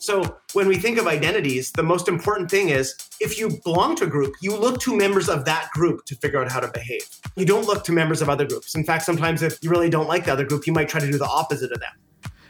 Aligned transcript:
So 0.00 0.38
when 0.54 0.66
we 0.66 0.78
think 0.78 0.96
of 0.96 1.06
identities, 1.06 1.72
the 1.72 1.82
most 1.82 2.08
important 2.08 2.50
thing 2.50 2.70
is 2.70 2.96
if 3.20 3.38
you 3.38 3.60
belong 3.64 3.96
to 3.96 4.04
a 4.04 4.06
group, 4.06 4.34
you 4.40 4.56
look 4.56 4.80
to 4.80 4.96
members 4.96 5.28
of 5.28 5.44
that 5.44 5.68
group 5.74 6.06
to 6.06 6.16
figure 6.16 6.42
out 6.42 6.50
how 6.50 6.58
to 6.58 6.68
behave. 6.68 7.02
You 7.36 7.44
don't 7.44 7.66
look 7.66 7.84
to 7.84 7.92
members 7.92 8.22
of 8.22 8.30
other 8.30 8.46
groups. 8.46 8.74
In 8.74 8.82
fact, 8.82 9.04
sometimes 9.04 9.42
if 9.42 9.58
you 9.60 9.68
really 9.68 9.90
don't 9.90 10.08
like 10.08 10.24
the 10.24 10.32
other 10.32 10.46
group, 10.46 10.66
you 10.66 10.72
might 10.72 10.88
try 10.88 11.02
to 11.02 11.10
do 11.10 11.18
the 11.18 11.28
opposite 11.28 11.70
of 11.70 11.80
them. 11.80 11.92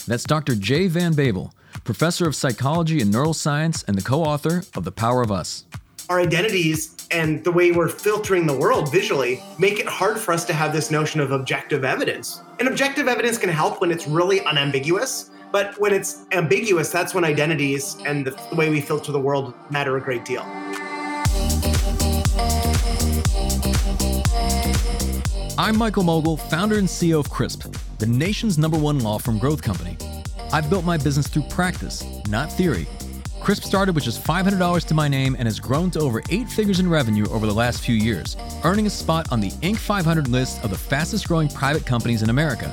That's 0.07 0.23
Dr. 0.23 0.55
Jay 0.55 0.87
Van 0.87 1.13
Bavel, 1.13 1.51
professor 1.83 2.29
of 2.29 2.37
psychology 2.37 3.01
and 3.01 3.13
neuroscience 3.13 3.85
and 3.89 3.99
the 3.99 4.03
co 4.03 4.23
author 4.23 4.63
of 4.77 4.85
The 4.85 4.93
Power 4.93 5.21
of 5.21 5.33
Us. 5.33 5.65
Our 6.09 6.21
identities 6.21 6.97
and 7.11 7.43
the 7.43 7.51
way 7.51 7.73
we're 7.73 7.89
filtering 7.89 8.47
the 8.47 8.57
world 8.57 8.93
visually 8.93 9.43
make 9.59 9.81
it 9.81 9.87
hard 9.87 10.21
for 10.21 10.33
us 10.33 10.45
to 10.45 10.53
have 10.53 10.73
this 10.73 10.93
notion 10.93 11.21
of 11.21 11.33
objective 11.33 11.85
evidence. 11.85 12.43
And 12.61 12.69
objective 12.69 13.09
evidence 13.09 13.39
can 13.39 13.51
help 13.51 13.81
when 13.81 13.91
it's 13.91 14.07
really 14.07 14.41
unambiguous 14.43 15.30
but 15.53 15.79
when 15.81 15.93
it's 15.93 16.27
ambiguous, 16.33 16.91
that's 16.91 17.15
when 17.15 17.25
identities 17.25 17.97
and 18.07 18.27
the, 18.27 18.31
the 18.51 18.57
way 18.57 18.71
we 18.71 18.81
filter 18.81 19.13
the 19.13 19.21
world 19.21 19.55
matter 19.71 19.97
a 19.97 20.01
great 20.01 20.25
deal. 20.25 20.43
I'm 25.59 25.77
Michael 25.77 26.05
Mogill, 26.05 26.41
founder 26.49 26.79
and 26.79 26.89
CEO 26.89 27.21
of 27.21 27.29
CRISP, 27.29 27.77
the 27.99 28.07
nation's 28.07 28.57
number 28.57 28.79
one 28.79 29.01
law 29.01 29.19
firm 29.19 29.39
growth 29.39 29.63
company. 29.63 29.97
I've 30.53 30.71
built 30.71 30.85
my 30.85 30.97
business 30.97 31.29
through 31.29 31.43
practice, 31.45 32.05
not 32.29 32.51
theory. 32.51 32.87
CRISP 33.41 33.65
started 33.65 33.95
with 33.95 34.05
just 34.05 34.23
$500 34.25 34.87
to 34.87 34.95
my 34.95 35.09
name 35.09 35.35
and 35.39 35.47
has 35.47 35.61
grown 35.61 35.91
to 35.93 36.01
over 36.01 36.23
eight 36.31 36.49
figures 36.49 36.81
in 36.81 36.89
revenue 36.89 37.27
over 37.31 37.47
the 37.47 37.55
last 37.55 37.83
few 37.83 37.95
years, 37.95 38.37
earning 38.65 38.87
a 38.87 38.91
spot 38.91 39.31
on 39.33 39.41
the 39.41 39.51
Inc. 39.63 39.77
500 39.77 40.29
list 40.29 40.63
of 40.65 40.71
the 40.71 40.79
fastest 40.79 41.27
growing 41.29 41.49
private 41.49 41.87
companies 41.87 42.23
in 42.23 42.31
America. 42.31 42.73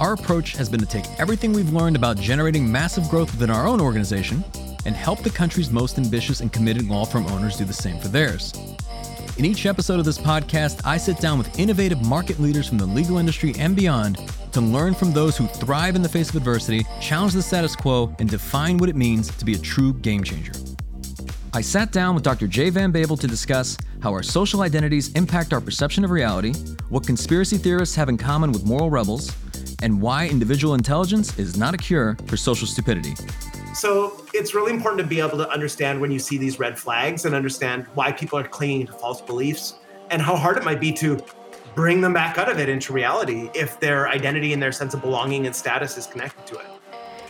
Our 0.00 0.14
approach 0.14 0.56
has 0.56 0.68
been 0.68 0.80
to 0.80 0.86
take 0.86 1.04
everything 1.20 1.52
we've 1.52 1.72
learned 1.72 1.94
about 1.94 2.18
generating 2.18 2.70
massive 2.70 3.08
growth 3.08 3.30
within 3.32 3.48
our 3.48 3.66
own 3.66 3.80
organization 3.80 4.44
and 4.84 4.96
help 4.96 5.22
the 5.22 5.30
country's 5.30 5.70
most 5.70 5.98
ambitious 5.98 6.40
and 6.40 6.52
committed 6.52 6.88
law 6.88 7.04
firm 7.04 7.26
owners 7.28 7.56
do 7.56 7.64
the 7.64 7.72
same 7.72 8.00
for 8.00 8.08
theirs. 8.08 8.52
In 9.38 9.44
each 9.44 9.66
episode 9.66 10.00
of 10.00 10.04
this 10.04 10.18
podcast, 10.18 10.80
I 10.84 10.96
sit 10.96 11.18
down 11.18 11.38
with 11.38 11.58
innovative 11.58 12.04
market 12.04 12.40
leaders 12.40 12.68
from 12.68 12.78
the 12.78 12.86
legal 12.86 13.18
industry 13.18 13.54
and 13.58 13.76
beyond 13.76 14.18
to 14.52 14.60
learn 14.60 14.94
from 14.94 15.12
those 15.12 15.36
who 15.36 15.46
thrive 15.46 15.94
in 15.94 16.02
the 16.02 16.08
face 16.08 16.28
of 16.28 16.36
adversity, 16.36 16.84
challenge 17.00 17.32
the 17.32 17.42
status 17.42 17.76
quo, 17.76 18.14
and 18.18 18.28
define 18.28 18.78
what 18.78 18.88
it 18.88 18.96
means 18.96 19.34
to 19.36 19.44
be 19.44 19.54
a 19.54 19.58
true 19.58 19.94
game 19.94 20.24
changer. 20.24 20.52
I 21.52 21.60
sat 21.60 21.92
down 21.92 22.16
with 22.16 22.24
Dr. 22.24 22.48
Jay 22.48 22.68
Van 22.68 22.92
Bavel 22.92 23.18
to 23.20 23.28
discuss 23.28 23.78
how 24.00 24.10
our 24.10 24.24
social 24.24 24.62
identities 24.62 25.12
impact 25.12 25.52
our 25.52 25.60
perception 25.60 26.04
of 26.04 26.10
reality, 26.10 26.52
what 26.88 27.06
conspiracy 27.06 27.58
theorists 27.58 27.94
have 27.94 28.08
in 28.08 28.16
common 28.16 28.50
with 28.50 28.64
moral 28.64 28.90
rebels, 28.90 29.32
and 29.84 30.00
why 30.00 30.26
individual 30.26 30.72
intelligence 30.72 31.38
is 31.38 31.58
not 31.58 31.74
a 31.74 31.76
cure 31.76 32.16
for 32.26 32.38
social 32.38 32.66
stupidity. 32.66 33.14
So 33.74 34.24
it's 34.32 34.54
really 34.54 34.72
important 34.72 35.02
to 35.02 35.06
be 35.06 35.20
able 35.20 35.36
to 35.36 35.48
understand 35.50 36.00
when 36.00 36.10
you 36.10 36.18
see 36.18 36.38
these 36.38 36.58
red 36.58 36.78
flags 36.78 37.26
and 37.26 37.34
understand 37.34 37.86
why 37.94 38.10
people 38.10 38.38
are 38.38 38.48
clinging 38.48 38.86
to 38.86 38.92
false 38.94 39.20
beliefs 39.20 39.74
and 40.10 40.22
how 40.22 40.36
hard 40.36 40.56
it 40.56 40.64
might 40.64 40.80
be 40.80 40.90
to 40.94 41.22
bring 41.74 42.00
them 42.00 42.14
back 42.14 42.38
out 42.38 42.48
of 42.48 42.58
it 42.58 42.68
into 42.70 42.94
reality 42.94 43.50
if 43.54 43.78
their 43.78 44.08
identity 44.08 44.54
and 44.54 44.62
their 44.62 44.72
sense 44.72 44.94
of 44.94 45.02
belonging 45.02 45.44
and 45.44 45.54
status 45.54 45.98
is 45.98 46.06
connected 46.06 46.46
to 46.46 46.58
it. 46.58 46.66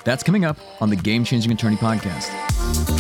That's 0.05 0.23
coming 0.23 0.45
up 0.45 0.57
on 0.81 0.91
the 0.91 0.97
Game 0.97 1.25
Changing 1.25 1.51
Attorney 1.51 1.77
podcast. 1.77 2.94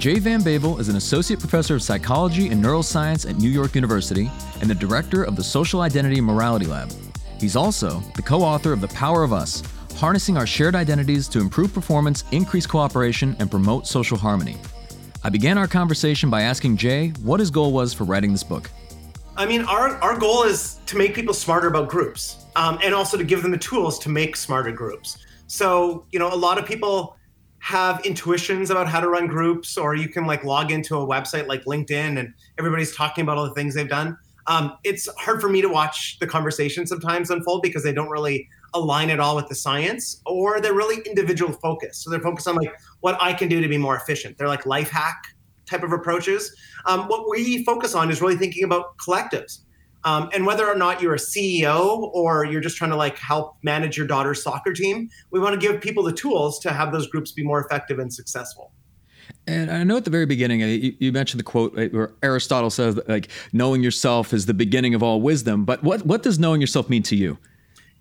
Jay 0.00 0.18
Van 0.18 0.40
Bavel 0.40 0.80
is 0.80 0.88
an 0.88 0.96
associate 0.96 1.38
professor 1.38 1.74
of 1.74 1.82
psychology 1.82 2.48
and 2.48 2.64
neuroscience 2.64 3.28
at 3.28 3.36
New 3.36 3.50
York 3.50 3.74
University 3.74 4.30
and 4.62 4.70
the 4.70 4.74
director 4.74 5.24
of 5.24 5.36
the 5.36 5.44
Social 5.44 5.82
Identity 5.82 6.16
and 6.16 6.26
Morality 6.26 6.64
Lab. 6.64 6.90
He's 7.38 7.54
also 7.54 8.00
the 8.16 8.22
co 8.22 8.40
author 8.40 8.72
of 8.72 8.80
The 8.80 8.88
Power 8.88 9.22
of 9.24 9.34
Us 9.34 9.62
Harnessing 9.96 10.38
Our 10.38 10.46
Shared 10.46 10.74
Identities 10.74 11.28
to 11.28 11.38
Improve 11.38 11.74
Performance, 11.74 12.24
Increase 12.32 12.66
Cooperation, 12.66 13.36
and 13.40 13.50
Promote 13.50 13.86
Social 13.86 14.16
Harmony. 14.16 14.56
I 15.22 15.28
began 15.28 15.58
our 15.58 15.68
conversation 15.68 16.30
by 16.30 16.44
asking 16.44 16.78
Jay 16.78 17.10
what 17.22 17.38
his 17.38 17.50
goal 17.50 17.70
was 17.70 17.92
for 17.92 18.04
writing 18.04 18.32
this 18.32 18.42
book. 18.42 18.70
I 19.36 19.44
mean, 19.44 19.66
our, 19.66 19.96
our 19.96 20.18
goal 20.18 20.44
is 20.44 20.80
to 20.86 20.96
make 20.96 21.14
people 21.14 21.34
smarter 21.34 21.68
about 21.68 21.90
groups 21.90 22.46
um, 22.56 22.78
and 22.82 22.94
also 22.94 23.18
to 23.18 23.24
give 23.24 23.42
them 23.42 23.50
the 23.50 23.58
tools 23.58 23.98
to 23.98 24.08
make 24.08 24.34
smarter 24.34 24.72
groups. 24.72 25.18
So, 25.46 26.06
you 26.10 26.18
know, 26.18 26.32
a 26.32 26.34
lot 26.34 26.56
of 26.56 26.64
people 26.64 27.18
have 27.60 28.04
intuitions 28.04 28.70
about 28.70 28.88
how 28.88 29.00
to 29.00 29.08
run 29.08 29.26
groups, 29.26 29.76
or 29.76 29.94
you 29.94 30.08
can 30.08 30.26
like 30.26 30.44
log 30.44 30.70
into 30.70 30.96
a 30.96 31.06
website 31.06 31.46
like 31.46 31.64
LinkedIn 31.64 32.18
and 32.18 32.34
everybody's 32.58 32.94
talking 32.94 33.22
about 33.22 33.38
all 33.38 33.44
the 33.44 33.54
things 33.54 33.74
they've 33.74 33.88
done. 33.88 34.16
Um, 34.46 34.76
it's 34.82 35.08
hard 35.18 35.40
for 35.40 35.48
me 35.48 35.60
to 35.60 35.68
watch 35.68 36.18
the 36.18 36.26
conversation 36.26 36.86
sometimes 36.86 37.30
unfold 37.30 37.62
because 37.62 37.82
they 37.82 37.92
don't 37.92 38.08
really 38.08 38.48
align 38.72 39.10
at 39.10 39.20
all 39.20 39.36
with 39.36 39.48
the 39.48 39.54
science 39.54 40.22
or 40.24 40.60
they're 40.60 40.74
really 40.74 41.02
individual 41.06 41.52
focused. 41.52 42.02
So 42.02 42.10
they're 42.10 42.20
focused 42.20 42.48
on 42.48 42.56
like 42.56 42.72
what 43.00 43.18
I 43.20 43.32
can 43.32 43.48
do 43.48 43.60
to 43.60 43.68
be 43.68 43.78
more 43.78 43.96
efficient. 43.96 44.38
They're 44.38 44.48
like 44.48 44.64
life 44.64 44.90
hack 44.90 45.22
type 45.66 45.82
of 45.82 45.92
approaches. 45.92 46.54
Um, 46.86 47.02
what 47.08 47.28
we 47.28 47.62
focus 47.64 47.94
on 47.94 48.10
is 48.10 48.20
really 48.20 48.36
thinking 48.36 48.64
about 48.64 48.96
collectives. 48.96 49.60
Um, 50.04 50.30
and 50.32 50.46
whether 50.46 50.66
or 50.66 50.74
not 50.74 51.02
you're 51.02 51.14
a 51.14 51.18
CEO 51.18 52.10
or 52.14 52.44
you're 52.44 52.60
just 52.60 52.76
trying 52.76 52.90
to 52.90 52.96
like 52.96 53.18
help 53.18 53.56
manage 53.62 53.96
your 53.96 54.06
daughter's 54.06 54.42
soccer 54.42 54.72
team, 54.72 55.10
we 55.30 55.40
want 55.40 55.60
to 55.60 55.66
give 55.66 55.80
people 55.80 56.02
the 56.02 56.12
tools 56.12 56.58
to 56.60 56.72
have 56.72 56.92
those 56.92 57.06
groups 57.06 57.32
be 57.32 57.42
more 57.42 57.60
effective 57.64 57.98
and 57.98 58.12
successful. 58.12 58.72
And 59.46 59.70
I 59.70 59.84
know 59.84 59.96
at 59.96 60.04
the 60.04 60.10
very 60.10 60.26
beginning, 60.26 60.62
uh, 60.62 60.66
you, 60.66 61.12
mentioned 61.12 61.38
the 61.38 61.44
quote 61.44 61.74
where 61.74 62.12
Aristotle 62.22 62.70
says, 62.70 62.98
like, 63.08 63.28
knowing 63.52 63.82
yourself 63.82 64.32
is 64.32 64.46
the 64.46 64.54
beginning 64.54 64.94
of 64.94 65.02
all 65.02 65.20
wisdom. 65.20 65.64
But 65.64 65.82
what, 65.82 66.04
what 66.06 66.22
does 66.22 66.38
knowing 66.38 66.60
yourself 66.60 66.88
mean 66.88 67.02
to 67.04 67.16
you? 67.16 67.38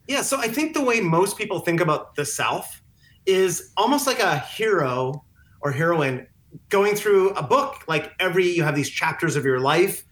Yeah, 0.08 0.22
so 0.22 0.38
I 0.38 0.48
think 0.48 0.74
the 0.74 0.84
way 0.84 1.02
most 1.02 1.38
people 1.38 1.60
think 1.60 1.82
about 1.82 2.16
the 2.16 2.26
self 2.26 2.82
is 3.26 3.72
almost 3.78 4.08
like 4.08 4.20
a 4.20 4.40
hero 4.40 5.24
or 5.62 5.72
heroine 5.72 6.28
going 6.70 6.96
through 6.96 7.32
a 7.32 7.44
book. 7.44 7.84
Like 7.88 8.12
every, 8.20 8.48
you 8.48 8.64
have 8.64 8.76
these 8.76 8.90
chapters 8.90 9.36
of 9.36 9.46
your 9.46 9.60
life 9.60 10.04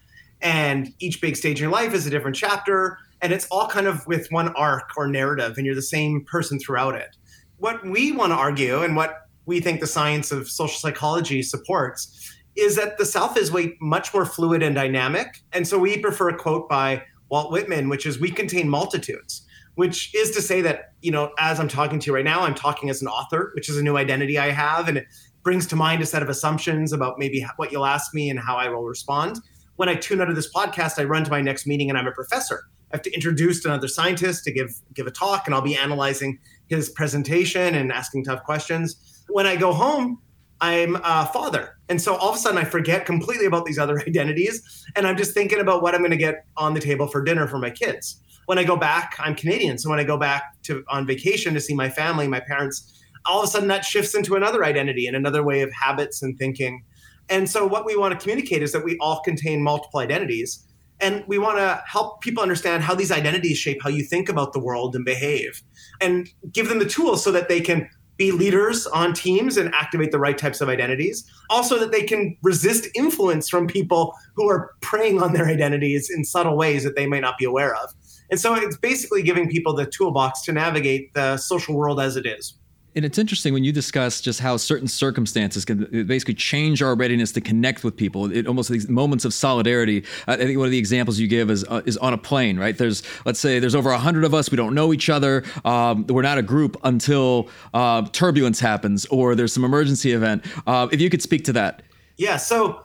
and 0.42 0.94
each 1.00 1.22
big 1.22 1.36
stage 1.36 1.60
in 1.60 1.64
your 1.64 1.72
life 1.72 1.94
is 1.94 2.06
a 2.06 2.10
different 2.10 2.36
chapter 2.36 2.98
and 3.22 3.34
it's 3.34 3.48
all 3.48 3.68
kind 3.68 3.88
of 3.88 4.06
with 4.06 4.28
one 4.32 4.50
arc 4.50 4.92
or 4.96 5.08
narrative 5.08 5.58
and 5.58 5.66
you're 5.66 5.76
the 5.76 5.82
same 5.82 6.24
person 6.26 6.60
throughout 6.60 6.96
it. 6.96 7.18
What 7.58 7.84
we 7.86 8.12
want 8.12 8.32
to 8.32 8.36
argue 8.36 8.84
and 8.84 8.96
what 8.96 9.28
we 9.46 9.60
think 9.60 9.80
the 9.80 9.88
science 9.88 10.32
of 10.32 10.48
social 10.48 10.78
psychology 10.78 11.42
supports 11.42 12.32
is 12.56 12.76
that 12.76 12.98
the 12.98 13.06
self 13.06 13.38
is 13.38 13.52
way 13.52 13.76
much 13.80 14.14
more 14.14 14.26
fluid 14.26 14.62
and 14.62 14.76
dynamic 14.76 15.42
and 15.54 15.68
so 15.68 15.80
we 15.80 15.98
prefer 15.98 16.30
a 16.30 16.38
quote 16.38 16.68
by 16.68 17.02
walt 17.30 17.52
whitman 17.52 17.88
which 17.90 18.06
is 18.06 18.20
we 18.20 18.32
contain 18.32 18.68
multitudes 18.68 19.46
which 19.76 20.14
is 20.16 20.32
to 20.32 20.42
say 20.42 20.60
that 20.62 20.94
you 21.02 21.12
know 21.12 21.32
as 21.40 21.60
i'm 21.60 21.68
talking 21.68 22.00
to 22.00 22.08
you 22.08 22.16
right 22.16 22.26
now 22.26 22.42
i'm 22.42 22.56
talking 22.56 22.90
as 22.90 23.02
an 23.02 23.08
author 23.08 23.52
which 23.56 23.70
is 23.70 23.78
a 23.78 23.84
new 23.84 23.96
identity 23.96 24.38
i 24.38 24.50
have 24.50 24.88
and 24.88 24.98
it 24.98 25.06
brings 25.44 25.66
to 25.68 25.76
mind 25.76 26.02
a 26.02 26.06
set 26.06 26.22
of 26.22 26.30
assumptions 26.30 26.92
about 26.92 27.20
maybe 27.20 27.46
what 27.58 27.72
you'll 27.72 27.86
ask 27.86 28.14
me 28.14 28.30
and 28.30 28.40
how 28.40 28.58
i 28.58 28.68
will 28.68 28.84
respond 28.84 29.38
when 29.78 29.90
I 29.90 29.96
tune 29.96 30.22
out 30.22 30.30
of 30.30 30.36
this 30.36 30.52
podcast, 30.52 31.00
I 31.00 31.06
run 31.06 31.24
to 31.24 31.32
my 31.32 31.42
next 31.42 31.66
meeting 31.66 31.90
and 31.90 31.98
I'm 31.98 32.08
a 32.08 32.12
professor. 32.12 32.66
I 32.92 32.98
have 32.98 33.02
to 33.04 33.14
introduce 33.14 33.64
another 33.66 33.88
scientist 33.88 34.44
to 34.46 34.52
give 34.52 34.72
give 34.94 35.08
a 35.08 35.12
talk, 35.12 35.44
and 35.46 35.54
I'll 35.54 35.62
be 35.62 35.76
analyzing 35.76 36.40
his 36.68 36.90
presentation 36.90 37.76
and 37.76 37.92
asking 37.92 38.26
tough 38.26 38.44
questions. 38.44 39.24
When 39.30 39.46
I 39.46 39.56
go 39.56 39.74
home, 39.74 40.22
I'm 40.62 40.96
a 41.04 41.26
father. 41.28 41.78
And 41.90 42.02
so 42.02 42.16
all 42.16 42.30
of 42.30 42.36
a 42.36 42.40
sudden 42.40 42.58
I 42.58 42.64
forget 42.64 43.06
completely 43.06 43.46
about 43.46 43.66
these 43.66 43.78
other 43.78 44.00
identities. 44.08 44.86
And 44.96 45.06
I'm 45.06 45.18
just 45.18 45.34
thinking 45.34 45.60
about 45.60 45.82
what 45.82 45.94
I'm 45.94 46.02
going 46.02 46.12
to 46.12 46.18
get 46.18 46.46
on 46.56 46.74
the 46.74 46.80
table 46.80 47.08
for 47.08 47.22
dinner 47.22 47.48
for 47.48 47.60
my 47.60 47.70
kids. 47.70 48.22
When 48.46 48.58
I 48.58 48.64
go 48.64 48.78
back, 48.78 49.16
I'm 49.20 49.36
Canadian. 49.36 49.78
So 49.78 49.90
when 49.90 50.00
I 50.00 50.04
go 50.04 50.18
back 50.18 50.62
to 50.64 50.84
on 50.88 51.06
vacation 51.06 51.54
to 51.54 51.60
see 51.60 51.74
my 51.74 51.90
family, 51.90 52.28
my 52.28 52.40
parents, 52.40 53.04
all 53.26 53.40
of 53.42 53.48
a 53.48 53.52
sudden 53.52 53.68
that 53.68 53.84
shifts 53.84 54.16
into 54.16 54.36
another 54.36 54.64
identity 54.64 55.06
and 55.06 55.16
another 55.16 55.44
way 55.44 55.62
of 55.62 55.72
habits 55.74 56.24
and 56.24 56.38
thinking. 56.38 56.84
And 57.30 57.50
so, 57.50 57.66
what 57.66 57.86
we 57.86 57.96
want 57.96 58.18
to 58.18 58.20
communicate 58.20 58.64
is 58.64 58.72
that 58.72 58.84
we 58.84 58.98
all 59.00 59.22
contain 59.22 59.62
multiple 59.62 60.00
identities. 60.00 60.64
And 61.00 61.24
we 61.28 61.38
want 61.38 61.60
to 61.60 61.82
help 61.86 62.22
people 62.22 62.42
understand 62.42 62.84
how 62.84 62.96
these 62.96 63.12
identities 63.12 63.58
shape 63.58 63.80
how 63.84 63.90
you 63.90 64.04
think 64.04 64.30
about 64.30 64.54
the 64.54 64.60
world 64.60 64.96
and 64.96 65.06
behave, 65.06 65.62
and 66.02 66.28
give 66.52 66.70
them 66.70 66.80
the 66.80 66.86
tools 66.86 67.24
so 67.24 67.32
that 67.32 67.50
they 67.50 67.62
can 67.62 67.90
be 68.18 68.32
leaders 68.32 68.88
on 68.88 69.14
teams 69.14 69.58
and 69.58 69.72
activate 69.76 70.12
the 70.12 70.18
right 70.18 70.40
types 70.40 70.60
of 70.60 70.70
identities. 70.70 71.30
Also, 71.52 71.78
that 71.78 71.92
they 71.92 72.02
can 72.02 72.36
resist 72.42 72.88
influence 72.96 73.48
from 73.48 73.68
people 73.68 74.16
who 74.36 74.50
are 74.50 74.72
preying 74.82 75.22
on 75.22 75.34
their 75.34 75.46
identities 75.46 76.10
in 76.10 76.26
subtle 76.26 76.58
ways 76.58 76.84
that 76.84 76.96
they 76.96 77.06
may 77.06 77.20
not 77.20 77.38
be 77.38 77.46
aware 77.46 77.76
of. 77.76 77.94
And 78.32 78.40
so, 78.40 78.56
it's 78.56 78.78
basically 78.78 79.22
giving 79.22 79.50
people 79.50 79.76
the 79.76 79.86
toolbox 79.86 80.42
to 80.44 80.52
navigate 80.52 81.14
the 81.14 81.38
social 81.38 81.76
world 81.76 82.00
as 82.00 82.16
it 82.16 82.26
is 82.26 82.58
and 82.98 83.06
it's 83.06 83.20
interesting 83.20 83.54
when 83.54 83.64
you 83.64 83.72
discuss 83.72 84.20
just 84.20 84.40
how 84.40 84.58
certain 84.58 84.88
circumstances 84.88 85.64
can 85.64 86.08
basically 86.08 86.34
change 86.34 86.82
our 86.82 86.96
readiness 86.96 87.32
to 87.34 87.42
connect 87.42 87.84
with 87.84 87.96
people. 87.96 88.32
It 88.32 88.48
almost 88.48 88.70
these 88.70 88.90
moments 88.90 89.24
of 89.24 89.36
solidarity. 89.36 90.04
I 90.26 90.36
think 90.36 90.58
one 90.58 90.66
of 90.66 90.72
the 90.72 90.80
examples 90.80 91.20
you 91.20 91.28
give 91.28 91.52
is 91.52 91.64
uh, 91.66 91.84
is 91.86 91.96
on 91.98 92.14
a 92.14 92.18
plane, 92.18 92.58
right? 92.58 92.76
There's 92.76 93.04
let's 93.24 93.40
say 93.40 93.60
there's 93.60 93.76
over 93.76 93.92
hundred 93.94 94.24
of 94.24 94.34
us. 94.34 94.50
We 94.50 94.58
don't 94.58 94.74
know 94.74 94.94
each 94.94 95.12
other. 95.12 95.44
Um, 95.64 96.08
we're 96.08 96.24
not 96.24 96.40
a 96.40 96.42
group 96.42 96.76
until 96.84 97.50
uh, 97.76 98.02
turbulence 98.14 98.60
happens 98.60 99.06
or 99.06 99.36
there's 99.36 99.54
some 99.54 99.64
emergency 99.64 100.14
event. 100.14 100.44
Uh, 100.66 100.88
if 100.92 101.00
you 101.00 101.12
could 101.12 101.22
speak 101.22 101.46
to 101.46 101.54
that. 101.54 101.84
Yeah. 102.18 102.38
So 102.38 102.84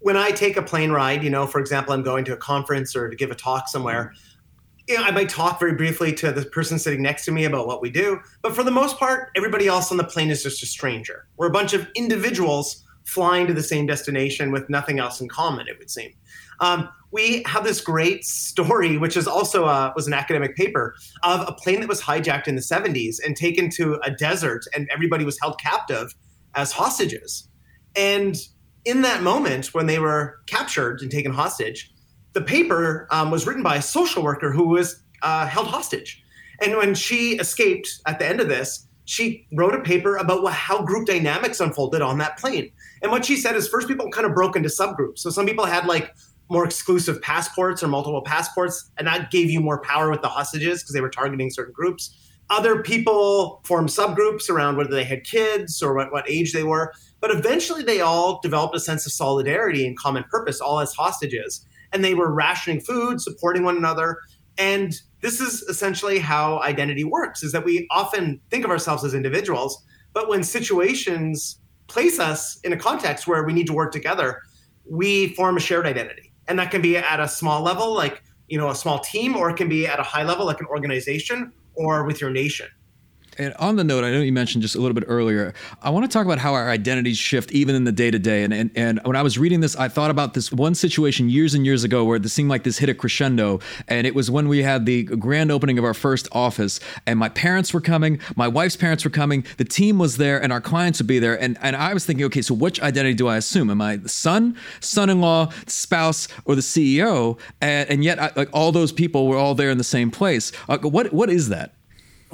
when 0.00 0.18
I 0.18 0.30
take 0.30 0.58
a 0.58 0.62
plane 0.62 0.90
ride, 0.90 1.24
you 1.24 1.30
know, 1.30 1.46
for 1.46 1.58
example, 1.58 1.94
I'm 1.94 2.02
going 2.02 2.26
to 2.26 2.34
a 2.34 2.36
conference 2.36 2.94
or 2.94 3.08
to 3.08 3.16
give 3.16 3.30
a 3.30 3.34
talk 3.34 3.68
somewhere. 3.68 4.12
You 4.88 4.96
know, 4.96 5.02
I 5.02 5.10
might 5.10 5.28
talk 5.28 5.58
very 5.58 5.74
briefly 5.74 6.12
to 6.14 6.30
the 6.30 6.44
person 6.44 6.78
sitting 6.78 7.02
next 7.02 7.24
to 7.24 7.32
me 7.32 7.44
about 7.44 7.66
what 7.66 7.80
we 7.80 7.90
do, 7.90 8.20
but 8.42 8.54
for 8.54 8.62
the 8.62 8.70
most 8.70 8.98
part, 8.98 9.30
everybody 9.36 9.66
else 9.66 9.90
on 9.90 9.96
the 9.96 10.04
plane 10.04 10.30
is 10.30 10.42
just 10.42 10.62
a 10.62 10.66
stranger. 10.66 11.26
We're 11.36 11.46
a 11.46 11.52
bunch 11.52 11.72
of 11.72 11.86
individuals 11.94 12.84
flying 13.04 13.46
to 13.46 13.54
the 13.54 13.62
same 13.62 13.86
destination 13.86 14.50
with 14.50 14.68
nothing 14.68 14.98
else 14.98 15.20
in 15.20 15.28
common, 15.28 15.68
it 15.68 15.78
would 15.78 15.90
seem. 15.90 16.12
Um, 16.60 16.88
we 17.10 17.42
have 17.46 17.64
this 17.64 17.80
great 17.80 18.24
story, 18.24 18.98
which 18.98 19.16
is 19.16 19.26
also 19.26 19.66
a, 19.66 19.92
was 19.94 20.06
an 20.06 20.12
academic 20.12 20.56
paper 20.56 20.94
of 21.22 21.46
a 21.46 21.52
plane 21.52 21.80
that 21.80 21.88
was 21.88 22.00
hijacked 22.00 22.48
in 22.48 22.54
the 22.54 22.60
70s 22.60 23.16
and 23.24 23.36
taken 23.36 23.70
to 23.70 24.00
a 24.02 24.10
desert, 24.10 24.64
and 24.74 24.88
everybody 24.92 25.24
was 25.24 25.38
held 25.40 25.58
captive 25.60 26.14
as 26.54 26.72
hostages. 26.72 27.48
And 27.96 28.36
in 28.84 29.02
that 29.02 29.22
moment, 29.22 29.72
when 29.74 29.86
they 29.86 29.98
were 29.98 30.40
captured 30.46 31.00
and 31.02 31.10
taken 31.10 31.32
hostage, 31.32 31.93
the 32.34 32.42
paper 32.42 33.06
um, 33.10 33.30
was 33.30 33.46
written 33.46 33.62
by 33.62 33.76
a 33.76 33.82
social 33.82 34.22
worker 34.22 34.52
who 34.52 34.68
was 34.68 35.02
uh, 35.22 35.46
held 35.46 35.68
hostage. 35.68 36.22
And 36.60 36.76
when 36.76 36.94
she 36.94 37.36
escaped 37.36 38.00
at 38.06 38.18
the 38.18 38.26
end 38.26 38.40
of 38.40 38.48
this, 38.48 38.86
she 39.06 39.46
wrote 39.52 39.74
a 39.74 39.80
paper 39.80 40.16
about 40.16 40.42
what, 40.42 40.52
how 40.52 40.82
group 40.82 41.06
dynamics 41.06 41.60
unfolded 41.60 42.02
on 42.02 42.18
that 42.18 42.38
plane. 42.38 42.70
And 43.02 43.10
what 43.10 43.24
she 43.24 43.36
said 43.36 43.54
is 43.54 43.68
first 43.68 43.86
people 43.86 44.08
kind 44.10 44.26
of 44.26 44.34
broke 44.34 44.56
into 44.56 44.68
subgroups. 44.68 45.18
So 45.18 45.30
some 45.30 45.46
people 45.46 45.66
had 45.66 45.86
like 45.86 46.14
more 46.50 46.64
exclusive 46.64 47.20
passports 47.22 47.82
or 47.82 47.88
multiple 47.88 48.22
passports, 48.22 48.90
and 48.96 49.06
that 49.06 49.30
gave 49.30 49.50
you 49.50 49.60
more 49.60 49.80
power 49.80 50.10
with 50.10 50.22
the 50.22 50.28
hostages 50.28 50.82
because 50.82 50.94
they 50.94 51.00
were 51.00 51.10
targeting 51.10 51.50
certain 51.50 51.72
groups. 51.72 52.16
Other 52.50 52.82
people 52.82 53.62
formed 53.64 53.88
subgroups 53.88 54.50
around 54.50 54.76
whether 54.76 54.90
they 54.90 55.04
had 55.04 55.24
kids 55.24 55.82
or 55.82 55.94
what, 55.94 56.12
what 56.12 56.28
age 56.28 56.52
they 56.52 56.62
were. 56.64 56.92
But 57.20 57.30
eventually 57.30 57.82
they 57.82 58.00
all 58.00 58.40
developed 58.42 58.76
a 58.76 58.80
sense 58.80 59.06
of 59.06 59.12
solidarity 59.12 59.86
and 59.86 59.98
common 59.98 60.24
purpose, 60.24 60.60
all 60.60 60.80
as 60.80 60.92
hostages 60.92 61.66
and 61.94 62.04
they 62.04 62.12
were 62.12 62.30
rationing 62.30 62.80
food, 62.80 63.20
supporting 63.20 63.62
one 63.62 63.76
another. 63.76 64.18
And 64.58 64.94
this 65.20 65.40
is 65.40 65.62
essentially 65.62 66.18
how 66.18 66.60
identity 66.60 67.04
works 67.04 67.42
is 67.42 67.52
that 67.52 67.64
we 67.64 67.86
often 67.90 68.40
think 68.50 68.64
of 68.64 68.70
ourselves 68.70 69.04
as 69.04 69.14
individuals, 69.14 69.82
but 70.12 70.28
when 70.28 70.42
situations 70.42 71.58
place 71.86 72.18
us 72.18 72.58
in 72.60 72.72
a 72.72 72.76
context 72.76 73.26
where 73.26 73.44
we 73.44 73.52
need 73.52 73.66
to 73.68 73.72
work 73.72 73.92
together, 73.92 74.42
we 74.84 75.34
form 75.34 75.56
a 75.56 75.60
shared 75.60 75.86
identity. 75.86 76.32
And 76.46 76.58
that 76.58 76.70
can 76.70 76.82
be 76.82 76.96
at 76.96 77.20
a 77.20 77.28
small 77.28 77.62
level, 77.62 77.94
like, 77.94 78.22
you 78.48 78.58
know, 78.58 78.68
a 78.68 78.74
small 78.74 78.98
team, 78.98 79.36
or 79.36 79.48
it 79.48 79.56
can 79.56 79.68
be 79.68 79.86
at 79.86 79.98
a 79.98 80.02
high 80.02 80.24
level, 80.24 80.44
like 80.44 80.60
an 80.60 80.66
organization 80.66 81.52
or 81.74 82.04
with 82.04 82.20
your 82.20 82.30
nation. 82.30 82.66
And 83.38 83.54
on 83.54 83.76
the 83.76 83.84
note, 83.84 84.04
I 84.04 84.10
know 84.10 84.20
you 84.20 84.32
mentioned 84.32 84.62
just 84.62 84.74
a 84.74 84.80
little 84.80 84.94
bit 84.94 85.04
earlier, 85.06 85.54
I 85.82 85.90
want 85.90 86.10
to 86.10 86.12
talk 86.12 86.24
about 86.24 86.38
how 86.38 86.54
our 86.54 86.70
identities 86.70 87.18
shift 87.18 87.52
even 87.52 87.74
in 87.74 87.84
the 87.84 87.92
day 87.92 88.10
to 88.10 88.18
day. 88.18 88.44
And 88.44 89.00
when 89.04 89.16
I 89.16 89.22
was 89.22 89.38
reading 89.38 89.60
this, 89.60 89.76
I 89.76 89.88
thought 89.88 90.10
about 90.10 90.34
this 90.34 90.52
one 90.52 90.74
situation 90.74 91.28
years 91.28 91.54
and 91.54 91.64
years 91.64 91.84
ago 91.84 92.04
where 92.04 92.16
it 92.16 92.28
seemed 92.28 92.48
like 92.48 92.62
this 92.62 92.78
hit 92.78 92.88
a 92.88 92.94
crescendo. 92.94 93.60
And 93.88 94.06
it 94.06 94.14
was 94.14 94.30
when 94.30 94.48
we 94.48 94.62
had 94.62 94.86
the 94.86 95.04
grand 95.04 95.50
opening 95.50 95.78
of 95.78 95.84
our 95.84 95.94
first 95.94 96.28
office, 96.32 96.80
and 97.06 97.18
my 97.18 97.28
parents 97.28 97.74
were 97.74 97.80
coming, 97.80 98.20
my 98.36 98.48
wife's 98.48 98.76
parents 98.76 99.04
were 99.04 99.10
coming, 99.10 99.44
the 99.56 99.64
team 99.64 99.98
was 99.98 100.16
there, 100.16 100.42
and 100.42 100.52
our 100.52 100.60
clients 100.60 101.00
would 101.00 101.06
be 101.06 101.18
there. 101.18 101.40
And 101.40 101.58
and 101.60 101.76
I 101.76 101.94
was 101.94 102.04
thinking, 102.04 102.24
okay, 102.26 102.42
so 102.42 102.54
which 102.54 102.80
identity 102.80 103.14
do 103.14 103.28
I 103.28 103.36
assume? 103.36 103.70
Am 103.70 103.80
I 103.80 103.96
the 103.96 104.08
son, 104.08 104.56
son-in-law, 104.80 105.50
spouse, 105.66 106.28
or 106.44 106.54
the 106.54 106.60
CEO? 106.60 107.38
And, 107.60 107.88
and 107.90 108.04
yet, 108.04 108.18
I, 108.20 108.32
like 108.36 108.48
all 108.52 108.72
those 108.72 108.92
people 108.92 109.26
were 109.26 109.36
all 109.36 109.54
there 109.54 109.70
in 109.70 109.78
the 109.78 109.84
same 109.84 110.10
place. 110.10 110.52
Uh, 110.68 110.78
what 110.78 111.12
what 111.12 111.30
is 111.30 111.48
that? 111.48 111.74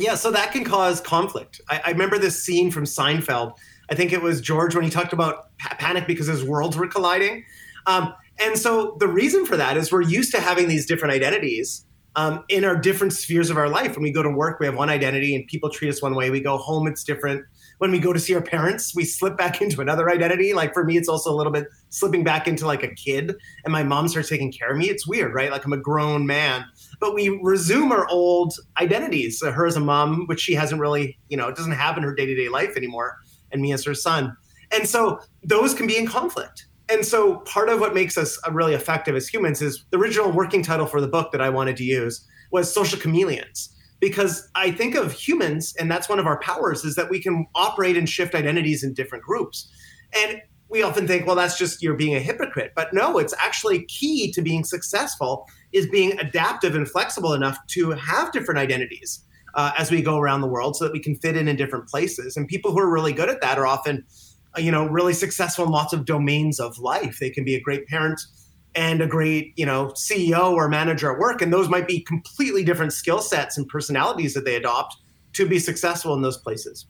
Yeah, 0.01 0.15
so 0.15 0.31
that 0.31 0.53
can 0.53 0.65
cause 0.65 1.01
conflict. 1.01 1.61
I, 1.69 1.81
I, 1.87 1.91
remember 1.91 2.19
this 2.19 2.43
scene 2.43 2.71
from 2.71 2.85
Seinfeld. 2.85 3.55
I 3.91 3.95
think 3.95 4.13
it 4.13 4.23
was 4.23 4.41
George 4.41 4.75
when 4.75 4.83
he 4.83 4.91
talked 4.91 5.13
about 5.13 5.57
pa- 5.59 5.77
panic 5.79 6.07
because 6.07 6.27
his 6.27 6.43
worlds 6.43 6.77
were 6.77 6.87
colliding. 6.87 7.45
Um, 7.87 8.15
and 8.39 8.59
so 8.59 8.97
the 8.99 9.09
reason 9.09 9.45
for 9.45 9.57
that 9.59 9.77
is 9.77 9.93
we're 9.93 10.01
used 10.01 10.33
to 10.33 10.41
having 10.41 10.69
these 10.69 10.87
different 10.87 11.13
identities 11.13 11.85
um, 12.17 12.45
in 12.49 12.65
our 12.65 12.77
different 12.77 13.13
spheres 13.13 13.51
of 13.51 13.59
our 13.59 13.69
life. 13.69 13.95
When 13.95 14.03
we 14.03 14.11
go 14.11 14.23
to 14.23 14.31
work, 14.31 14.59
we 14.59 14.67
have 14.67 14.75
one 14.75 14.89
identity 14.89 15.37
and 15.37 15.47
people 15.47 15.69
treat 15.69 15.91
us 15.91 16.01
one 16.01 16.15
way. 16.15 16.31
We 16.31 16.41
go 16.41 16.57
home, 16.57 16.87
it's 16.87 17.05
different. 17.05 17.45
When 17.81 17.91
we 17.91 17.99
go 17.99 18.13
to 18.13 18.21
see 18.21 18.35
our 18.35 18.43
parents, 18.43 18.95
we 18.95 19.05
slip 19.05 19.37
back 19.37 19.61
into 19.63 19.81
another 19.81 20.09
identity. 20.09 20.55
Like 20.55 20.73
for 20.73 20.85
me, 20.85 20.97
it's 20.97 21.09
also 21.09 21.33
a 21.33 21.37
little 21.37 21.53
bit 21.53 21.67
slipping 21.91 22.25
back 22.25 22.49
into 22.49 22.67
like 22.67 22.83
a 22.83 22.95
kid. 22.95 23.35
And 23.65 23.73
my 23.73 23.83
mom 23.83 24.09
starts 24.09 24.29
taking 24.29 24.53
care 24.53 24.71
of 24.71 24.79
me. 24.79 24.89
It's 24.89 25.07
weird, 25.07 25.35
right? 25.35 25.51
Like 25.51 25.65
I'm 25.65 25.73
a 25.73 25.77
grown 25.77 26.27
man 26.27 26.65
but 27.01 27.15
we 27.15 27.41
resume 27.43 27.91
our 27.91 28.07
old 28.09 28.55
identities. 28.77 29.43
her 29.43 29.67
as 29.67 29.77
a 29.77 29.81
mom, 29.81 30.27
which 30.27 30.41
she 30.41 30.55
hasn't 30.55 30.81
really, 30.81 31.19
you 31.29 31.37
know, 31.37 31.49
it 31.49 31.57
doesn't 31.57 31.73
have 31.73 31.97
in 31.97 32.05
her 32.05 32.15
day 32.15 32.27
to 32.27 32.35
day 32.35 32.49
life 32.49 32.77
anymore, 32.77 33.19
and 33.51 33.61
me 33.61 33.73
as 33.73 33.85
her 33.85 33.95
son. 33.95 34.37
And 34.71 34.87
so 34.87 35.21
those 35.43 35.75
can 35.75 35.87
be 35.87 35.97
in 35.97 36.07
conflict. 36.07 36.67
And 36.93 37.05
so 37.05 37.39
part 37.39 37.69
of 37.69 37.81
what 37.81 37.95
makes 37.95 38.19
us 38.19 38.39
uh, 38.47 38.53
really 38.53 38.75
effective 38.75 39.17
as 39.17 39.29
humans 39.29 39.63
is 39.63 39.85
the 39.91 39.99
original 39.99 40.31
working 40.31 40.63
title 40.63 40.87
for 40.87 41.01
the 41.01 41.09
book 41.09 41.33
that 41.33 41.41
I 41.41 41.49
wanted 41.49 41.77
to 41.79 41.85
use 41.85 42.27
was 42.51 42.73
social 42.73 42.99
chameleons. 42.99 43.75
Because 44.01 44.49
I 44.55 44.71
think 44.71 44.95
of 44.95 45.13
humans, 45.13 45.75
and 45.79 45.91
that's 45.91 46.09
one 46.09 46.19
of 46.19 46.27
our 46.27 46.41
powers, 46.41 46.85
is 46.85 46.95
that 46.95 47.11
we 47.11 47.21
can 47.21 47.47
operate 47.55 47.97
and 47.97 48.09
shift 48.09 48.35
identities 48.35 48.83
in 48.83 48.95
different 48.95 49.25
groups. 49.25 49.71
And 50.17 50.41
we 50.71 50.83
often 50.83 51.07
think, 51.07 51.27
well, 51.27 51.37
that's 51.37 51.59
just 51.59 51.83
you're 51.83 51.95
being 51.95 52.15
a 52.15 52.21
hypocrite. 52.21 52.73
But 52.75 52.95
no, 52.95 53.19
it's 53.19 53.35
actually 53.39 53.85
key 53.87 54.33
to 54.33 54.41
being 54.41 54.65
successful 54.65 55.47
is 55.73 55.87
being 55.89 56.19
adaptive 56.19 56.75
and 56.75 56.89
flexible 56.89 57.35
enough 57.35 57.59
to 57.69 57.91
have 57.91 58.33
different 58.33 58.59
identities 58.59 59.25
uh, 59.55 59.73
as 59.77 59.91
we 59.91 60.01
go 60.01 60.19
around 60.19 60.41
the 60.41 60.47
world 60.47 60.77
so 60.77 60.85
that 60.85 60.93
we 60.93 61.01
can 61.01 61.17
fit 61.17 61.37
in 61.37 61.49
in 61.49 61.57
different 61.57 61.89
places. 61.89 62.37
And 62.37 62.47
people 62.47 62.71
who 62.71 62.79
are 62.79 62.91
really 62.91 63.13
good 63.13 63.29
at 63.29 63.41
that 63.41 63.59
are 63.59 63.67
often, 63.67 64.05
uh, 64.57 64.61
you 64.61 64.71
know, 64.71 64.87
really 64.87 65.13
successful 65.13 65.65
in 65.65 65.73
lots 65.73 65.93
of 65.93 66.05
domains 66.05 66.61
of 66.61 66.79
life. 66.79 67.19
They 67.19 67.31
can 67.31 67.45
be 67.45 67.57
a 67.57 67.61
great 67.61 67.87
parent 67.87 68.21
and 68.75 69.01
a 69.01 69.07
great, 69.07 69.53
you 69.57 69.67
know, 69.67 69.87
CEO 69.89 70.53
or 70.53 70.69
manager 70.69 71.13
at 71.13 71.19
work. 71.19 71.43
And 71.43 71.53
those 71.53 71.69
might 71.69 71.89
be 71.89 72.01
completely 72.01 72.65
different 72.65 72.93
skill 72.93 73.21
sets 73.21 73.59
and 73.59 73.69
personalities 73.69 74.35
that 74.35 74.45
they 74.45 74.57
adopt 74.57 74.97
to 75.35 75.49
be 75.49 75.59
successful 75.59 76.15
in 76.15 76.23
those 76.23 76.37
places. 76.37 76.87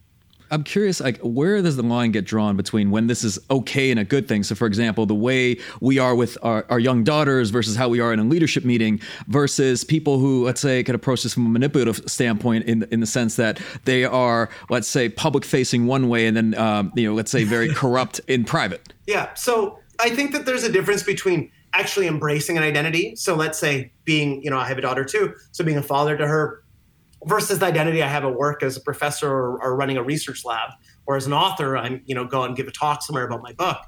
I'm 0.52 0.64
curious, 0.64 1.00
like, 1.00 1.18
where 1.20 1.62
does 1.62 1.76
the 1.76 1.84
line 1.84 2.10
get 2.10 2.24
drawn 2.24 2.56
between 2.56 2.90
when 2.90 3.06
this 3.06 3.22
is 3.22 3.38
okay 3.50 3.92
and 3.92 4.00
a 4.00 4.04
good 4.04 4.26
thing? 4.26 4.42
So, 4.42 4.56
for 4.56 4.66
example, 4.66 5.06
the 5.06 5.14
way 5.14 5.58
we 5.80 6.00
are 6.00 6.14
with 6.14 6.36
our, 6.42 6.66
our 6.68 6.80
young 6.80 7.04
daughters 7.04 7.50
versus 7.50 7.76
how 7.76 7.88
we 7.88 8.00
are 8.00 8.12
in 8.12 8.18
a 8.18 8.24
leadership 8.24 8.64
meeting 8.64 9.00
versus 9.28 9.84
people 9.84 10.18
who, 10.18 10.44
let's 10.44 10.60
say, 10.60 10.82
could 10.82 10.96
approach 10.96 11.22
this 11.22 11.34
from 11.34 11.46
a 11.46 11.48
manipulative 11.50 12.02
standpoint 12.10 12.64
in, 12.64 12.82
in 12.90 12.98
the 12.98 13.06
sense 13.06 13.36
that 13.36 13.60
they 13.84 14.04
are, 14.04 14.48
let's 14.70 14.88
say, 14.88 15.08
public 15.08 15.44
facing 15.44 15.86
one 15.86 16.08
way 16.08 16.26
and 16.26 16.36
then, 16.36 16.54
um, 16.58 16.92
you 16.96 17.08
know, 17.08 17.14
let's 17.14 17.30
say, 17.30 17.44
very 17.44 17.68
corrupt 17.74 18.20
in 18.26 18.44
private. 18.44 18.92
Yeah. 19.06 19.32
So, 19.34 19.78
I 20.00 20.10
think 20.10 20.32
that 20.32 20.46
there's 20.46 20.64
a 20.64 20.72
difference 20.72 21.02
between 21.02 21.50
actually 21.72 22.06
embracing 22.06 22.56
an 22.56 22.62
identity. 22.62 23.14
So, 23.16 23.34
let's 23.34 23.58
say 23.58 23.92
being, 24.04 24.42
you 24.42 24.50
know, 24.50 24.58
I 24.58 24.66
have 24.66 24.78
a 24.78 24.82
daughter 24.82 25.04
too. 25.04 25.34
So, 25.52 25.64
being 25.64 25.78
a 25.78 25.82
father 25.82 26.16
to 26.16 26.26
her, 26.26 26.62
versus 27.26 27.58
the 27.58 27.66
identity 27.66 28.02
I 28.02 28.08
have 28.08 28.24
at 28.24 28.34
work 28.34 28.62
as 28.62 28.76
a 28.76 28.80
professor 28.80 29.28
or, 29.28 29.62
or, 29.62 29.76
running 29.76 29.96
a 29.96 30.02
research 30.02 30.44
lab, 30.44 30.70
or 31.06 31.16
as 31.16 31.26
an 31.26 31.32
author, 31.32 31.76
I'm 31.76 32.02
you 32.06 32.14
know 32.14 32.24
go 32.24 32.44
and 32.44 32.56
give 32.56 32.66
a 32.66 32.70
talk 32.70 33.02
somewhere 33.02 33.26
about 33.26 33.42
my 33.42 33.52
book. 33.52 33.78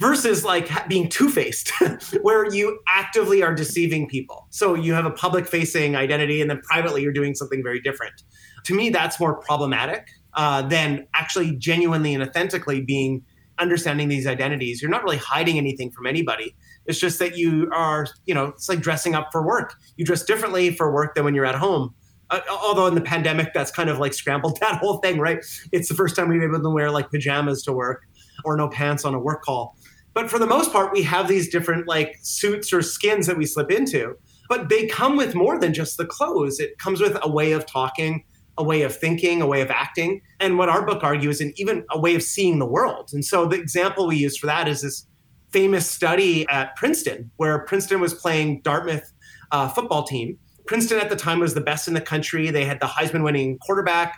Versus 0.00 0.44
like 0.44 0.68
being 0.88 1.08
two 1.08 1.30
faced, 1.30 1.70
where 2.22 2.52
you 2.52 2.80
actively 2.88 3.42
are 3.42 3.54
deceiving 3.54 4.08
people. 4.08 4.48
So 4.50 4.74
you 4.74 4.92
have 4.92 5.06
a 5.06 5.10
public 5.10 5.46
facing 5.46 5.94
identity, 5.94 6.40
and 6.40 6.50
then 6.50 6.60
privately 6.62 7.02
you're 7.02 7.12
doing 7.12 7.34
something 7.34 7.62
very 7.62 7.80
different. 7.80 8.24
To 8.64 8.74
me, 8.74 8.90
that's 8.90 9.20
more 9.20 9.36
problematic 9.36 10.08
uh, 10.34 10.62
than 10.62 11.06
actually 11.14 11.54
genuinely 11.56 12.12
and 12.12 12.22
authentically 12.22 12.80
being 12.80 13.22
understanding 13.58 14.08
these 14.08 14.26
identities. 14.26 14.82
You're 14.82 14.90
not 14.90 15.04
really 15.04 15.18
hiding 15.18 15.58
anything 15.58 15.92
from 15.92 16.06
anybody. 16.06 16.56
It's 16.86 16.98
just 16.98 17.18
that 17.18 17.36
you 17.36 17.70
are, 17.72 18.06
you 18.26 18.34
know, 18.34 18.46
it's 18.46 18.68
like 18.68 18.80
dressing 18.80 19.14
up 19.14 19.28
for 19.32 19.46
work. 19.46 19.74
You 19.96 20.04
dress 20.04 20.22
differently 20.22 20.74
for 20.74 20.92
work 20.92 21.14
than 21.14 21.24
when 21.24 21.34
you're 21.34 21.46
at 21.46 21.54
home. 21.54 21.94
Uh, 22.30 22.40
although 22.50 22.86
in 22.86 22.94
the 22.94 23.02
pandemic 23.02 23.52
that's 23.52 23.70
kind 23.70 23.90
of 23.90 23.98
like 23.98 24.14
scrambled 24.14 24.58
that 24.60 24.78
whole 24.78 24.98
thing 24.98 25.18
right? 25.18 25.44
It's 25.72 25.88
the 25.88 25.94
first 25.94 26.16
time 26.16 26.28
we've 26.28 26.40
been 26.40 26.50
able 26.50 26.62
to 26.62 26.70
wear 26.70 26.90
like 26.90 27.10
pajamas 27.10 27.62
to 27.64 27.72
work 27.72 28.02
or 28.44 28.56
no 28.56 28.68
pants 28.68 29.04
on 29.04 29.14
a 29.14 29.18
work 29.18 29.42
call. 29.42 29.76
But 30.14 30.30
for 30.30 30.38
the 30.38 30.46
most 30.46 30.72
part 30.72 30.92
we 30.92 31.02
have 31.02 31.28
these 31.28 31.50
different 31.50 31.86
like 31.86 32.16
suits 32.22 32.72
or 32.72 32.80
skins 32.80 33.26
that 33.26 33.36
we 33.36 33.44
slip 33.44 33.70
into 33.70 34.16
but 34.48 34.68
they 34.68 34.86
come 34.86 35.16
with 35.16 35.34
more 35.34 35.58
than 35.58 35.72
just 35.72 35.96
the 35.96 36.04
clothes. 36.04 36.60
It 36.60 36.78
comes 36.78 37.00
with 37.00 37.16
a 37.22 37.30
way 37.30 37.52
of 37.52 37.66
talking 37.66 38.24
a 38.56 38.62
way 38.62 38.82
of 38.82 38.96
thinking 38.96 39.42
a 39.42 39.46
way 39.46 39.60
of 39.62 39.70
acting 39.70 40.20
and 40.38 40.56
what 40.58 40.68
our 40.68 40.86
book 40.86 41.02
argues 41.02 41.40
and 41.40 41.52
even 41.56 41.84
a 41.90 41.98
way 41.98 42.14
of 42.14 42.22
seeing 42.22 42.60
the 42.60 42.66
world. 42.66 43.10
And 43.12 43.24
so 43.24 43.46
the 43.46 43.60
example 43.60 44.06
we 44.06 44.16
use 44.16 44.36
for 44.36 44.46
that 44.46 44.68
is 44.68 44.82
this 44.82 45.08
famous 45.54 45.88
study 45.88 46.46
at 46.48 46.74
princeton 46.76 47.30
where 47.36 47.60
princeton 47.60 48.00
was 48.00 48.12
playing 48.12 48.60
dartmouth 48.62 49.12
uh, 49.52 49.68
football 49.68 50.02
team 50.02 50.36
Princeton 50.66 50.98
at 50.98 51.10
the 51.10 51.16
time 51.16 51.40
was 51.40 51.54
the 51.54 51.60
best 51.60 51.88
in 51.88 51.94
the 51.94 52.00
country. 52.00 52.50
They 52.50 52.64
had 52.64 52.80
the 52.80 52.86
Heisman 52.86 53.22
winning 53.22 53.58
quarterback. 53.58 54.16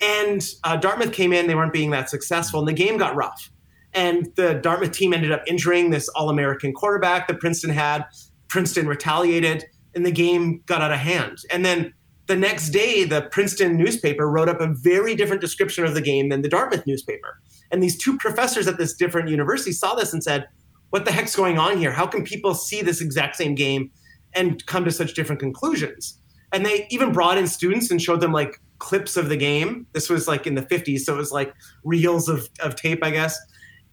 And 0.00 0.46
uh, 0.64 0.76
Dartmouth 0.76 1.12
came 1.12 1.32
in, 1.32 1.46
they 1.46 1.54
weren't 1.54 1.72
being 1.72 1.90
that 1.90 2.10
successful, 2.10 2.60
and 2.60 2.68
the 2.68 2.74
game 2.74 2.98
got 2.98 3.16
rough. 3.16 3.50
And 3.94 4.28
the 4.36 4.54
Dartmouth 4.54 4.92
team 4.92 5.14
ended 5.14 5.32
up 5.32 5.42
injuring 5.46 5.90
this 5.90 6.08
All 6.10 6.28
American 6.28 6.74
quarterback 6.74 7.28
that 7.28 7.40
Princeton 7.40 7.70
had. 7.70 8.04
Princeton 8.48 8.86
retaliated, 8.86 9.64
and 9.94 10.04
the 10.04 10.12
game 10.12 10.62
got 10.66 10.82
out 10.82 10.92
of 10.92 10.98
hand. 10.98 11.38
And 11.50 11.64
then 11.64 11.94
the 12.26 12.36
next 12.36 12.70
day, 12.70 13.04
the 13.04 13.22
Princeton 13.22 13.76
newspaper 13.76 14.28
wrote 14.28 14.48
up 14.48 14.60
a 14.60 14.74
very 14.74 15.14
different 15.14 15.40
description 15.40 15.84
of 15.84 15.94
the 15.94 16.02
game 16.02 16.28
than 16.28 16.42
the 16.42 16.48
Dartmouth 16.48 16.86
newspaper. 16.86 17.40
And 17.70 17.82
these 17.82 17.96
two 17.96 18.18
professors 18.18 18.68
at 18.68 18.76
this 18.76 18.92
different 18.94 19.30
university 19.30 19.72
saw 19.72 19.94
this 19.94 20.12
and 20.12 20.22
said, 20.22 20.46
What 20.90 21.04
the 21.04 21.12
heck's 21.12 21.36
going 21.36 21.58
on 21.58 21.78
here? 21.78 21.92
How 21.92 22.06
can 22.06 22.24
people 22.24 22.54
see 22.54 22.82
this 22.82 23.00
exact 23.00 23.36
same 23.36 23.54
game 23.54 23.90
and 24.36 24.64
come 24.66 24.84
to 24.84 24.92
such 24.92 25.14
different 25.14 25.40
conclusions. 25.40 26.20
And 26.52 26.64
they 26.64 26.86
even 26.90 27.10
brought 27.10 27.38
in 27.38 27.48
students 27.48 27.90
and 27.90 28.00
showed 28.00 28.20
them 28.20 28.32
like 28.32 28.60
clips 28.78 29.16
of 29.16 29.28
the 29.28 29.36
game. 29.36 29.86
This 29.92 30.08
was 30.08 30.28
like 30.28 30.46
in 30.46 30.54
the 30.54 30.62
50s, 30.62 31.00
so 31.00 31.14
it 31.14 31.16
was 31.16 31.32
like 31.32 31.52
reels 31.82 32.28
of, 32.28 32.48
of 32.60 32.76
tape, 32.76 33.02
I 33.02 33.10
guess. 33.10 33.36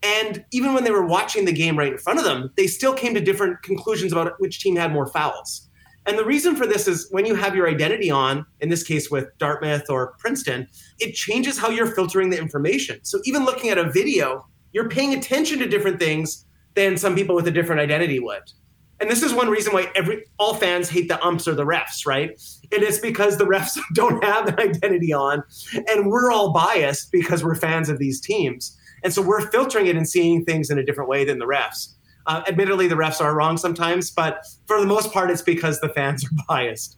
And 0.03 0.43
even 0.51 0.73
when 0.73 0.83
they 0.83 0.91
were 0.91 1.05
watching 1.05 1.45
the 1.45 1.53
game 1.53 1.79
right 1.79 1.93
in 1.93 1.97
front 1.97 2.19
of 2.19 2.25
them, 2.25 2.51
they 2.57 2.67
still 2.67 2.93
came 2.93 3.13
to 3.13 3.21
different 3.21 3.63
conclusions 3.63 4.12
about 4.12 4.33
which 4.39 4.59
team 4.59 4.75
had 4.75 4.91
more 4.91 5.07
fouls. 5.07 5.69
And 6.05 6.19
the 6.19 6.25
reason 6.25 6.57
for 6.57 6.67
this 6.67 6.89
is 6.89 7.07
when 7.12 7.25
you 7.25 7.33
have 7.35 7.55
your 7.55 7.69
identity 7.69 8.12
on, 8.12 8.45
in 8.59 8.67
this 8.67 8.83
case 8.83 9.09
with 9.09 9.29
Dartmouth 9.38 9.89
or 9.89 10.15
Princeton, 10.19 10.67
it 11.00 11.13
changes 11.13 11.57
how 11.57 11.69
you're 11.69 11.95
filtering 11.95 12.29
the 12.29 12.38
information. 12.38 13.00
So 13.03 13.19
even 13.23 13.45
looking 13.45 13.69
at 13.69 13.77
a 13.77 13.89
video, 13.89 14.45
you're 14.73 14.89
paying 14.89 15.13
attention 15.13 15.59
to 15.59 15.69
different 15.69 16.00
things 16.00 16.45
than 16.75 16.98
some 16.98 17.15
people 17.15 17.36
with 17.36 17.48
a 17.48 17.51
different 17.51 17.82
identity 17.82 18.20
would. 18.20 18.51
And 19.00 19.10
this 19.10 19.22
is 19.22 19.34
one 19.34 19.50
reason 19.50 19.74
why 19.74 19.92
every 19.96 20.24
all 20.39 20.53
fans 20.53 20.89
hate 20.89 21.10
the 21.10 21.22
umps 21.25 21.48
or 21.48 21.56
the 21.56 21.65
refs, 21.65 22.06
right? 22.06 22.30
And 22.72 22.82
It 22.82 22.84
is 22.84 23.00
because 23.00 23.38
the 23.38 23.46
refs 23.46 23.77
don't 23.94 24.24
have 24.24 24.48
an 24.48 24.60
identity 24.60 25.12
on, 25.12 25.44
and 25.89 26.10
we're 26.10 26.32
all 26.32 26.53
biased 26.53 27.12
because 27.12 27.44
we're 27.44 27.56
fans 27.56 27.89
of 27.89 28.00
these 28.00 28.22
teams. 28.22 28.77
And 29.03 29.13
so 29.13 29.22
we're 29.22 29.50
filtering 29.51 29.88
it 29.88 29.98
and 29.98 30.08
seeing 30.08 30.46
things 30.46 30.70
in 30.70 30.80
a 30.80 30.86
different 30.86 31.10
way 31.10 31.25
than 31.25 31.39
the 31.39 31.46
refs. 31.46 31.96
Uh, 32.25 32.44
admittedly, 32.48 32.88
the 32.88 32.96
refs 32.96 33.20
are 33.20 33.36
wrong 33.36 33.58
sometimes, 33.58 34.10
but 34.10 34.46
for 34.68 34.80
the 34.80 34.88
most 34.88 35.12
part, 35.12 35.30
it's 35.30 35.42
because 35.42 35.82
the 35.82 35.89
fans 35.89 36.24
are 36.24 36.30
biased. 36.48 36.98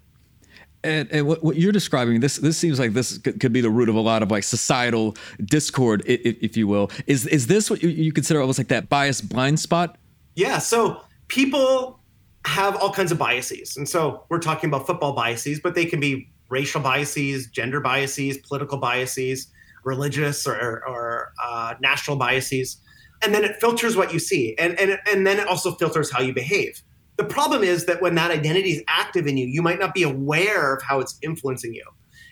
And, 0.86 1.12
and 1.12 1.28
what, 1.28 1.44
what, 1.44 1.56
you're 1.56 1.72
describing, 1.72 2.20
this 2.20 2.38
this 2.38 2.58
seems 2.58 2.80
like 2.80 2.94
this 2.94 3.18
could, 3.18 3.40
could, 3.40 3.52
be 3.52 3.62
the 3.62 3.70
root 3.70 3.90
of 3.90 3.96
a 3.96 4.00
lot 4.00 4.22
of 4.22 4.32
like 4.32 4.44
societal 4.44 5.16
discord, 5.44 6.04
if, 6.06 6.38
if 6.42 6.58
you 6.58 6.68
will. 6.68 6.92
Is 7.08 7.26
is 7.28 7.48
this 7.48 7.70
what 7.70 7.82
you, 7.82 8.12
consider 8.12 8.40
almost 8.40 8.60
like 8.60 8.68
that 8.68 8.88
bias 8.88 9.22
blind 9.22 9.60
spot? 9.60 9.98
Yeah. 10.36 10.60
So 10.60 11.02
people 11.28 12.00
have 12.46 12.76
all 12.76 12.92
kinds 12.92 13.12
of 13.12 13.18
biases, 13.18 13.78
and 13.78 13.90
so 13.90 14.24
we're 14.30 14.40
talking 14.40 14.70
about 14.70 14.86
football 14.86 15.14
biases, 15.14 15.60
but 15.60 15.74
they 15.74 15.86
can 15.86 16.00
be 16.00 16.30
racial 16.50 16.82
biases, 16.82 17.48
gender 17.48 17.80
biases, 17.80 18.38
political 18.38 18.78
biases, 18.78 19.48
religious 19.84 20.46
or, 20.46 20.86
or 20.88 21.32
uh, 21.44 21.76
national 21.80 22.18
biases 22.18 22.78
and 23.22 23.34
then 23.34 23.44
it 23.44 23.56
filters 23.62 23.96
what 23.96 24.12
you 24.12 24.20
see 24.20 24.56
and, 24.58 24.78
and, 24.80 25.00
and 25.10 25.26
then 25.26 25.40
it 25.40 25.48
also 25.48 25.72
filters 25.72 26.12
how 26.12 26.22
you 26.22 26.34
behave 26.34 26.82
the 27.18 27.24
problem 27.24 27.64
is 27.64 27.86
that 27.86 28.02
when 28.02 28.16
that 28.16 28.32
identity 28.32 28.72
is 28.72 28.84
active 28.88 29.28
in 29.28 29.38
you 29.38 29.48
you 29.48 29.62
might 29.62 29.80
not 29.80 29.94
be 29.94 30.04
aware 30.04 30.76
of 30.76 30.82
how 30.84 31.00
it's 31.00 31.18
influencing 31.22 31.74
you. 31.74 31.84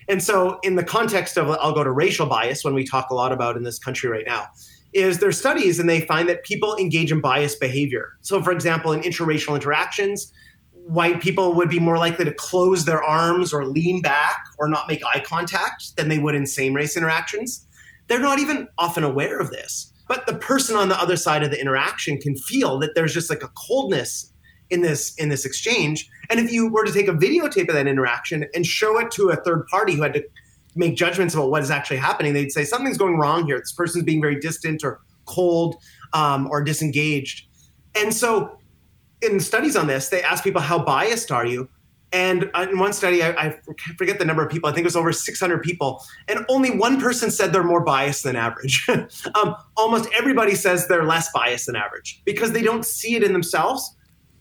And 0.09 0.21
so 0.21 0.59
in 0.63 0.75
the 0.75 0.83
context 0.83 1.37
of 1.37 1.49
i'll 1.49 1.73
go 1.73 1.83
to 1.83 1.91
racial 1.91 2.25
bias 2.25 2.63
when 2.63 2.73
we 2.73 2.85
talk 2.85 3.09
a 3.09 3.15
lot 3.15 3.31
about 3.31 3.57
in 3.57 3.63
this 3.63 3.79
country 3.79 4.09
right 4.09 4.25
now 4.25 4.47
is 4.93 5.17
there 5.17 5.31
studies 5.31 5.79
and 5.79 5.89
they 5.89 6.01
find 6.01 6.29
that 6.29 6.43
people 6.43 6.75
engage 6.77 7.11
in 7.11 7.19
biased 7.19 7.59
behavior. 7.59 8.13
So 8.21 8.41
for 8.41 8.51
example 8.51 8.91
in 8.91 9.01
interracial 9.01 9.55
interactions 9.55 10.31
white 10.85 11.21
people 11.21 11.53
would 11.53 11.69
be 11.69 11.79
more 11.79 11.97
likely 11.97 12.25
to 12.25 12.33
close 12.33 12.85
their 12.85 13.01
arms 13.01 13.53
or 13.53 13.65
lean 13.65 14.01
back 14.01 14.43
or 14.57 14.67
not 14.67 14.87
make 14.87 15.01
eye 15.05 15.21
contact 15.21 15.95
than 15.95 16.09
they 16.09 16.19
would 16.19 16.35
in 16.35 16.45
same 16.45 16.73
race 16.73 16.97
interactions. 16.97 17.65
They're 18.07 18.19
not 18.19 18.39
even 18.39 18.67
often 18.77 19.03
aware 19.03 19.39
of 19.39 19.49
this. 19.51 19.91
But 20.07 20.27
the 20.27 20.35
person 20.35 20.75
on 20.75 20.89
the 20.89 20.99
other 20.99 21.15
side 21.15 21.43
of 21.43 21.51
the 21.51 21.59
interaction 21.59 22.17
can 22.17 22.35
feel 22.35 22.77
that 22.79 22.95
there's 22.95 23.13
just 23.13 23.29
like 23.29 23.43
a 23.43 23.51
coldness 23.55 24.32
in 24.73 24.81
this 24.81 25.13
in 25.15 25.29
this 25.29 25.45
exchange. 25.45 26.09
And 26.29 26.39
if 26.39 26.51
you 26.51 26.67
were 26.67 26.83
to 26.83 26.91
take 26.91 27.07
a 27.07 27.13
videotape 27.13 27.69
of 27.69 27.75
that 27.75 27.87
interaction 27.87 28.45
and 28.53 28.65
show 28.65 28.99
it 28.99 29.11
to 29.11 29.29
a 29.29 29.35
third 29.37 29.67
party 29.67 29.93
who 29.93 30.01
had 30.01 30.13
to 30.15 30.23
make 30.75 30.95
judgments 30.95 31.35
about 31.35 31.51
what 31.51 31.61
is 31.61 31.69
actually 31.69 31.97
happening 31.97 32.33
they'd 32.33 32.51
say 32.51 32.65
something's 32.65 32.97
going 32.97 33.17
wrong 33.17 33.45
here. 33.45 33.59
This 33.59 33.71
person's 33.71 34.03
being 34.03 34.21
very 34.21 34.39
distant 34.39 34.83
or 34.83 35.01
cold 35.25 35.75
um, 36.13 36.49
or 36.49 36.63
disengaged. 36.63 37.45
And 37.95 38.13
so 38.13 38.57
in 39.21 39.39
studies 39.39 39.75
on 39.75 39.87
this 39.87 40.09
they 40.09 40.23
ask 40.23 40.43
people 40.43 40.61
how 40.61 40.83
biased 40.83 41.31
are 41.31 41.45
you? 41.45 41.69
And 42.11 42.51
in 42.69 42.77
one 42.77 42.93
study, 42.93 43.23
I, 43.23 43.29
I, 43.29 43.59
forget 43.97 44.19
the 44.19 44.25
number 44.25 44.45
of 44.45 44.51
people, 44.51 44.69
I 44.69 44.71
think 44.71 44.83
it 44.83 44.85
was 44.85 44.95
over 44.95 45.11
600 45.11 45.63
people, 45.63 46.03
and 46.27 46.45
only 46.47 46.69
one 46.77 47.01
person 47.01 47.31
said 47.31 47.51
they're 47.51 47.63
more 47.63 47.83
biased 47.83 48.23
than 48.23 48.35
average. 48.35 48.87
um, 48.89 49.55
almost 49.75 50.07
everybody 50.15 50.53
says 50.53 50.87
they're 50.87 51.05
less 51.05 51.31
biased 51.31 51.65
than 51.65 51.75
average 51.75 52.21
because 52.23 52.51
they 52.51 52.61
don't 52.61 52.85
see 52.85 53.15
it 53.15 53.23
in 53.23 53.33
themselves, 53.33 53.95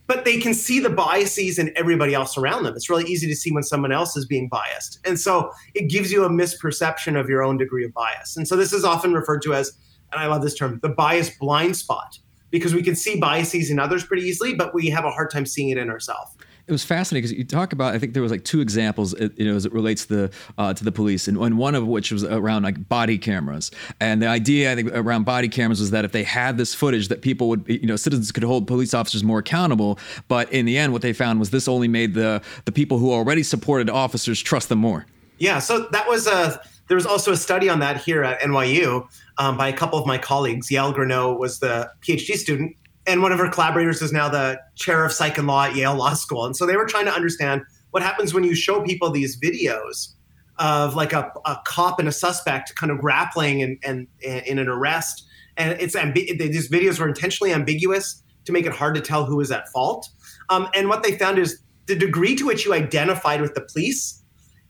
but 0.07 0.25
they 0.25 0.39
can 0.39 0.55
see 0.55 0.81
the 0.81 0.91
biases 0.91 1.59
in 1.59 1.73
everybody 1.77 2.15
else 2.15 2.37
around 2.37 2.65
them. 2.65 2.75
It's 2.75 2.91
really 2.91 3.05
easy 3.05 3.27
to 3.29 3.37
see 3.37 3.53
when 3.53 3.63
someone 3.63 3.93
else 3.93 4.17
is 4.17 4.27
being 4.27 4.49
biased. 4.49 4.99
And 5.07 5.19
so 5.19 5.53
it 5.75 5.89
gives 5.89 6.11
you 6.11 6.25
a 6.25 6.29
misperception 6.29 7.19
of 7.19 7.29
your 7.29 7.43
own 7.43 7.57
degree 7.57 7.85
of 7.85 7.93
bias. 7.93 8.37
And 8.37 8.47
so 8.47 8.57
this 8.57 8.73
is 8.73 8.85
often 8.85 9.15
referred 9.15 9.43
to 9.43 9.55
as, 9.55 9.73
and 10.13 10.21
I 10.21 10.27
love 10.27 10.43
this 10.43 10.55
term, 10.55 10.81
the 10.83 10.89
bias 10.89 11.31
blind 11.39 11.77
spot, 11.77 12.19
because 12.51 12.75
we 12.75 12.83
can 12.83 12.97
see 12.97 13.19
biases 13.19 13.71
in 13.71 13.79
others 13.79 14.05
pretty 14.05 14.25
easily, 14.25 14.55
but 14.55 14.75
we 14.75 14.89
have 14.91 15.05
a 15.05 15.11
hard 15.11 15.31
time 15.31 15.47
seeing 15.47 15.71
it 15.71 15.79
in 15.79 15.89
ourselves 15.89 16.37
it 16.67 16.73
was 16.73 16.85
fascinating 16.85 17.23
because 17.23 17.37
you 17.37 17.45
talk 17.45 17.73
about. 17.73 17.95
I 17.95 17.99
think 17.99 18.15
there 18.15 18.23
was 18.23 18.31
like 18.31 18.45
two 18.45 18.61
examples, 18.61 19.15
uh, 19.15 19.29
you 19.37 19.47
know, 19.47 19.57
as 19.57 19.67
it 19.67 19.73
relates 19.73 20.07
to 20.07 20.15
the 20.15 20.33
uh, 20.59 20.73
to 20.73 20.85
the 20.85 20.93
police, 20.93 21.27
and, 21.27 21.37
and 21.37 21.59
one 21.59 21.75
of 21.75 21.87
which 21.87 22.13
was 22.13 22.23
around 22.25 22.63
like 22.63 22.89
body 22.89 23.19
cameras. 23.19 23.73
And 24.01 24.23
the 24.23 24.29
idea 24.29 24.71
I 24.71 24.77
think 24.77 24.91
around 24.93 25.25
body 25.25 25.49
cameras 25.49 25.81
was 25.81 25.91
that 25.91 26.05
if 26.05 26.13
they 26.13 26.23
had 26.23 26.59
this 26.59 26.73
footage, 26.75 27.09
that 27.09 27.21
people 27.21 27.49
would, 27.49 27.65
you 27.67 27.87
know, 27.87 27.97
citizens 27.97 28.31
could 28.31 28.45
hold 28.45 28.69
police 28.69 28.95
officers 28.95 29.25
more 29.25 29.41
accountable. 29.41 29.99
But 30.29 30.53
in 30.53 30.65
the 30.65 30.79
end, 30.79 30.93
what 30.93 31.03
they 31.03 31.13
found 31.13 31.41
was 31.41 31.51
this 31.51 31.67
only 31.67 31.89
made 31.89 32.15
the 32.15 32.41
the 32.65 32.73
people 32.73 32.99
who 32.99 33.13
already 33.13 33.43
supported 33.43 33.91
officers 33.91 34.41
trust 34.41 34.69
them 34.69 34.79
more. 34.79 35.07
Yeah, 35.39 35.59
so 35.59 35.89
that 35.91 36.09
was 36.09 36.27
a. 36.27 36.61
There 36.89 36.97
was 36.97 37.07
also 37.07 37.33
a 37.33 37.37
study 37.37 37.69
on 37.69 37.81
that 37.81 38.03
here 38.03 38.23
at 38.23 38.41
NYU 38.41 39.09
um, 39.39 39.57
by 39.57 39.69
a 39.69 39.73
couple 39.73 39.99
of 39.99 40.07
my 40.07 40.19
colleagues. 40.19 40.69
Yael 40.69 40.93
Granot 40.95 41.39
was 41.39 41.59
the 41.59 41.91
PhD 42.03 42.35
student 42.35 42.77
and 43.07 43.23
one 43.23 43.33
of 43.33 43.39
her 43.39 43.49
collaborators 43.49 44.01
is 44.03 44.13
now 44.13 44.29
the 44.29 44.61
chair 44.77 45.05
of 45.05 45.13
psych 45.13 45.39
and 45.39 45.47
law 45.47 45.65
at 45.65 45.75
Yale 45.75 45.97
Law 45.97 46.15
School. 46.15 46.45
And 46.45 46.57
so 46.57 46.67
they 46.67 46.77
were 46.77 46.87
trying 46.87 47.07
to 47.07 47.13
understand 47.13 47.63
what 47.91 48.03
happens 48.03 48.33
when 48.33 48.45
you 48.45 48.55
show 48.55 48.83
people 48.83 49.11
these 49.11 49.39
videos 49.39 50.15
of 50.59 50.95
like 50.95 51.13
a, 51.13 51.33
a 51.45 51.59
cop 51.65 51.99
and 51.99 52.09
a 52.09 52.13
suspect 52.13 52.75
kind 52.77 52.93
of 52.93 52.99
grappling 52.99 53.61
in, 53.61 53.79
in, 53.83 54.07
in 54.21 54.59
an 54.59 54.69
arrest. 54.69 55.27
And 55.57 55.81
it's 55.81 55.97
ambi- 55.97 56.39
these 56.39 56.71
videos 56.71 56.99
were 56.99 57.09
intentionally 57.09 57.53
ambiguous 57.53 58.23
to 58.45 58.53
make 58.53 58.67
it 58.67 58.73
hard 58.73 58.95
to 58.95 59.01
tell 59.01 59.25
who 59.25 59.37
was 59.37 59.51
at 59.51 59.69
fault. 59.71 60.09
Um, 60.49 60.69
and 60.75 60.89
what 60.89 61.03
they 61.03 61.19
found 61.19 61.39
is 61.39 61.61
the 61.87 61.97
degree 61.97 62.37
to 62.37 62.47
which 62.47 62.65
you 62.65 62.73
identified 62.73 63.41
with 63.41 63.55
the 63.55 63.63
police 63.63 64.23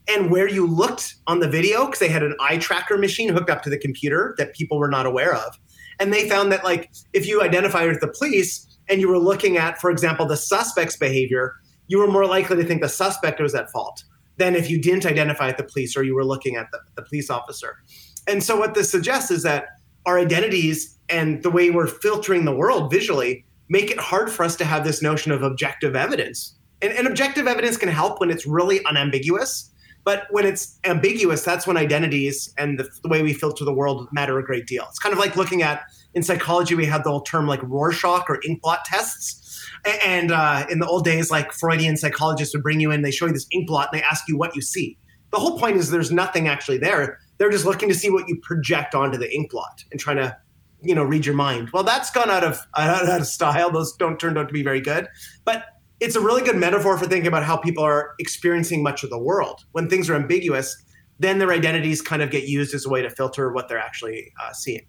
and 0.08 0.30
where 0.30 0.48
you 0.48 0.66
looked 0.66 1.14
on 1.26 1.40
the 1.40 1.48
video, 1.48 1.86
because 1.86 2.00
they 2.00 2.08
had 2.08 2.22
an 2.22 2.34
eye 2.40 2.58
tracker 2.58 2.98
machine 2.98 3.28
hooked 3.28 3.50
up 3.50 3.62
to 3.62 3.70
the 3.70 3.78
computer 3.78 4.34
that 4.38 4.54
people 4.54 4.78
were 4.78 4.90
not 4.90 5.06
aware 5.06 5.34
of 5.34 5.58
and 6.02 6.12
they 6.12 6.28
found 6.28 6.50
that 6.50 6.64
like 6.64 6.90
if 7.12 7.28
you 7.28 7.42
identified 7.42 7.88
with 7.88 8.00
the 8.00 8.08
police 8.08 8.66
and 8.88 9.00
you 9.00 9.08
were 9.08 9.20
looking 9.20 9.56
at, 9.56 9.80
for 9.80 9.88
example, 9.88 10.26
the 10.26 10.36
suspect's 10.36 10.96
behavior, 10.96 11.54
you 11.86 11.98
were 11.98 12.08
more 12.08 12.26
likely 12.26 12.56
to 12.56 12.64
think 12.64 12.82
the 12.82 12.88
suspect 12.88 13.40
was 13.40 13.54
at 13.54 13.70
fault 13.70 14.02
than 14.36 14.56
if 14.56 14.68
you 14.68 14.80
didn't 14.80 15.06
identify 15.06 15.46
with 15.46 15.58
the 15.58 15.62
police 15.62 15.96
or 15.96 16.02
you 16.02 16.16
were 16.16 16.24
looking 16.24 16.56
at 16.56 16.66
the, 16.72 16.80
the 16.96 17.02
police 17.02 17.30
officer. 17.30 17.76
And 18.26 18.42
so 18.42 18.58
what 18.58 18.74
this 18.74 18.90
suggests 18.90 19.30
is 19.30 19.44
that 19.44 19.66
our 20.04 20.18
identities 20.18 20.98
and 21.08 21.40
the 21.44 21.50
way 21.50 21.70
we're 21.70 21.86
filtering 21.86 22.46
the 22.46 22.56
world 22.56 22.90
visually 22.90 23.44
make 23.68 23.92
it 23.92 24.00
hard 24.00 24.28
for 24.28 24.42
us 24.42 24.56
to 24.56 24.64
have 24.64 24.82
this 24.82 25.02
notion 25.02 25.30
of 25.30 25.44
objective 25.44 25.94
evidence. 25.94 26.56
And, 26.80 26.92
and 26.92 27.06
objective 27.06 27.46
evidence 27.46 27.76
can 27.76 27.88
help 27.88 28.18
when 28.18 28.32
it's 28.32 28.44
really 28.44 28.84
unambiguous 28.86 29.70
but 30.04 30.26
when 30.30 30.44
it's 30.44 30.78
ambiguous, 30.84 31.42
that's 31.42 31.66
when 31.66 31.76
identities 31.76 32.52
and 32.58 32.78
the, 32.78 32.88
the, 33.02 33.08
way 33.08 33.22
we 33.22 33.32
filter 33.32 33.64
the 33.64 33.72
world 33.72 34.08
matter 34.12 34.38
a 34.38 34.44
great 34.44 34.66
deal. 34.66 34.84
It's 34.88 34.98
kind 34.98 35.12
of 35.12 35.18
like 35.18 35.36
looking 35.36 35.62
at 35.62 35.82
in 36.14 36.22
psychology, 36.22 36.74
we 36.74 36.86
have 36.86 37.04
the 37.04 37.10
old 37.10 37.26
term 37.26 37.46
like 37.46 37.60
Rorschach 37.62 38.28
or 38.28 38.40
inkblot 38.40 38.78
tests. 38.84 39.64
And 40.04 40.30
uh, 40.30 40.66
in 40.70 40.80
the 40.80 40.86
old 40.86 41.04
days, 41.04 41.30
like 41.30 41.52
Freudian 41.52 41.96
psychologists 41.96 42.54
would 42.54 42.62
bring 42.62 42.80
you 42.80 42.90
in, 42.90 43.02
they 43.02 43.10
show 43.10 43.26
you 43.26 43.32
this 43.32 43.46
inkblot 43.54 43.88
and 43.92 44.00
they 44.00 44.02
ask 44.02 44.28
you 44.28 44.36
what 44.36 44.54
you 44.54 44.62
see. 44.62 44.98
The 45.30 45.38
whole 45.38 45.58
point 45.58 45.76
is 45.76 45.90
there's 45.90 46.12
nothing 46.12 46.48
actually 46.48 46.78
there. 46.78 47.18
They're 47.38 47.50
just 47.50 47.64
looking 47.64 47.88
to 47.88 47.94
see 47.94 48.10
what 48.10 48.28
you 48.28 48.38
project 48.42 48.94
onto 48.94 49.18
the 49.18 49.26
inkblot 49.28 49.84
and 49.90 49.98
trying 49.98 50.18
to, 50.18 50.36
you 50.82 50.94
know, 50.94 51.02
read 51.02 51.24
your 51.24 51.34
mind. 51.34 51.70
Well, 51.72 51.84
that's 51.84 52.10
gone 52.10 52.30
out 52.30 52.44
of 52.44 52.60
out 52.76 53.20
of 53.20 53.26
style. 53.26 53.70
Those 53.70 53.94
don't 53.96 54.20
turn 54.20 54.36
out 54.36 54.48
to 54.48 54.52
be 54.52 54.62
very 54.62 54.80
good. 54.80 55.08
But 55.44 55.64
it's 56.02 56.16
a 56.16 56.20
really 56.20 56.42
good 56.42 56.56
metaphor 56.56 56.98
for 56.98 57.06
thinking 57.06 57.28
about 57.28 57.44
how 57.44 57.56
people 57.56 57.84
are 57.84 58.16
experiencing 58.18 58.82
much 58.82 59.04
of 59.04 59.10
the 59.10 59.18
world. 59.18 59.64
When 59.70 59.88
things 59.88 60.10
are 60.10 60.16
ambiguous, 60.16 60.76
then 61.20 61.38
their 61.38 61.52
identities 61.52 62.02
kind 62.02 62.22
of 62.22 62.30
get 62.32 62.48
used 62.48 62.74
as 62.74 62.84
a 62.84 62.88
way 62.88 63.02
to 63.02 63.08
filter 63.08 63.52
what 63.52 63.68
they're 63.68 63.78
actually 63.78 64.32
uh, 64.42 64.52
seeing. 64.52 64.84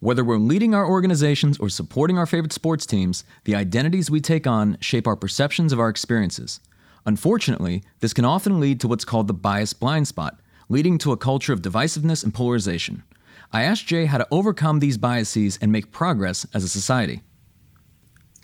Whether 0.00 0.24
we're 0.24 0.38
leading 0.38 0.74
our 0.74 0.84
organizations 0.84 1.58
or 1.58 1.68
supporting 1.68 2.18
our 2.18 2.26
favorite 2.26 2.52
sports 2.52 2.86
teams, 2.86 3.22
the 3.44 3.54
identities 3.54 4.10
we 4.10 4.20
take 4.20 4.48
on 4.48 4.78
shape 4.80 5.06
our 5.06 5.14
perceptions 5.14 5.72
of 5.72 5.78
our 5.78 5.88
experiences. 5.88 6.58
Unfortunately, 7.06 7.84
this 8.00 8.12
can 8.12 8.24
often 8.24 8.58
lead 8.58 8.80
to 8.80 8.88
what's 8.88 9.04
called 9.04 9.28
the 9.28 9.32
bias 9.32 9.74
blind 9.74 10.08
spot, 10.08 10.40
leading 10.68 10.98
to 10.98 11.12
a 11.12 11.16
culture 11.16 11.52
of 11.52 11.62
divisiveness 11.62 12.24
and 12.24 12.34
polarization. 12.34 13.04
I 13.52 13.62
asked 13.62 13.86
Jay 13.86 14.06
how 14.06 14.18
to 14.18 14.26
overcome 14.32 14.80
these 14.80 14.98
biases 14.98 15.56
and 15.62 15.70
make 15.70 15.92
progress 15.92 16.44
as 16.52 16.64
a 16.64 16.68
society. 16.68 17.22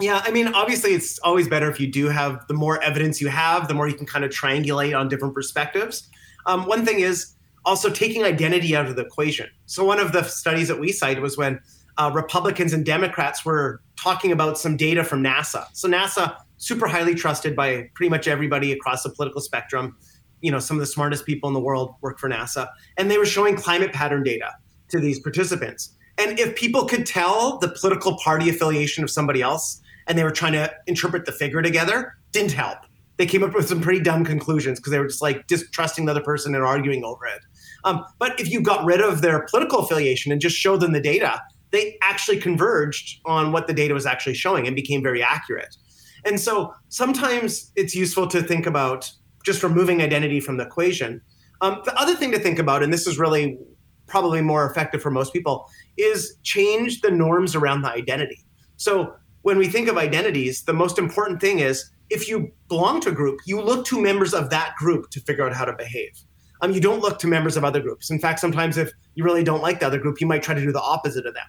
Yeah, 0.01 0.23
I 0.25 0.31
mean, 0.31 0.49
obviously, 0.49 0.93
it's 0.95 1.19
always 1.21 1.49
better 1.49 1.71
if 1.71 1.79
you 1.79 1.87
do 1.87 2.09
have 2.09 2.47
the 2.49 2.55
more 2.55 2.83
evidence 2.83 3.21
you 3.21 3.29
have, 3.29 3.69
the 3.69 3.75
more 3.75 3.89
you 3.89 3.95
can 3.95 4.07
kind 4.07 4.25
of 4.25 4.31
triangulate 4.31 4.99
on 4.99 5.09
different 5.09 5.35
perspectives. 5.35 6.09
Um, 6.47 6.67
one 6.67 6.85
thing 6.85 7.01
is 7.01 7.35
also 7.65 7.91
taking 7.91 8.25
identity 8.25 8.75
out 8.75 8.87
of 8.87 8.97
the 8.97 9.03
equation. 9.03 9.49
So, 9.67 9.85
one 9.85 10.01
of 10.01 10.13
the 10.13 10.25
studies 10.25 10.69
that 10.69 10.81
we 10.81 10.93
cited 10.93 11.23
was 11.23 11.37
when 11.37 11.61
uh, 11.99 12.11
Republicans 12.13 12.73
and 12.73 12.85
Democrats 12.85 13.45
were 13.45 13.81
talking 13.97 14.33
about 14.33 14.59
some 14.59 14.77
data 14.77 15.05
from 15.05 15.23
NASA. 15.23 15.67
So, 15.73 15.89
NASA 15.89 16.37
super 16.57 16.87
highly 16.87 17.15
trusted 17.15 17.55
by 17.55 17.89
pretty 17.95 18.11
much 18.11 18.27
everybody 18.27 18.73
across 18.73 19.03
the 19.03 19.11
political 19.11 19.41
spectrum. 19.41 19.97
You 20.41 20.51
know, 20.51 20.59
some 20.59 20.77
of 20.77 20.81
the 20.81 20.87
smartest 20.87 21.27
people 21.27 21.49
in 21.49 21.55
the 21.55 21.61
world 21.61 21.95
work 22.01 22.19
for 22.19 22.29
NASA, 22.29 22.69
and 22.97 23.11
they 23.11 23.19
were 23.19 23.27
showing 23.27 23.57
climate 23.57 23.93
pattern 23.93 24.25
data 24.25 24.51
to 24.89 24.99
these 24.99 25.21
participants. 25.21 25.97
And 26.19 26.39
if 26.39 26.55
people 26.57 26.85
could 26.87 27.07
tell 27.07 27.59
the 27.59 27.69
political 27.69 28.19
party 28.19 28.49
affiliation 28.49 29.03
of 29.03 29.11
somebody 29.11 29.41
else, 29.41 29.81
and 30.13 30.19
they 30.19 30.25
were 30.25 30.31
trying 30.31 30.53
to 30.53 30.71
interpret 30.87 31.25
the 31.25 31.33
figure 31.33 31.63
together, 31.63 32.13
didn't 32.33 32.53
help. 32.53 32.77
They 33.17 33.25
came 33.25 33.43
up 33.43 33.55
with 33.55 33.67
some 33.67 33.81
pretty 33.81 34.01
dumb 34.01 34.27
conclusions 34.27 34.79
because 34.79 34.91
they 34.91 34.99
were 34.99 35.07
just 35.07 35.23
like 35.23 35.47
distrusting 35.47 36.05
the 36.05 36.11
other 36.11 36.21
person 36.21 36.55
and 36.55 36.63
arguing 36.63 37.03
over 37.03 37.25
it. 37.25 37.41
Um, 37.85 38.05
but 38.19 38.39
if 38.39 38.51
you 38.51 38.61
got 38.61 38.85
rid 38.85 39.01
of 39.01 39.23
their 39.23 39.47
political 39.49 39.79
affiliation 39.79 40.31
and 40.31 40.39
just 40.39 40.55
showed 40.55 40.81
them 40.81 40.93
the 40.93 41.01
data, 41.01 41.41
they 41.71 41.97
actually 42.03 42.37
converged 42.37 43.23
on 43.25 43.53
what 43.53 43.69
the 43.69 43.73
data 43.73 43.95
was 43.95 44.05
actually 44.05 44.35
showing 44.35 44.67
and 44.67 44.77
became 44.77 45.03
very 45.03 45.23
accurate. 45.23 45.75
And 46.27 46.39
so 46.39 46.75
sometimes 46.91 47.73
it's 47.75 47.95
useful 47.95 48.27
to 48.27 48.43
think 48.43 48.67
about 48.67 49.11
just 49.47 49.63
removing 49.63 50.03
identity 50.03 50.41
from 50.41 50.59
the 50.59 50.67
equation. 50.67 51.23
Um, 51.63 51.81
the 51.87 51.99
other 51.99 52.15
thing 52.15 52.33
to 52.33 52.39
think 52.39 52.59
about, 52.59 52.83
and 52.83 52.93
this 52.93 53.07
is 53.07 53.19
really 53.19 53.57
probably 54.09 54.43
more 54.43 54.71
effective 54.71 55.01
for 55.01 55.11
most 55.11 55.33
people, 55.33 55.67
is 55.97 56.37
change 56.43 57.01
the 57.01 57.11
norms 57.11 57.55
around 57.55 57.81
the 57.81 57.91
identity. 57.91 58.45
So 58.77 59.15
when 59.43 59.59
we 59.59 59.69
think 59.69 59.89
of 59.89 59.97
identities, 59.97 60.63
the 60.63 60.73
most 60.73 60.99
important 60.99 61.41
thing 61.41 61.59
is 61.59 61.91
if 62.11 62.29
you 62.29 62.53
belong 62.69 63.01
to 63.03 63.11
a 63.11 63.13
group, 63.13 63.41
you 63.47 63.61
look 63.61 63.87
to 63.87 64.01
members 64.01 64.35
of 64.35 64.51
that 64.51 64.75
group 64.77 65.11
to 65.11 65.21
figure 65.21 65.47
out 65.47 65.55
how 65.55 65.65
to 65.65 65.73
behave. 65.73 66.19
Um, 66.61 66.73
you 66.73 66.81
don't 66.81 67.01
look 67.01 67.19
to 67.21 67.27
members 67.27 67.57
of 67.57 67.65
other 67.65 67.81
groups. 67.81 68.11
In 68.11 68.21
fact, 68.21 68.39
sometimes 68.39 68.77
if 68.77 68.93
you 69.15 69.25
really 69.25 69.43
don't 69.43 69.63
like 69.63 69.81
the 69.81 69.87
other 69.87 69.99
group, 69.99 70.21
you 70.21 70.27
might 70.27 70.43
try 70.43 70.55
to 70.55 70.61
do 70.61 70.73
the 70.73 70.81
opposite 70.81 71.27
of 71.27 71.35
them. 71.35 71.47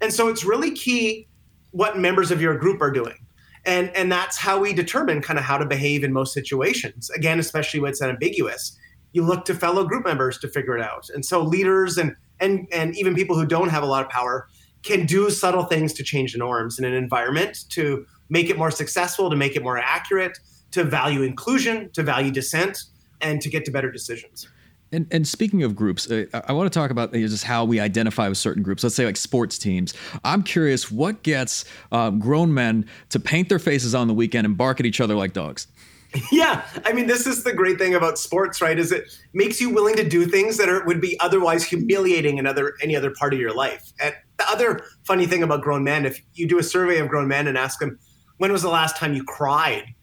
And 0.00 0.12
so 0.12 0.28
it's 0.28 0.44
really 0.44 0.72
key 0.72 1.28
what 1.70 1.98
members 1.98 2.30
of 2.30 2.40
your 2.40 2.56
group 2.56 2.80
are 2.80 2.90
doing. 2.90 3.26
And, 3.64 3.94
and 3.94 4.10
that's 4.10 4.36
how 4.36 4.58
we 4.58 4.72
determine 4.72 5.20
kind 5.20 5.38
of 5.38 5.44
how 5.44 5.58
to 5.58 5.66
behave 5.66 6.02
in 6.02 6.12
most 6.12 6.32
situations. 6.32 7.10
Again, 7.10 7.38
especially 7.38 7.80
when 7.80 7.90
it's 7.90 8.02
ambiguous, 8.02 8.76
you 9.12 9.22
look 9.22 9.44
to 9.44 9.54
fellow 9.54 9.84
group 9.84 10.04
members 10.04 10.38
to 10.38 10.48
figure 10.48 10.76
it 10.76 10.82
out. 10.82 11.08
And 11.10 11.24
so 11.24 11.42
leaders 11.42 11.98
and 11.98 12.14
and 12.40 12.68
and 12.72 12.96
even 12.96 13.14
people 13.14 13.36
who 13.36 13.46
don't 13.46 13.68
have 13.68 13.82
a 13.82 13.86
lot 13.86 14.04
of 14.04 14.10
power 14.10 14.48
can 14.88 15.06
do 15.06 15.30
subtle 15.30 15.64
things 15.64 15.92
to 15.92 16.02
change 16.02 16.32
the 16.32 16.38
norms 16.38 16.78
in 16.78 16.84
an 16.84 16.94
environment 16.94 17.64
to 17.70 18.04
make 18.30 18.50
it 18.50 18.58
more 18.58 18.70
successful, 18.70 19.30
to 19.30 19.36
make 19.36 19.54
it 19.54 19.62
more 19.62 19.78
accurate, 19.78 20.38
to 20.72 20.84
value 20.84 21.22
inclusion, 21.22 21.90
to 21.92 22.02
value 22.02 22.30
dissent, 22.30 22.84
and 23.20 23.40
to 23.40 23.48
get 23.48 23.64
to 23.66 23.70
better 23.70 23.90
decisions. 23.90 24.48
And, 24.90 25.06
and 25.10 25.28
speaking 25.28 25.62
of 25.62 25.76
groups, 25.76 26.10
uh, 26.10 26.24
I 26.32 26.52
want 26.52 26.72
to 26.72 26.78
talk 26.78 26.90
about 26.90 27.12
just 27.12 27.44
how 27.44 27.64
we 27.64 27.78
identify 27.78 28.28
with 28.28 28.38
certain 28.38 28.62
groups. 28.62 28.82
Let's 28.82 28.94
say 28.94 29.04
like 29.04 29.18
sports 29.18 29.58
teams. 29.58 29.92
I'm 30.24 30.42
curious 30.42 30.90
what 30.90 31.22
gets 31.22 31.66
um, 31.92 32.18
grown 32.18 32.54
men 32.54 32.86
to 33.10 33.20
paint 33.20 33.50
their 33.50 33.58
faces 33.58 33.94
on 33.94 34.08
the 34.08 34.14
weekend 34.14 34.46
and 34.46 34.56
bark 34.56 34.80
at 34.80 34.86
each 34.86 35.00
other 35.00 35.14
like 35.14 35.32
dogs. 35.32 35.66
Yeah, 36.32 36.64
I 36.86 36.94
mean, 36.94 37.06
this 37.06 37.26
is 37.26 37.44
the 37.44 37.52
great 37.52 37.76
thing 37.76 37.94
about 37.94 38.18
sports, 38.18 38.62
right? 38.62 38.78
Is 38.78 38.92
it 38.92 39.14
makes 39.34 39.60
you 39.60 39.68
willing 39.68 39.94
to 39.96 40.08
do 40.08 40.24
things 40.24 40.56
that 40.56 40.66
are 40.66 40.82
would 40.86 41.02
be 41.02 41.20
otherwise 41.20 41.64
humiliating 41.64 42.38
in 42.38 42.46
other 42.46 42.74
any 42.82 42.96
other 42.96 43.10
part 43.10 43.34
of 43.34 43.40
your 43.40 43.52
life. 43.52 43.92
And 44.00 44.14
the 44.38 44.48
other 44.48 44.80
funny 45.04 45.26
thing 45.26 45.42
about 45.42 45.62
grown 45.62 45.84
men, 45.84 46.06
if 46.06 46.20
you 46.34 46.46
do 46.46 46.58
a 46.58 46.62
survey 46.62 46.98
of 46.98 47.08
grown 47.08 47.28
men 47.28 47.46
and 47.46 47.58
ask 47.58 47.78
them, 47.80 47.98
when 48.38 48.52
was 48.52 48.62
the 48.62 48.68
last 48.68 48.96
time 48.96 49.14
you 49.14 49.24
cried? 49.24 49.94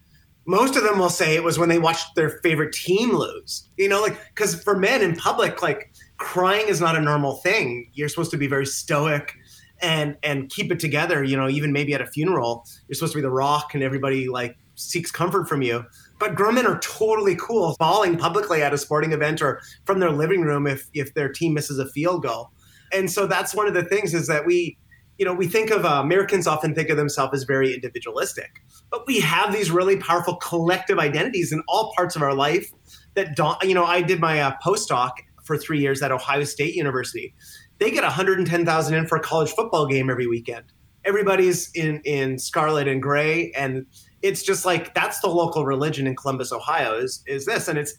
most 0.46 0.76
of 0.76 0.84
them 0.84 0.98
will 0.98 1.10
say 1.10 1.34
it 1.34 1.42
was 1.42 1.58
when 1.58 1.68
they 1.68 1.78
watched 1.78 2.14
their 2.14 2.30
favorite 2.42 2.72
team 2.72 3.14
lose. 3.14 3.68
You 3.76 3.88
know, 3.88 4.00
like 4.00 4.16
because 4.28 4.60
for 4.62 4.76
men 4.76 5.02
in 5.02 5.16
public, 5.16 5.60
like 5.62 5.92
crying 6.18 6.68
is 6.68 6.80
not 6.80 6.96
a 6.96 7.00
normal 7.00 7.36
thing. 7.36 7.90
You're 7.94 8.08
supposed 8.08 8.30
to 8.30 8.36
be 8.36 8.46
very 8.46 8.66
stoic 8.66 9.34
and 9.82 10.16
and 10.22 10.48
keep 10.48 10.70
it 10.72 10.80
together. 10.80 11.22
You 11.24 11.36
know, 11.36 11.48
even 11.48 11.72
maybe 11.72 11.94
at 11.94 12.00
a 12.00 12.06
funeral, 12.06 12.64
you're 12.88 12.94
supposed 12.94 13.12
to 13.12 13.18
be 13.18 13.22
the 13.22 13.30
rock, 13.30 13.74
and 13.74 13.82
everybody 13.82 14.28
like 14.28 14.56
seeks 14.76 15.10
comfort 15.10 15.48
from 15.48 15.62
you. 15.62 15.84
But 16.18 16.34
grown 16.34 16.54
men 16.54 16.66
are 16.66 16.78
totally 16.78 17.36
cool, 17.36 17.76
bawling 17.78 18.16
publicly 18.16 18.62
at 18.62 18.72
a 18.72 18.78
sporting 18.78 19.12
event 19.12 19.42
or 19.42 19.60
from 19.84 19.98
their 19.98 20.12
living 20.12 20.42
room 20.42 20.66
if 20.66 20.88
if 20.94 21.12
their 21.14 21.28
team 21.28 21.54
misses 21.54 21.78
a 21.78 21.88
field 21.88 22.22
goal. 22.22 22.52
And 22.92 23.10
so 23.10 23.26
that's 23.26 23.54
one 23.54 23.66
of 23.66 23.74
the 23.74 23.84
things 23.84 24.14
is 24.14 24.26
that 24.28 24.46
we 24.46 24.78
you 25.18 25.24
know, 25.24 25.32
we 25.32 25.46
think 25.46 25.70
of 25.70 25.84
uh, 25.84 26.00
Americans 26.02 26.46
often 26.46 26.74
think 26.74 26.90
of 26.90 26.96
themselves 26.96 27.34
as 27.34 27.44
very 27.44 27.72
individualistic, 27.72 28.62
but 28.90 29.06
we 29.06 29.20
have 29.20 29.52
these 29.52 29.70
really 29.70 29.96
powerful 29.96 30.36
collective 30.36 30.98
identities 30.98 31.52
in 31.52 31.62
all 31.68 31.92
parts 31.96 32.16
of 32.16 32.22
our 32.22 32.34
life 32.34 32.70
that 33.14 33.34
don't, 33.34 33.60
you 33.62 33.74
know, 33.74 33.84
I 33.84 34.02
did 34.02 34.20
my 34.20 34.40
uh, 34.40 34.52
postdoc 34.62 35.12
for 35.42 35.56
three 35.56 35.80
years 35.80 36.02
at 36.02 36.12
Ohio 36.12 36.44
State 36.44 36.74
University. 36.74 37.34
They 37.78 37.90
get 37.90 38.02
110,000 38.02 38.94
in 38.94 39.06
for 39.06 39.16
a 39.16 39.20
college 39.20 39.50
football 39.50 39.86
game 39.86 40.10
every 40.10 40.26
weekend. 40.26 40.64
Everybody's 41.04 41.70
in, 41.74 42.00
in 42.04 42.38
scarlet 42.38 42.88
and 42.88 43.00
gray. 43.00 43.52
And 43.52 43.86
it's 44.22 44.42
just 44.42 44.66
like, 44.66 44.92
that's 44.92 45.20
the 45.20 45.28
local 45.28 45.64
religion 45.64 46.06
in 46.06 46.16
Columbus, 46.16 46.52
Ohio 46.52 46.98
is, 46.98 47.22
is 47.26 47.46
this. 47.46 47.68
And 47.68 47.78
it's, 47.78 47.94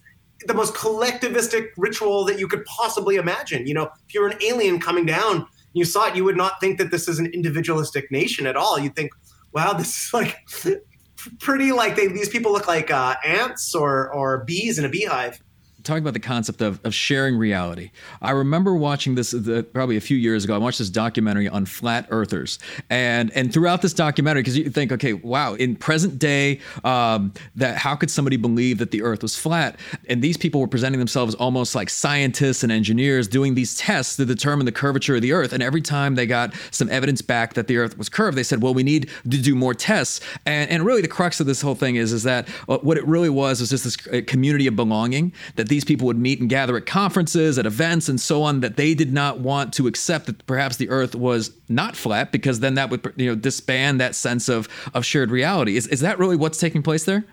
the 0.46 0.54
most 0.54 0.74
collectivistic 0.74 1.70
ritual 1.78 2.26
that 2.26 2.40
you 2.40 2.48
could 2.48 2.64
possibly 2.66 3.16
imagine. 3.16 3.66
You 3.66 3.74
know, 3.74 3.90
if 4.08 4.14
you're 4.14 4.28
an 4.28 4.38
alien 4.42 4.80
coming 4.80 5.06
down, 5.06 5.48
you 5.74 5.86
saw 5.86 6.08
it, 6.08 6.16
you 6.16 6.24
would 6.24 6.38
not 6.38 6.60
think 6.60 6.78
that 6.78 6.92
this 6.92 7.08
is 7.08 7.20
an 7.20 7.28
individualistic 7.28 8.12
nation 8.12 8.48
at 8.48 8.56
all. 8.56 8.80
You'd 8.80 8.96
think, 8.96 9.12
wow, 9.54 9.74
this 9.74 10.08
is 10.08 10.14
like 10.14 10.38
pretty 11.40 11.72
like 11.72 11.96
they, 11.96 12.08
these 12.08 12.30
people 12.30 12.52
look 12.52 12.68
like 12.68 12.92
uh, 12.92 13.16
ants 13.26 13.74
or 13.74 14.12
or 14.14 14.44
bees 14.46 14.78
in 14.80 14.86
a 14.86 14.90
beehive 14.90 15.42
talking 15.88 16.04
about 16.04 16.14
the 16.14 16.20
concept 16.20 16.62
of, 16.62 16.80
of 16.84 16.94
sharing 16.94 17.38
reality. 17.38 17.92
I 18.22 18.32
remember 18.32 18.76
watching 18.76 19.16
this 19.16 19.32
the, 19.32 19.64
probably 19.64 19.98
a 19.98 20.02
few 20.02 20.18
years 20.18 20.44
ago. 20.44 20.54
I 20.54 20.58
watched 20.58 20.80
this 20.80 20.90
documentary 20.90 21.48
on 21.48 21.66
flat 21.66 22.08
earthers, 22.10 22.60
and 22.90 23.32
and 23.32 23.52
throughout 23.52 23.82
this 23.82 23.94
documentary, 23.94 24.42
because 24.42 24.58
you 24.58 24.70
think, 24.70 24.92
okay, 24.92 25.14
wow, 25.14 25.54
in 25.56 25.76
present 25.76 26.20
day, 26.20 26.60
um, 26.84 27.34
that 27.56 27.78
how 27.78 27.96
could 27.96 28.12
somebody 28.12 28.38
believe 28.38 28.78
that 28.78 28.92
the 28.92 29.02
Earth 29.02 29.22
was 29.22 29.36
flat? 29.36 29.80
And 30.10 30.22
these 30.22 30.38
people 30.38 30.62
were 30.62 30.68
presenting 30.68 31.00
themselves 31.00 31.36
almost 31.36 31.74
like 31.76 31.90
scientists 31.90 32.64
and 32.64 32.72
engineers 32.72 33.28
doing 33.28 33.56
these 33.56 33.78
tests 33.78 34.18
to 34.18 34.26
determine 34.26 34.66
the 34.66 34.72
curvature 34.72 35.16
of 35.16 35.22
the 35.22 35.32
Earth. 35.32 35.54
And 35.54 35.64
every 35.64 35.82
time 35.82 36.16
they 36.16 36.26
got 36.26 36.54
some 36.72 36.90
evidence 36.90 37.22
back 37.22 37.54
that 37.54 37.68
the 37.68 37.78
Earth 37.78 37.98
was 37.98 38.10
curved, 38.10 38.38
they 38.38 38.44
said, 38.44 38.62
well, 38.62 38.74
we 38.74 38.84
need 38.84 39.10
to 39.24 39.42
do 39.42 39.56
more 39.56 39.74
tests. 39.74 40.20
And 40.46 40.70
and 40.70 40.86
really, 40.86 41.02
the 41.02 41.08
crux 41.08 41.40
of 41.40 41.48
this 41.48 41.62
whole 41.62 41.76
thing 41.76 41.96
is 41.96 42.12
is 42.12 42.24
that 42.24 42.48
uh, 42.68 42.78
what 42.80 42.98
it 42.98 43.06
really 43.08 43.30
was 43.30 43.60
was 43.60 43.70
just 43.70 43.84
this 43.84 43.98
uh, 44.08 44.22
community 44.28 44.68
of 44.68 44.76
belonging 44.76 45.34
that 45.56 45.70
these 45.70 45.77
these 45.78 45.86
people 45.86 46.08
would 46.08 46.18
meet 46.18 46.40
and 46.40 46.50
gather 46.50 46.76
at 46.76 46.88
conferences, 46.88 47.60
at 47.60 47.68
events, 47.68 48.10
and 48.10 48.20
so 48.20 48.42
on, 48.42 48.62
that 48.62 48.78
they 48.78 48.96
did 48.96 49.14
not 49.14 49.42
want 49.42 49.72
to 49.76 49.86
accept 49.86 50.26
that 50.26 50.44
perhaps 50.48 50.78
the 50.78 50.90
earth 50.90 51.14
was 51.14 51.52
not 51.70 51.96
flat 51.96 52.32
because 52.32 52.62
then 52.62 52.74
that 52.74 52.90
would 52.90 53.14
you 53.16 53.28
know 53.28 53.36
disband 53.36 54.02
that 54.02 54.16
sense 54.16 54.50
of 54.50 54.68
of 54.96 55.06
shared 55.06 55.30
reality. 55.30 55.78
Is, 55.78 55.86
is 55.86 56.00
that 56.00 56.18
really 56.18 56.36
what's 56.36 56.58
taking 56.58 56.82
place 56.82 57.04
there? 57.04 57.24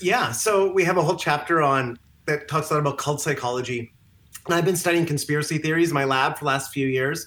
Yeah. 0.00 0.32
So 0.32 0.70
we 0.70 0.84
have 0.84 0.98
a 0.98 1.02
whole 1.02 1.16
chapter 1.16 1.62
on 1.62 1.98
that 2.26 2.46
talks 2.46 2.70
a 2.70 2.74
lot 2.74 2.80
about 2.80 2.98
cult 2.98 3.22
psychology. 3.22 3.90
And 4.44 4.54
I've 4.54 4.66
been 4.66 4.76
studying 4.76 5.06
conspiracy 5.06 5.56
theories 5.56 5.88
in 5.88 5.94
my 5.94 6.04
lab 6.04 6.36
for 6.36 6.44
the 6.44 6.48
last 6.48 6.74
few 6.74 6.86
years. 6.86 7.26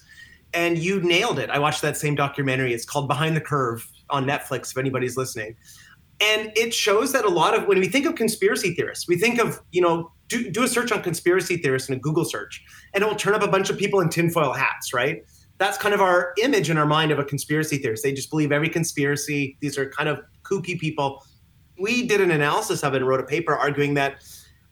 And 0.53 0.77
you 0.77 1.01
nailed 1.01 1.39
it. 1.39 1.49
I 1.49 1.57
watched 1.57 1.81
that 1.81 1.97
same 1.97 2.13
documentary. 2.13 2.71
It's 2.71 2.85
called 2.85 3.07
Behind 3.07 3.35
the 3.35 3.41
Curve 3.41 3.83
on 4.11 4.25
Netflix, 4.25 4.69
if 4.69 4.77
anybody's 4.77 5.17
listening. 5.17 5.55
And 6.21 6.51
it 6.55 6.71
shows 6.71 7.13
that 7.13 7.25
a 7.25 7.29
lot 7.29 7.55
of 7.55 7.65
when 7.65 7.79
we 7.79 7.87
think 7.87 8.05
of 8.05 8.13
conspiracy 8.13 8.75
theorists, 8.75 9.07
we 9.07 9.17
think 9.17 9.39
of, 9.39 9.59
you 9.71 9.81
know, 9.81 10.11
do, 10.27 10.49
do 10.49 10.63
a 10.63 10.67
search 10.67 10.91
on 10.91 11.01
conspiracy 11.01 11.57
theorists 11.57 11.89
in 11.89 11.95
a 11.95 11.99
Google 11.99 12.25
search, 12.25 12.63
and 12.93 13.03
it 13.03 13.07
will 13.07 13.15
turn 13.15 13.33
up 13.33 13.43
a 13.43 13.47
bunch 13.47 13.69
of 13.69 13.77
people 13.77 13.99
in 13.99 14.09
tinfoil 14.09 14.53
hats, 14.53 14.93
right? 14.93 15.23
That's 15.57 15.77
kind 15.77 15.95
of 15.95 16.01
our 16.01 16.33
image 16.41 16.69
in 16.69 16.77
our 16.77 16.85
mind 16.85 17.11
of 17.11 17.19
a 17.19 17.23
conspiracy 17.23 17.77
theorist. 17.77 18.03
They 18.03 18.13
just 18.13 18.29
believe 18.29 18.51
every 18.51 18.69
conspiracy. 18.69 19.57
These 19.59 19.77
are 19.77 19.89
kind 19.89 20.07
of 20.07 20.21
kooky 20.43 20.79
people. 20.79 21.23
We 21.79 22.07
did 22.07 22.21
an 22.21 22.31
analysis 22.31 22.83
of 22.83 22.93
it 22.93 22.97
and 22.97 23.07
wrote 23.07 23.19
a 23.19 23.25
paper 23.25 23.55
arguing 23.55 23.95
that 23.95 24.23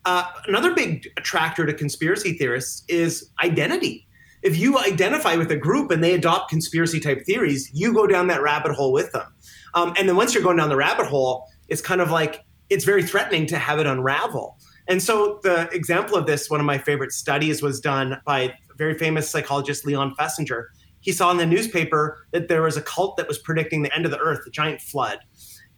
uh, 0.04 0.24
another 0.46 0.72
big 0.72 1.08
attractor 1.16 1.66
to 1.66 1.74
conspiracy 1.74 2.34
theorists 2.34 2.84
is 2.88 3.30
identity. 3.42 4.06
If 4.42 4.56
you 4.56 4.78
identify 4.78 5.34
with 5.34 5.50
a 5.50 5.56
group 5.56 5.90
and 5.90 6.04
they 6.04 6.14
adopt 6.14 6.50
conspiracy 6.50 7.00
type 7.00 7.24
theories, 7.26 7.68
you 7.74 7.92
go 7.92 8.06
down 8.06 8.28
that 8.28 8.42
rabbit 8.42 8.72
hole 8.72 8.92
with 8.92 9.10
them. 9.10 9.26
Um, 9.74 9.92
and 9.98 10.08
then 10.08 10.14
once 10.14 10.34
you're 10.34 10.42
going 10.42 10.58
down 10.58 10.68
the 10.68 10.76
rabbit 10.76 11.06
hole, 11.06 11.48
it's 11.68 11.80
kind 11.80 12.00
of 12.00 12.12
like 12.12 12.44
it's 12.70 12.84
very 12.84 13.02
threatening 13.02 13.46
to 13.46 13.58
have 13.58 13.80
it 13.80 13.86
unravel. 13.86 14.58
And 14.88 15.02
so 15.02 15.40
the 15.42 15.68
example 15.72 16.16
of 16.16 16.26
this, 16.26 16.48
one 16.48 16.60
of 16.60 16.66
my 16.66 16.78
favorite 16.78 17.12
studies 17.12 17.62
was 17.62 17.80
done 17.80 18.20
by 18.24 18.54
very 18.76 18.96
famous 18.96 19.28
psychologist 19.28 19.84
Leon 19.84 20.14
Festinger. 20.18 20.66
He 21.00 21.12
saw 21.12 21.30
in 21.30 21.36
the 21.36 21.46
newspaper 21.46 22.26
that 22.32 22.48
there 22.48 22.62
was 22.62 22.76
a 22.76 22.82
cult 22.82 23.16
that 23.16 23.28
was 23.28 23.38
predicting 23.38 23.82
the 23.82 23.94
end 23.94 24.04
of 24.04 24.10
the 24.10 24.18
earth, 24.18 24.40
a 24.46 24.50
giant 24.50 24.80
flood, 24.80 25.18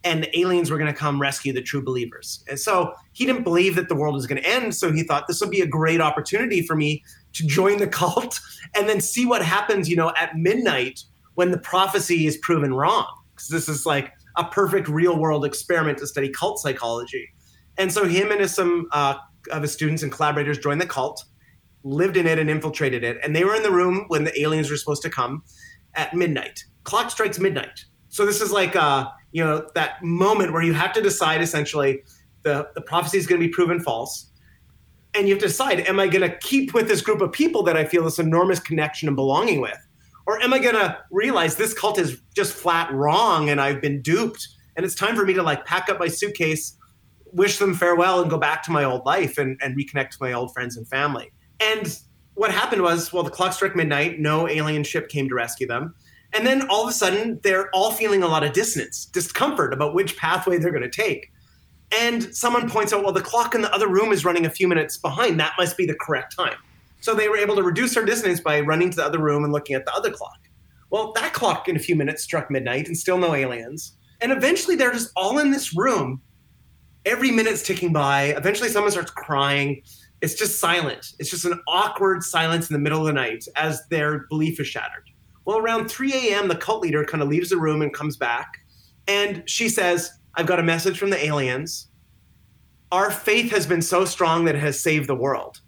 and 0.04 0.22
the 0.22 0.38
aliens 0.38 0.70
were 0.70 0.78
going 0.78 0.92
to 0.92 0.98
come 0.98 1.20
rescue 1.20 1.52
the 1.52 1.62
true 1.62 1.82
believers. 1.82 2.44
And 2.48 2.58
so 2.58 2.94
he 3.12 3.26
didn't 3.26 3.42
believe 3.42 3.74
that 3.76 3.88
the 3.88 3.94
world 3.94 4.14
was 4.14 4.26
going 4.26 4.40
to 4.42 4.48
end. 4.48 4.74
So 4.74 4.92
he 4.92 5.02
thought 5.02 5.26
this 5.26 5.40
would 5.40 5.50
be 5.50 5.60
a 5.60 5.66
great 5.66 6.00
opportunity 6.00 6.62
for 6.62 6.76
me 6.76 7.02
to 7.32 7.46
join 7.46 7.78
the 7.78 7.86
cult 7.88 8.40
and 8.74 8.88
then 8.88 9.00
see 9.00 9.26
what 9.26 9.42
happens, 9.42 9.88
you 9.88 9.96
know, 9.96 10.12
at 10.16 10.36
midnight 10.36 11.02
when 11.34 11.50
the 11.50 11.58
prophecy 11.58 12.26
is 12.26 12.36
proven 12.38 12.74
wrong. 12.74 13.06
Because 13.34 13.48
this 13.48 13.68
is 13.68 13.86
like 13.86 14.12
a 14.36 14.44
perfect 14.44 14.88
real 14.88 15.18
world 15.18 15.44
experiment 15.44 15.98
to 15.98 16.06
study 16.06 16.28
cult 16.28 16.58
psychology. 16.58 17.28
And 17.78 17.92
so 17.92 18.04
him 18.04 18.30
and 18.30 18.40
his, 18.40 18.54
some 18.54 18.88
uh, 18.92 19.14
of 19.50 19.62
his 19.62 19.72
students 19.72 20.02
and 20.02 20.12
collaborators 20.12 20.58
joined 20.58 20.80
the 20.80 20.86
cult, 20.86 21.24
lived 21.84 22.16
in 22.16 22.26
it 22.26 22.38
and 22.38 22.50
infiltrated 22.50 23.04
it. 23.04 23.18
And 23.22 23.34
they 23.34 23.44
were 23.44 23.54
in 23.54 23.62
the 23.62 23.70
room 23.70 24.04
when 24.08 24.24
the 24.24 24.40
aliens 24.40 24.70
were 24.70 24.76
supposed 24.76 25.02
to 25.02 25.10
come 25.10 25.42
at 25.94 26.14
midnight. 26.14 26.64
Clock 26.84 27.10
strikes 27.10 27.38
midnight. 27.38 27.84
So 28.08 28.24
this 28.24 28.40
is 28.40 28.50
like 28.50 28.74
uh, 28.74 29.08
you 29.32 29.44
know 29.44 29.68
that 29.74 30.02
moment 30.02 30.52
where 30.52 30.62
you 30.62 30.72
have 30.72 30.92
to 30.94 31.02
decide 31.02 31.42
essentially 31.42 32.02
the 32.42 32.68
the 32.74 32.80
prophecy 32.80 33.18
is 33.18 33.26
going 33.26 33.40
to 33.40 33.46
be 33.46 33.52
proven 33.52 33.80
false, 33.80 34.30
and 35.14 35.28
you 35.28 35.34
have 35.34 35.42
to 35.42 35.48
decide: 35.48 35.80
Am 35.80 36.00
I 36.00 36.08
going 36.08 36.28
to 36.28 36.36
keep 36.38 36.72
with 36.72 36.88
this 36.88 37.02
group 37.02 37.20
of 37.20 37.32
people 37.32 37.62
that 37.64 37.76
I 37.76 37.84
feel 37.84 38.04
this 38.04 38.18
enormous 38.18 38.60
connection 38.60 39.08
and 39.08 39.16
belonging 39.16 39.60
with, 39.60 39.78
or 40.26 40.40
am 40.40 40.54
I 40.54 40.58
going 40.58 40.74
to 40.74 40.98
realize 41.10 41.56
this 41.56 41.74
cult 41.74 41.98
is 41.98 42.22
just 42.34 42.54
flat 42.54 42.90
wrong 42.92 43.50
and 43.50 43.60
I've 43.60 43.82
been 43.82 44.00
duped, 44.00 44.48
and 44.76 44.86
it's 44.86 44.94
time 44.94 45.14
for 45.14 45.26
me 45.26 45.34
to 45.34 45.42
like 45.42 45.66
pack 45.66 45.90
up 45.90 45.98
my 45.98 46.08
suitcase, 46.08 46.77
wish 47.32 47.58
them 47.58 47.74
farewell, 47.74 48.20
and 48.20 48.30
go 48.30 48.38
back 48.38 48.62
to 48.64 48.70
my 48.70 48.84
old 48.84 49.04
life 49.04 49.38
and, 49.38 49.58
and 49.62 49.76
reconnect 49.76 50.10
to 50.10 50.18
my 50.20 50.32
old 50.32 50.52
friends 50.52 50.76
and 50.76 50.86
family. 50.88 51.30
And 51.60 51.98
what 52.34 52.52
happened 52.52 52.82
was, 52.82 53.12
well, 53.12 53.22
the 53.22 53.30
clock 53.30 53.52
struck 53.52 53.74
midnight. 53.74 54.20
No 54.20 54.48
alien 54.48 54.84
ship 54.84 55.08
came 55.08 55.28
to 55.28 55.34
rescue 55.34 55.66
them. 55.66 55.94
And 56.32 56.46
then 56.46 56.68
all 56.68 56.84
of 56.84 56.90
a 56.90 56.92
sudden, 56.92 57.40
they're 57.42 57.70
all 57.70 57.90
feeling 57.90 58.22
a 58.22 58.28
lot 58.28 58.44
of 58.44 58.52
dissonance, 58.52 59.06
discomfort 59.06 59.72
about 59.72 59.94
which 59.94 60.16
pathway 60.16 60.58
they're 60.58 60.70
going 60.70 60.82
to 60.82 60.90
take. 60.90 61.32
And 61.90 62.34
someone 62.34 62.68
points 62.68 62.92
out, 62.92 63.02
well, 63.02 63.12
the 63.12 63.22
clock 63.22 63.54
in 63.54 63.62
the 63.62 63.72
other 63.74 63.88
room 63.88 64.12
is 64.12 64.24
running 64.24 64.44
a 64.44 64.50
few 64.50 64.68
minutes 64.68 64.98
behind. 64.98 65.40
That 65.40 65.54
must 65.58 65.76
be 65.76 65.86
the 65.86 65.94
correct 65.94 66.36
time. 66.36 66.56
So 67.00 67.14
they 67.14 67.28
were 67.28 67.38
able 67.38 67.56
to 67.56 67.62
reduce 67.62 67.94
their 67.94 68.04
dissonance 68.04 68.40
by 68.40 68.60
running 68.60 68.90
to 68.90 68.96
the 68.96 69.04
other 69.04 69.18
room 69.18 69.42
and 69.42 69.52
looking 69.52 69.74
at 69.74 69.86
the 69.86 69.94
other 69.94 70.10
clock. 70.10 70.38
Well, 70.90 71.12
that 71.12 71.32
clock 71.32 71.68
in 71.68 71.76
a 71.76 71.78
few 71.78 71.96
minutes 71.96 72.22
struck 72.22 72.50
midnight 72.50 72.88
and 72.88 72.96
still 72.96 73.18
no 73.18 73.34
aliens. 73.34 73.96
And 74.20 74.32
eventually 74.32 74.76
they're 74.76 74.92
just 74.92 75.12
all 75.16 75.38
in 75.38 75.50
this 75.50 75.76
room. 75.76 76.20
Every 77.08 77.30
minute's 77.30 77.62
ticking 77.62 77.92
by. 77.92 78.34
Eventually 78.36 78.68
someone 78.68 78.92
starts 78.92 79.10
crying 79.10 79.82
it's 80.20 80.34
just 80.34 80.58
silent. 80.58 81.12
It's 81.18 81.30
just 81.30 81.44
an 81.44 81.60
awkward 81.68 82.22
silence 82.22 82.68
in 82.68 82.74
the 82.74 82.80
middle 82.80 83.00
of 83.00 83.06
the 83.06 83.12
night 83.12 83.44
as 83.56 83.86
their 83.88 84.26
belief 84.28 84.58
is 84.58 84.66
shattered. 84.66 85.10
Well, 85.44 85.58
around 85.58 85.88
3 85.88 86.12
a.m., 86.12 86.48
the 86.48 86.56
cult 86.56 86.82
leader 86.82 87.04
kind 87.04 87.22
of 87.22 87.28
leaves 87.28 87.50
the 87.50 87.56
room 87.56 87.82
and 87.82 87.92
comes 87.92 88.16
back. 88.16 88.58
And 89.06 89.48
she 89.48 89.68
says, 89.68 90.12
I've 90.34 90.46
got 90.46 90.58
a 90.58 90.62
message 90.62 90.98
from 90.98 91.10
the 91.10 91.24
aliens. 91.24 91.88
Our 92.90 93.10
faith 93.10 93.50
has 93.52 93.66
been 93.66 93.82
so 93.82 94.04
strong 94.04 94.44
that 94.46 94.56
it 94.56 94.60
has 94.60 94.80
saved 94.80 95.08
the 95.08 95.14
world. 95.14 95.60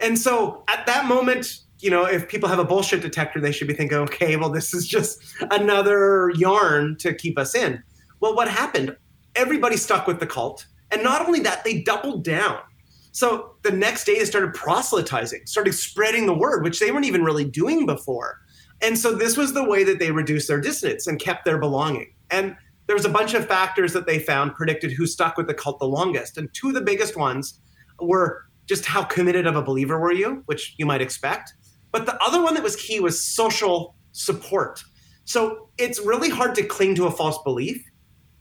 And 0.00 0.18
so 0.18 0.62
at 0.68 0.84
that 0.86 1.06
moment, 1.06 1.60
you 1.80 1.90
know, 1.90 2.04
if 2.04 2.28
people 2.28 2.48
have 2.48 2.58
a 2.58 2.64
bullshit 2.64 3.02
detector, 3.02 3.40
they 3.40 3.52
should 3.52 3.68
be 3.68 3.74
thinking, 3.74 3.98
okay, 3.98 4.36
well, 4.36 4.50
this 4.50 4.74
is 4.74 4.86
just 4.86 5.22
another 5.50 6.30
yarn 6.36 6.96
to 6.98 7.14
keep 7.14 7.38
us 7.38 7.54
in. 7.54 7.82
Well, 8.20 8.36
what 8.36 8.48
happened? 8.48 8.96
Everybody 9.36 9.76
stuck 9.76 10.06
with 10.06 10.20
the 10.20 10.26
cult. 10.26 10.66
And 10.90 11.02
not 11.02 11.26
only 11.26 11.40
that, 11.40 11.64
they 11.64 11.82
doubled 11.82 12.24
down 12.24 12.60
so 13.14 13.54
the 13.62 13.70
next 13.70 14.06
day 14.06 14.18
they 14.18 14.24
started 14.24 14.54
proselytizing, 14.54 15.46
started 15.46 15.72
spreading 15.72 16.26
the 16.26 16.34
word, 16.34 16.64
which 16.64 16.80
they 16.80 16.90
weren't 16.90 17.04
even 17.04 17.22
really 17.22 17.44
doing 17.44 17.86
before. 17.86 18.40
And 18.82 18.98
so 18.98 19.14
this 19.14 19.36
was 19.36 19.52
the 19.52 19.62
way 19.62 19.84
that 19.84 20.00
they 20.00 20.10
reduced 20.10 20.48
their 20.48 20.60
dissonance 20.60 21.06
and 21.06 21.20
kept 21.20 21.44
their 21.44 21.58
belonging. 21.58 22.12
And 22.32 22.56
there 22.88 22.96
was 22.96 23.04
a 23.04 23.10
bunch 23.10 23.34
of 23.34 23.46
factors 23.46 23.92
that 23.92 24.08
they 24.08 24.18
found 24.18 24.56
predicted 24.56 24.90
who 24.90 25.06
stuck 25.06 25.36
with 25.36 25.46
the 25.46 25.54
cult 25.54 25.78
the 25.78 25.86
longest. 25.86 26.38
And 26.38 26.52
two 26.54 26.68
of 26.68 26.74
the 26.74 26.80
biggest 26.80 27.16
ones 27.16 27.60
were 28.00 28.46
just 28.66 28.84
how 28.84 29.04
committed 29.04 29.46
of 29.46 29.54
a 29.54 29.62
believer 29.62 30.00
were 30.00 30.12
you, 30.12 30.42
which 30.46 30.74
you 30.76 30.84
might 30.84 31.00
expect. 31.00 31.54
But 31.92 32.06
the 32.06 32.20
other 32.20 32.42
one 32.42 32.54
that 32.54 32.64
was 32.64 32.74
key 32.74 32.98
was 32.98 33.22
social 33.22 33.94
support. 34.10 34.82
So 35.24 35.68
it's 35.78 36.00
really 36.00 36.30
hard 36.30 36.56
to 36.56 36.64
cling 36.64 36.96
to 36.96 37.06
a 37.06 37.12
false 37.12 37.40
belief, 37.44 37.80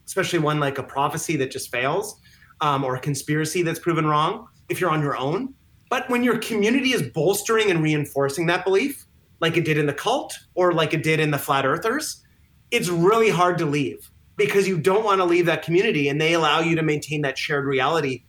especially 0.06 0.40
one 0.40 0.60
like 0.60 0.78
a 0.78 0.84
prophecy 0.84 1.36
that 1.38 1.52
just 1.52 1.72
fails 1.72 2.20
um, 2.62 2.84
or 2.84 2.96
a 2.96 3.00
conspiracy 3.00 3.62
that's 3.62 3.80
proven 3.80 4.06
wrong 4.06 4.48
if 4.70 4.80
you're 4.80 4.90
on 4.90 5.02
your 5.02 5.18
own. 5.18 5.54
But 5.90 6.10
when 6.10 6.24
your 6.24 6.38
community 6.40 6.94
is 6.94 7.04
bolstering 7.04 7.70
and 7.70 7.84
reinforcing 7.84 8.46
that 8.48 8.64
belief, 8.64 9.06
like 9.40 9.58
it 9.58 9.66
did 9.66 9.78
in 9.78 9.86
the 9.86 9.94
cult 9.94 10.38
or 10.56 10.74
like 10.74 10.94
it 10.94 11.04
did 11.04 11.20
in 11.20 11.32
the 11.32 11.38
flat 11.38 11.66
earthers, 11.66 12.24
it's 12.72 12.90
really 12.90 13.30
hard 13.30 13.58
to 13.60 13.66
leave 13.66 14.10
because 14.36 14.68
you 14.68 14.78
don't 14.78 15.04
want 15.04 15.20
to 15.20 15.26
leave 15.26 15.46
that 15.46 15.62
community 15.62 16.10
and 16.10 16.20
they 16.20 16.34
allow 16.34 16.60
you 16.60 16.76
to 16.76 16.82
maintain 16.82 17.22
that 17.22 17.38
shared 17.38 17.66
reality 17.66 18.24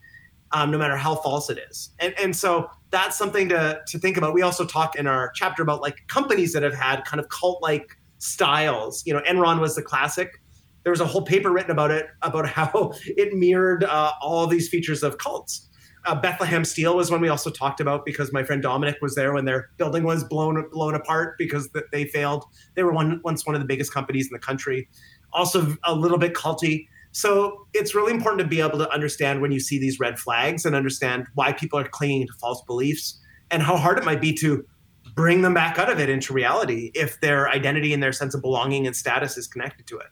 um, 0.52 0.70
no 0.70 0.78
matter 0.78 0.96
how 0.96 1.16
false 1.16 1.50
it 1.50 1.58
is. 1.70 1.90
And, 1.98 2.14
and 2.18 2.34
so 2.34 2.70
that's 2.90 3.18
something 3.18 3.48
to, 3.48 3.80
to 3.87 3.98
think 3.98 4.16
about. 4.16 4.34
We 4.34 4.42
also 4.42 4.64
talk 4.64 4.96
in 4.96 5.06
our 5.06 5.32
chapter 5.34 5.62
about 5.62 5.80
like 5.82 6.06
companies 6.06 6.52
that 6.52 6.62
have 6.62 6.74
had 6.74 7.04
kind 7.04 7.20
of 7.20 7.28
cult 7.28 7.60
like 7.60 7.96
styles. 8.18 9.04
You 9.04 9.14
know, 9.14 9.20
Enron 9.22 9.60
was 9.60 9.74
the 9.74 9.82
classic. 9.82 10.40
There 10.84 10.90
was 10.92 11.00
a 11.00 11.06
whole 11.06 11.22
paper 11.22 11.50
written 11.50 11.70
about 11.70 11.90
it, 11.90 12.06
about 12.22 12.48
how 12.58 12.92
it 13.04 13.34
mirrored 13.34 13.84
uh, 13.84 14.12
all 14.22 14.46
these 14.46 14.68
features 14.68 15.02
of 15.02 15.18
cults. 15.18 15.68
Uh, 16.06 16.14
Bethlehem 16.14 16.66
Steel 16.66 16.96
was 16.96 17.10
one 17.10 17.22
we 17.22 17.30
also 17.30 17.48
talked 17.48 17.80
about 17.80 18.04
because 18.04 18.30
my 18.30 18.44
friend 18.44 18.62
Dominic 18.62 18.96
was 19.00 19.14
there 19.14 19.32
when 19.32 19.46
their 19.46 19.70
building 19.78 20.04
was 20.04 20.22
blown 20.22 20.62
blown 20.70 20.94
apart 20.94 21.36
because 21.38 21.70
they 21.92 22.04
failed. 22.04 22.44
They 22.74 22.82
were 22.82 22.92
one, 22.92 23.20
once 23.24 23.46
one 23.46 23.54
of 23.54 23.62
the 23.62 23.66
biggest 23.66 23.92
companies 23.92 24.26
in 24.26 24.32
the 24.34 24.38
country. 24.38 24.88
Also, 25.32 25.74
a 25.84 25.94
little 25.94 26.18
bit 26.18 26.34
culty. 26.34 26.86
So 27.12 27.66
it's 27.72 27.94
really 27.94 28.12
important 28.12 28.40
to 28.40 28.46
be 28.46 28.60
able 28.60 28.78
to 28.78 28.90
understand 28.90 29.40
when 29.40 29.50
you 29.50 29.60
see 29.60 29.78
these 29.78 29.98
red 29.98 30.18
flags 30.18 30.66
and 30.66 30.76
understand 30.76 31.26
why 31.34 31.52
people 31.52 31.78
are 31.78 31.88
clinging 31.88 32.26
to 32.26 32.32
false 32.34 32.62
beliefs 32.66 33.18
and 33.50 33.62
how 33.62 33.76
hard 33.76 33.98
it 33.98 34.04
might 34.04 34.20
be 34.20 34.34
to 34.34 34.66
bring 35.14 35.42
them 35.42 35.54
back 35.54 35.78
out 35.78 35.90
of 35.90 36.00
it 36.00 36.10
into 36.10 36.32
reality 36.32 36.90
if 36.94 37.20
their 37.20 37.48
identity 37.48 37.94
and 37.94 38.02
their 38.02 38.12
sense 38.12 38.34
of 38.34 38.42
belonging 38.42 38.86
and 38.86 38.96
status 38.96 39.38
is 39.38 39.46
connected 39.46 39.86
to 39.86 39.96
it. 39.98 40.08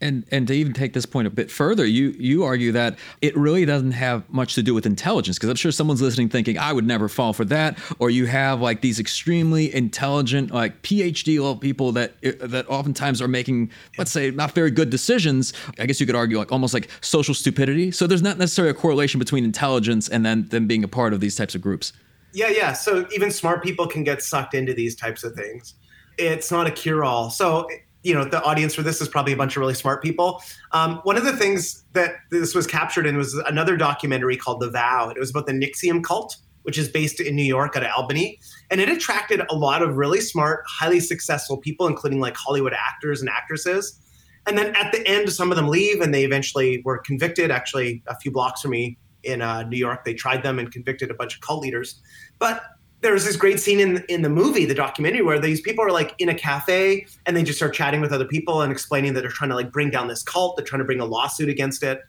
And 0.00 0.24
and 0.30 0.46
to 0.48 0.54
even 0.54 0.72
take 0.72 0.94
this 0.94 1.04
point 1.04 1.26
a 1.26 1.30
bit 1.30 1.50
further, 1.50 1.84
you 1.84 2.14
you 2.18 2.44
argue 2.44 2.72
that 2.72 2.98
it 3.20 3.36
really 3.36 3.64
doesn't 3.66 3.92
have 3.92 4.28
much 4.30 4.54
to 4.54 4.62
do 4.62 4.72
with 4.72 4.86
intelligence 4.86 5.36
because 5.36 5.50
I'm 5.50 5.56
sure 5.56 5.70
someone's 5.72 6.00
listening 6.00 6.30
thinking 6.30 6.58
I 6.58 6.72
would 6.72 6.86
never 6.86 7.08
fall 7.08 7.32
for 7.32 7.44
that. 7.46 7.78
Or 7.98 8.08
you 8.08 8.26
have 8.26 8.60
like 8.60 8.80
these 8.80 8.98
extremely 8.98 9.74
intelligent 9.74 10.52
like 10.52 10.80
PhD 10.82 11.38
level 11.38 11.56
people 11.56 11.92
that 11.92 12.14
that 12.22 12.68
oftentimes 12.68 13.20
are 13.20 13.28
making 13.28 13.70
let's 13.98 14.10
say 14.10 14.30
not 14.30 14.52
very 14.52 14.70
good 14.70 14.88
decisions. 14.88 15.52
I 15.78 15.86
guess 15.86 16.00
you 16.00 16.06
could 16.06 16.16
argue 16.16 16.38
like 16.38 16.50
almost 16.50 16.72
like 16.72 16.88
social 17.02 17.34
stupidity. 17.34 17.90
So 17.90 18.06
there's 18.06 18.22
not 18.22 18.38
necessarily 18.38 18.70
a 18.70 18.74
correlation 18.74 19.18
between 19.18 19.44
intelligence 19.44 20.08
and 20.08 20.24
then 20.24 20.48
them 20.48 20.66
being 20.66 20.82
a 20.82 20.88
part 20.88 21.12
of 21.12 21.20
these 21.20 21.36
types 21.36 21.54
of 21.54 21.60
groups. 21.60 21.92
Yeah, 22.32 22.48
yeah. 22.48 22.72
So 22.72 23.06
even 23.12 23.30
smart 23.30 23.62
people 23.62 23.86
can 23.86 24.04
get 24.04 24.22
sucked 24.22 24.54
into 24.54 24.72
these 24.72 24.94
types 24.94 25.24
of 25.24 25.34
things. 25.34 25.74
It's 26.16 26.50
not 26.50 26.66
a 26.66 26.70
cure 26.70 27.04
all. 27.04 27.30
So 27.30 27.68
you 28.02 28.14
know 28.14 28.24
the 28.24 28.42
audience 28.42 28.74
for 28.74 28.82
this 28.82 29.00
is 29.00 29.08
probably 29.08 29.32
a 29.32 29.36
bunch 29.36 29.56
of 29.56 29.60
really 29.60 29.74
smart 29.74 30.02
people. 30.02 30.42
Um, 30.72 31.00
one 31.04 31.16
of 31.16 31.24
the 31.24 31.36
things 31.36 31.84
that 31.92 32.14
this 32.30 32.54
was 32.54 32.66
captured 32.66 33.06
in 33.06 33.16
was 33.16 33.34
another 33.46 33.76
documentary 33.76 34.36
called 34.36 34.60
The 34.60 34.70
Vow. 34.70 35.10
It 35.10 35.18
was 35.18 35.30
about 35.30 35.46
the 35.46 35.52
NXIVM 35.52 36.02
cult, 36.04 36.36
which 36.62 36.78
is 36.78 36.88
based 36.88 37.20
in 37.20 37.36
New 37.36 37.44
York 37.44 37.76
at 37.76 37.88
Albany, 37.90 38.38
and 38.70 38.80
it 38.80 38.88
attracted 38.88 39.42
a 39.50 39.54
lot 39.54 39.82
of 39.82 39.96
really 39.96 40.20
smart, 40.20 40.64
highly 40.66 41.00
successful 41.00 41.56
people, 41.56 41.86
including 41.86 42.20
like 42.20 42.36
Hollywood 42.36 42.72
actors 42.72 43.20
and 43.20 43.28
actresses. 43.28 44.00
And 44.46 44.56
then 44.56 44.74
at 44.74 44.92
the 44.92 45.06
end, 45.06 45.30
some 45.30 45.50
of 45.50 45.56
them 45.56 45.68
leave, 45.68 46.00
and 46.00 46.14
they 46.14 46.24
eventually 46.24 46.82
were 46.84 46.98
convicted. 46.98 47.50
Actually, 47.50 48.02
a 48.06 48.18
few 48.18 48.30
blocks 48.30 48.62
from 48.62 48.70
me 48.70 48.98
in 49.22 49.42
uh, 49.42 49.62
New 49.64 49.76
York, 49.76 50.04
they 50.04 50.14
tried 50.14 50.42
them 50.42 50.58
and 50.58 50.72
convicted 50.72 51.10
a 51.10 51.14
bunch 51.14 51.34
of 51.34 51.42
cult 51.42 51.62
leaders. 51.62 52.00
But 52.38 52.62
there 53.00 53.12
was 53.12 53.24
this 53.24 53.36
great 53.36 53.60
scene 53.60 53.80
in 53.80 54.04
in 54.08 54.22
the 54.22 54.28
movie, 54.28 54.64
the 54.64 54.74
documentary, 54.74 55.22
where 55.22 55.38
these 55.38 55.60
people 55.60 55.84
are 55.84 55.90
like 55.90 56.14
in 56.18 56.28
a 56.28 56.34
cafe 56.34 57.06
and 57.26 57.36
they 57.36 57.42
just 57.42 57.58
start 57.58 57.74
chatting 57.74 58.00
with 58.00 58.12
other 58.12 58.26
people 58.26 58.62
and 58.62 58.70
explaining 58.70 59.14
that 59.14 59.22
they're 59.22 59.30
trying 59.30 59.50
to 59.50 59.56
like 59.56 59.72
bring 59.72 59.90
down 59.90 60.08
this 60.08 60.22
cult. 60.22 60.56
They're 60.56 60.66
trying 60.66 60.80
to 60.80 60.84
bring 60.84 61.00
a 61.00 61.04
lawsuit 61.04 61.48
against 61.48 61.82
it. 61.82 62.00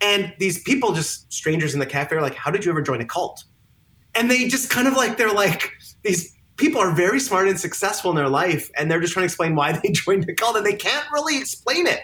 And 0.00 0.32
these 0.38 0.62
people, 0.62 0.92
just 0.92 1.30
strangers 1.30 1.74
in 1.74 1.80
the 1.80 1.86
cafe, 1.86 2.16
are 2.16 2.22
like, 2.22 2.34
"How 2.34 2.50
did 2.50 2.64
you 2.64 2.70
ever 2.70 2.80
join 2.80 3.00
a 3.00 3.04
cult?" 3.04 3.44
And 4.14 4.30
they 4.30 4.48
just 4.48 4.70
kind 4.70 4.88
of 4.88 4.94
like 4.94 5.18
they're 5.18 5.32
like 5.32 5.72
these 6.02 6.34
people 6.56 6.80
are 6.80 6.92
very 6.92 7.20
smart 7.20 7.48
and 7.48 7.60
successful 7.60 8.10
in 8.10 8.16
their 8.16 8.28
life, 8.28 8.70
and 8.78 8.90
they're 8.90 9.00
just 9.00 9.12
trying 9.12 9.22
to 9.22 9.26
explain 9.26 9.54
why 9.54 9.72
they 9.82 9.90
joined 9.90 10.28
a 10.28 10.34
cult, 10.34 10.56
and 10.56 10.64
they 10.64 10.74
can't 10.74 11.06
really 11.12 11.36
explain 11.36 11.86
it. 11.86 12.00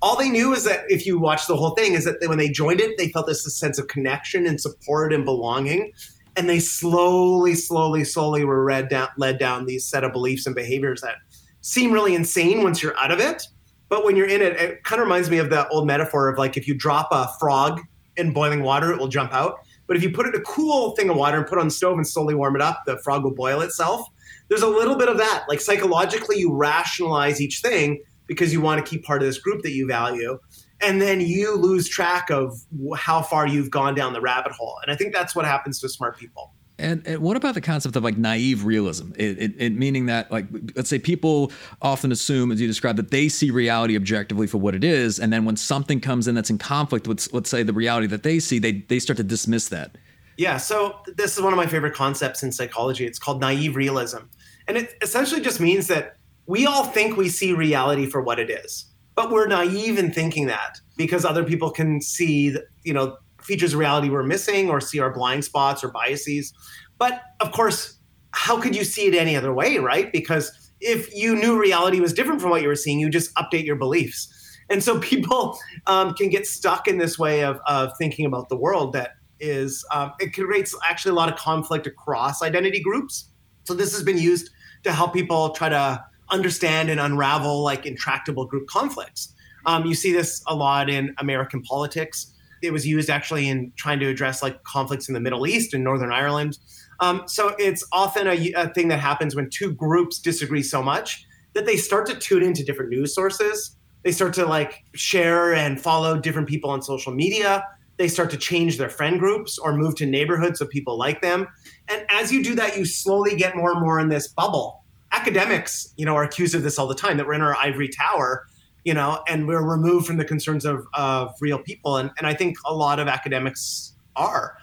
All 0.00 0.16
they 0.16 0.30
knew 0.30 0.52
is 0.52 0.64
that 0.64 0.84
if 0.88 1.06
you 1.06 1.18
watch 1.18 1.46
the 1.46 1.56
whole 1.56 1.70
thing, 1.70 1.94
is 1.94 2.04
that 2.04 2.16
when 2.26 2.38
they 2.38 2.48
joined 2.48 2.80
it, 2.80 2.96
they 2.98 3.08
felt 3.08 3.26
this 3.26 3.44
sense 3.56 3.78
of 3.78 3.86
connection 3.86 4.46
and 4.46 4.60
support 4.60 5.12
and 5.12 5.24
belonging 5.24 5.92
and 6.36 6.48
they 6.48 6.60
slowly, 6.60 7.54
slowly, 7.54 8.04
slowly 8.04 8.44
were 8.44 8.64
led 8.64 8.88
down, 8.88 9.08
led 9.16 9.38
down 9.38 9.66
these 9.66 9.84
set 9.84 10.04
of 10.04 10.12
beliefs 10.12 10.46
and 10.46 10.54
behaviors 10.54 11.00
that 11.02 11.16
seem 11.60 11.92
really 11.92 12.14
insane 12.14 12.62
once 12.62 12.82
you're 12.82 12.98
out 12.98 13.10
of 13.10 13.20
it. 13.20 13.46
But 13.88 14.04
when 14.04 14.16
you're 14.16 14.28
in 14.28 14.40
it, 14.40 14.56
it 14.56 14.84
kind 14.84 15.00
of 15.00 15.06
reminds 15.06 15.30
me 15.30 15.38
of 15.38 15.50
the 15.50 15.68
old 15.68 15.86
metaphor 15.86 16.28
of 16.28 16.38
like 16.38 16.56
if 16.56 16.66
you 16.66 16.74
drop 16.74 17.08
a 17.12 17.28
frog 17.38 17.80
in 18.16 18.32
boiling 18.32 18.62
water, 18.62 18.92
it 18.92 18.98
will 18.98 19.08
jump 19.08 19.32
out. 19.32 19.58
But 19.86 19.96
if 19.96 20.02
you 20.02 20.10
put 20.10 20.26
it 20.26 20.34
in 20.34 20.40
a 20.40 20.44
cool 20.44 20.92
thing 20.92 21.10
of 21.10 21.16
water 21.16 21.38
and 21.38 21.46
put 21.46 21.58
it 21.58 21.60
on 21.60 21.66
the 21.66 21.72
stove 21.72 21.98
and 21.98 22.06
slowly 22.06 22.34
warm 22.34 22.56
it 22.56 22.62
up, 22.62 22.82
the 22.86 22.98
frog 22.98 23.24
will 23.24 23.34
boil 23.34 23.60
itself. 23.60 24.06
There's 24.48 24.62
a 24.62 24.68
little 24.68 24.96
bit 24.96 25.08
of 25.08 25.18
that. 25.18 25.44
Like 25.48 25.60
psychologically, 25.60 26.38
you 26.38 26.54
rationalize 26.54 27.40
each 27.40 27.60
thing 27.60 28.02
because 28.26 28.52
you 28.52 28.60
want 28.60 28.84
to 28.84 28.90
keep 28.90 29.04
part 29.04 29.22
of 29.22 29.28
this 29.28 29.38
group 29.38 29.62
that 29.62 29.72
you 29.72 29.86
value 29.86 30.38
and 30.82 31.00
then 31.00 31.20
you 31.20 31.56
lose 31.56 31.88
track 31.88 32.30
of 32.30 32.60
how 32.96 33.22
far 33.22 33.46
you've 33.46 33.70
gone 33.70 33.94
down 33.94 34.12
the 34.12 34.20
rabbit 34.20 34.52
hole. 34.52 34.78
And 34.82 34.92
I 34.92 34.96
think 34.96 35.14
that's 35.14 35.34
what 35.34 35.44
happens 35.44 35.80
to 35.80 35.88
smart 35.88 36.18
people. 36.18 36.52
And, 36.78 37.06
and, 37.06 37.20
what 37.20 37.36
about 37.36 37.54
the 37.54 37.60
concept 37.60 37.94
of 37.96 38.02
like 38.02 38.16
naive 38.16 38.64
realism? 38.64 39.12
It, 39.16 39.38
it, 39.38 39.54
it, 39.58 39.72
meaning 39.72 40.06
that 40.06 40.32
like 40.32 40.46
let's 40.74 40.88
say 40.88 40.98
people 40.98 41.52
often 41.80 42.10
assume, 42.10 42.50
as 42.50 42.60
you 42.60 42.66
described, 42.66 42.98
that 42.98 43.10
they 43.10 43.28
see 43.28 43.50
reality 43.50 43.94
objectively 43.94 44.46
for 44.46 44.58
what 44.58 44.74
it 44.74 44.82
is, 44.82 45.20
and 45.20 45.32
then 45.32 45.44
when 45.44 45.56
something 45.56 46.00
comes 46.00 46.26
in 46.26 46.34
that's 46.34 46.50
in 46.50 46.58
conflict 46.58 47.06
with 47.06 47.32
let's 47.32 47.50
say 47.50 47.62
the 47.62 47.72
reality 47.72 48.06
that 48.08 48.22
they 48.22 48.40
see, 48.40 48.58
they 48.58 48.72
they 48.72 48.98
start 48.98 49.18
to 49.18 49.22
dismiss 49.22 49.68
that. 49.68 49.96
Yeah. 50.38 50.56
So 50.56 50.96
this 51.16 51.36
is 51.36 51.42
one 51.42 51.52
of 51.52 51.56
my 51.56 51.66
favorite 51.66 51.94
concepts 51.94 52.42
in 52.42 52.50
psychology. 52.50 53.06
It's 53.06 53.18
called 53.18 53.40
naive 53.40 53.76
realism, 53.76 54.22
and 54.66 54.76
it 54.76 54.94
essentially 55.02 55.42
just 55.42 55.60
means 55.60 55.86
that 55.88 56.16
we 56.46 56.66
all 56.66 56.84
think 56.84 57.16
we 57.16 57.28
see 57.28 57.52
reality 57.52 58.06
for 58.06 58.22
what 58.22 58.40
it 58.40 58.50
is 58.50 58.86
but 59.14 59.30
we're 59.30 59.46
naive 59.46 59.98
in 59.98 60.12
thinking 60.12 60.46
that 60.46 60.78
because 60.96 61.24
other 61.24 61.44
people 61.44 61.70
can 61.70 62.00
see, 62.00 62.56
you 62.84 62.92
know, 62.92 63.16
features 63.40 63.72
of 63.72 63.78
reality 63.78 64.08
we're 64.08 64.22
missing 64.22 64.70
or 64.70 64.80
see 64.80 65.00
our 65.00 65.12
blind 65.12 65.44
spots 65.44 65.82
or 65.82 65.88
biases. 65.88 66.52
But 66.98 67.22
of 67.40 67.52
course, 67.52 67.98
how 68.30 68.60
could 68.60 68.74
you 68.74 68.84
see 68.84 69.06
it 69.06 69.14
any 69.14 69.36
other 69.36 69.52
way, 69.52 69.78
right? 69.78 70.10
Because 70.12 70.72
if 70.80 71.14
you 71.14 71.36
knew 71.36 71.60
reality 71.60 72.00
was 72.00 72.12
different 72.12 72.40
from 72.40 72.50
what 72.50 72.62
you 72.62 72.68
were 72.68 72.76
seeing, 72.76 72.98
you 72.98 73.10
just 73.10 73.34
update 73.34 73.64
your 73.64 73.76
beliefs. 73.76 74.28
And 74.70 74.82
so 74.82 74.98
people 75.00 75.58
um, 75.86 76.14
can 76.14 76.28
get 76.28 76.46
stuck 76.46 76.88
in 76.88 76.98
this 76.98 77.18
way 77.18 77.44
of, 77.44 77.60
of 77.66 77.96
thinking 77.98 78.26
about 78.26 78.48
the 78.48 78.56
world 78.56 78.92
that 78.94 79.12
is, 79.40 79.84
um, 79.92 80.12
it 80.20 80.32
creates 80.32 80.74
actually 80.88 81.10
a 81.10 81.14
lot 81.14 81.28
of 81.28 81.36
conflict 81.36 81.86
across 81.86 82.42
identity 82.42 82.80
groups. 82.80 83.28
So 83.64 83.74
this 83.74 83.92
has 83.92 84.02
been 84.02 84.18
used 84.18 84.50
to 84.84 84.92
help 84.92 85.12
people 85.12 85.50
try 85.50 85.68
to 85.68 86.04
understand 86.32 86.90
and 86.90 86.98
unravel 86.98 87.62
like 87.62 87.86
intractable 87.86 88.46
group 88.46 88.66
conflicts. 88.66 89.32
Um, 89.66 89.86
you 89.86 89.94
see 89.94 90.12
this 90.12 90.42
a 90.48 90.54
lot 90.54 90.90
in 90.90 91.14
American 91.18 91.62
politics. 91.62 92.34
It 92.62 92.72
was 92.72 92.86
used 92.86 93.10
actually 93.10 93.48
in 93.48 93.72
trying 93.76 94.00
to 94.00 94.08
address 94.08 94.42
like 94.42 94.62
conflicts 94.64 95.08
in 95.08 95.14
the 95.14 95.20
Middle 95.20 95.46
East 95.46 95.74
and 95.74 95.84
Northern 95.84 96.12
Ireland. 96.12 96.58
Um, 97.00 97.22
so 97.26 97.54
it's 97.58 97.84
often 97.92 98.26
a, 98.26 98.52
a 98.52 98.68
thing 98.68 98.88
that 98.88 98.98
happens 98.98 99.34
when 99.34 99.50
two 99.50 99.72
groups 99.72 100.18
disagree 100.18 100.62
so 100.62 100.82
much 100.82 101.24
that 101.54 101.66
they 101.66 101.76
start 101.76 102.06
to 102.06 102.14
tune 102.14 102.42
into 102.42 102.64
different 102.64 102.90
news 102.90 103.14
sources. 103.14 103.76
They 104.04 104.12
start 104.12 104.34
to 104.34 104.46
like 104.46 104.84
share 104.94 105.54
and 105.54 105.80
follow 105.80 106.18
different 106.18 106.48
people 106.48 106.70
on 106.70 106.82
social 106.82 107.12
media. 107.12 107.64
They 107.98 108.08
start 108.08 108.30
to 108.30 108.36
change 108.36 108.78
their 108.78 108.88
friend 108.88 109.18
groups 109.18 109.58
or 109.58 109.76
move 109.76 109.96
to 109.96 110.06
neighborhoods 110.06 110.60
of 110.60 110.70
people 110.70 110.96
like 110.96 111.20
them. 111.22 111.46
And 111.88 112.04
as 112.08 112.32
you 112.32 112.42
do 112.42 112.54
that, 112.54 112.76
you 112.76 112.84
slowly 112.84 113.36
get 113.36 113.56
more 113.56 113.72
and 113.72 113.80
more 113.80 114.00
in 114.00 114.08
this 114.08 114.28
bubble. 114.28 114.81
Academics, 115.22 115.94
you 115.96 116.04
know, 116.04 116.16
are 116.16 116.24
accused 116.24 116.52
of 116.56 116.64
this 116.64 116.80
all 116.80 116.88
the 116.88 116.96
time 116.96 117.16
that 117.16 117.24
we're 117.24 117.34
in 117.34 117.42
our 117.42 117.56
ivory 117.56 117.88
tower, 117.88 118.44
you 118.84 118.92
know, 118.92 119.22
and 119.28 119.46
we're 119.46 119.62
removed 119.62 120.04
from 120.04 120.16
the 120.16 120.24
concerns 120.24 120.64
of, 120.64 120.84
of 120.94 121.32
real 121.40 121.60
people. 121.60 121.98
And, 121.98 122.10
and 122.18 122.26
I 122.26 122.34
think 122.34 122.56
a 122.66 122.74
lot 122.74 122.98
of 122.98 123.06
academics 123.06 123.94
are. 124.16 124.56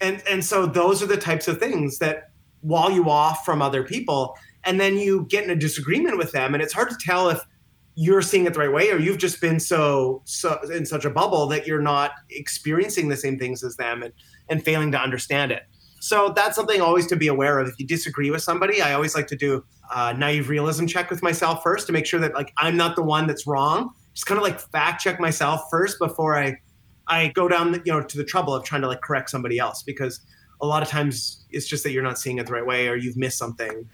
And, 0.00 0.20
and 0.28 0.44
so 0.44 0.66
those 0.66 1.00
are 1.00 1.06
the 1.06 1.16
types 1.16 1.46
of 1.46 1.58
things 1.58 1.98
that 2.00 2.30
wall 2.62 2.90
you 2.90 3.08
off 3.08 3.44
from 3.44 3.62
other 3.62 3.84
people. 3.84 4.36
And 4.64 4.80
then 4.80 4.96
you 4.96 5.26
get 5.28 5.44
in 5.44 5.50
a 5.50 5.54
disagreement 5.54 6.18
with 6.18 6.32
them. 6.32 6.54
And 6.54 6.62
it's 6.62 6.72
hard 6.72 6.90
to 6.90 6.96
tell 7.00 7.28
if 7.28 7.40
you're 7.94 8.22
seeing 8.22 8.46
it 8.46 8.54
the 8.54 8.58
right 8.58 8.72
way 8.72 8.90
or 8.90 8.98
you've 8.98 9.18
just 9.18 9.40
been 9.40 9.60
so 9.60 10.22
so 10.24 10.58
in 10.72 10.84
such 10.84 11.04
a 11.04 11.10
bubble 11.10 11.46
that 11.46 11.68
you're 11.68 11.82
not 11.82 12.12
experiencing 12.30 13.08
the 13.08 13.16
same 13.16 13.38
things 13.38 13.62
as 13.62 13.76
them 13.76 14.02
and, 14.02 14.12
and 14.48 14.64
failing 14.64 14.90
to 14.90 14.98
understand 15.00 15.52
it 15.52 15.64
so 16.00 16.32
that's 16.34 16.56
something 16.56 16.80
always 16.80 17.06
to 17.08 17.16
be 17.16 17.28
aware 17.28 17.58
of. 17.58 17.68
If 17.68 17.78
you 17.78 17.86
disagree 17.86 18.30
with 18.30 18.42
somebody 18.42 18.82
i 18.82 18.94
always 18.94 19.14
like 19.14 19.28
to 19.28 19.36
do 19.36 19.64
a 19.94 20.14
naive 20.14 20.48
realism 20.48 20.86
check 20.86 21.10
with 21.10 21.22
myself 21.22 21.62
first 21.62 21.86
to 21.86 21.92
make 21.92 22.06
sure 22.06 22.18
that 22.20 22.34
like 22.34 22.52
i'm 22.58 22.76
not 22.76 22.96
the 22.96 23.02
one 23.02 23.26
that's 23.26 23.46
wrong. 23.46 23.94
Just 24.14 24.26
kind 24.26 24.38
of 24.38 24.42
like 24.42 24.58
fact 24.58 25.02
check 25.02 25.20
myself 25.20 25.62
first 25.70 25.98
before 25.98 26.36
i 26.36 26.56
i 27.06 27.28
go 27.28 27.46
down 27.48 27.72
the, 27.72 27.82
you 27.84 27.92
know 27.92 28.02
to 28.02 28.16
the 28.16 28.24
trouble 28.24 28.54
of 28.54 28.64
trying 28.64 28.80
to 28.80 28.88
like 28.88 29.00
correct 29.02 29.30
somebody 29.30 29.58
else 29.58 29.82
because 29.82 30.20
a 30.62 30.66
lot 30.66 30.82
of 30.82 30.88
times 30.88 31.46
it's 31.50 31.66
just 31.66 31.84
that 31.84 31.92
you're 31.92 32.02
not 32.02 32.18
seeing 32.18 32.38
it 32.38 32.46
the 32.46 32.52
right 32.52 32.66
way 32.66 32.88
or 32.88 32.96
you've 32.96 33.16
missed 33.16 33.38
something 33.38 33.88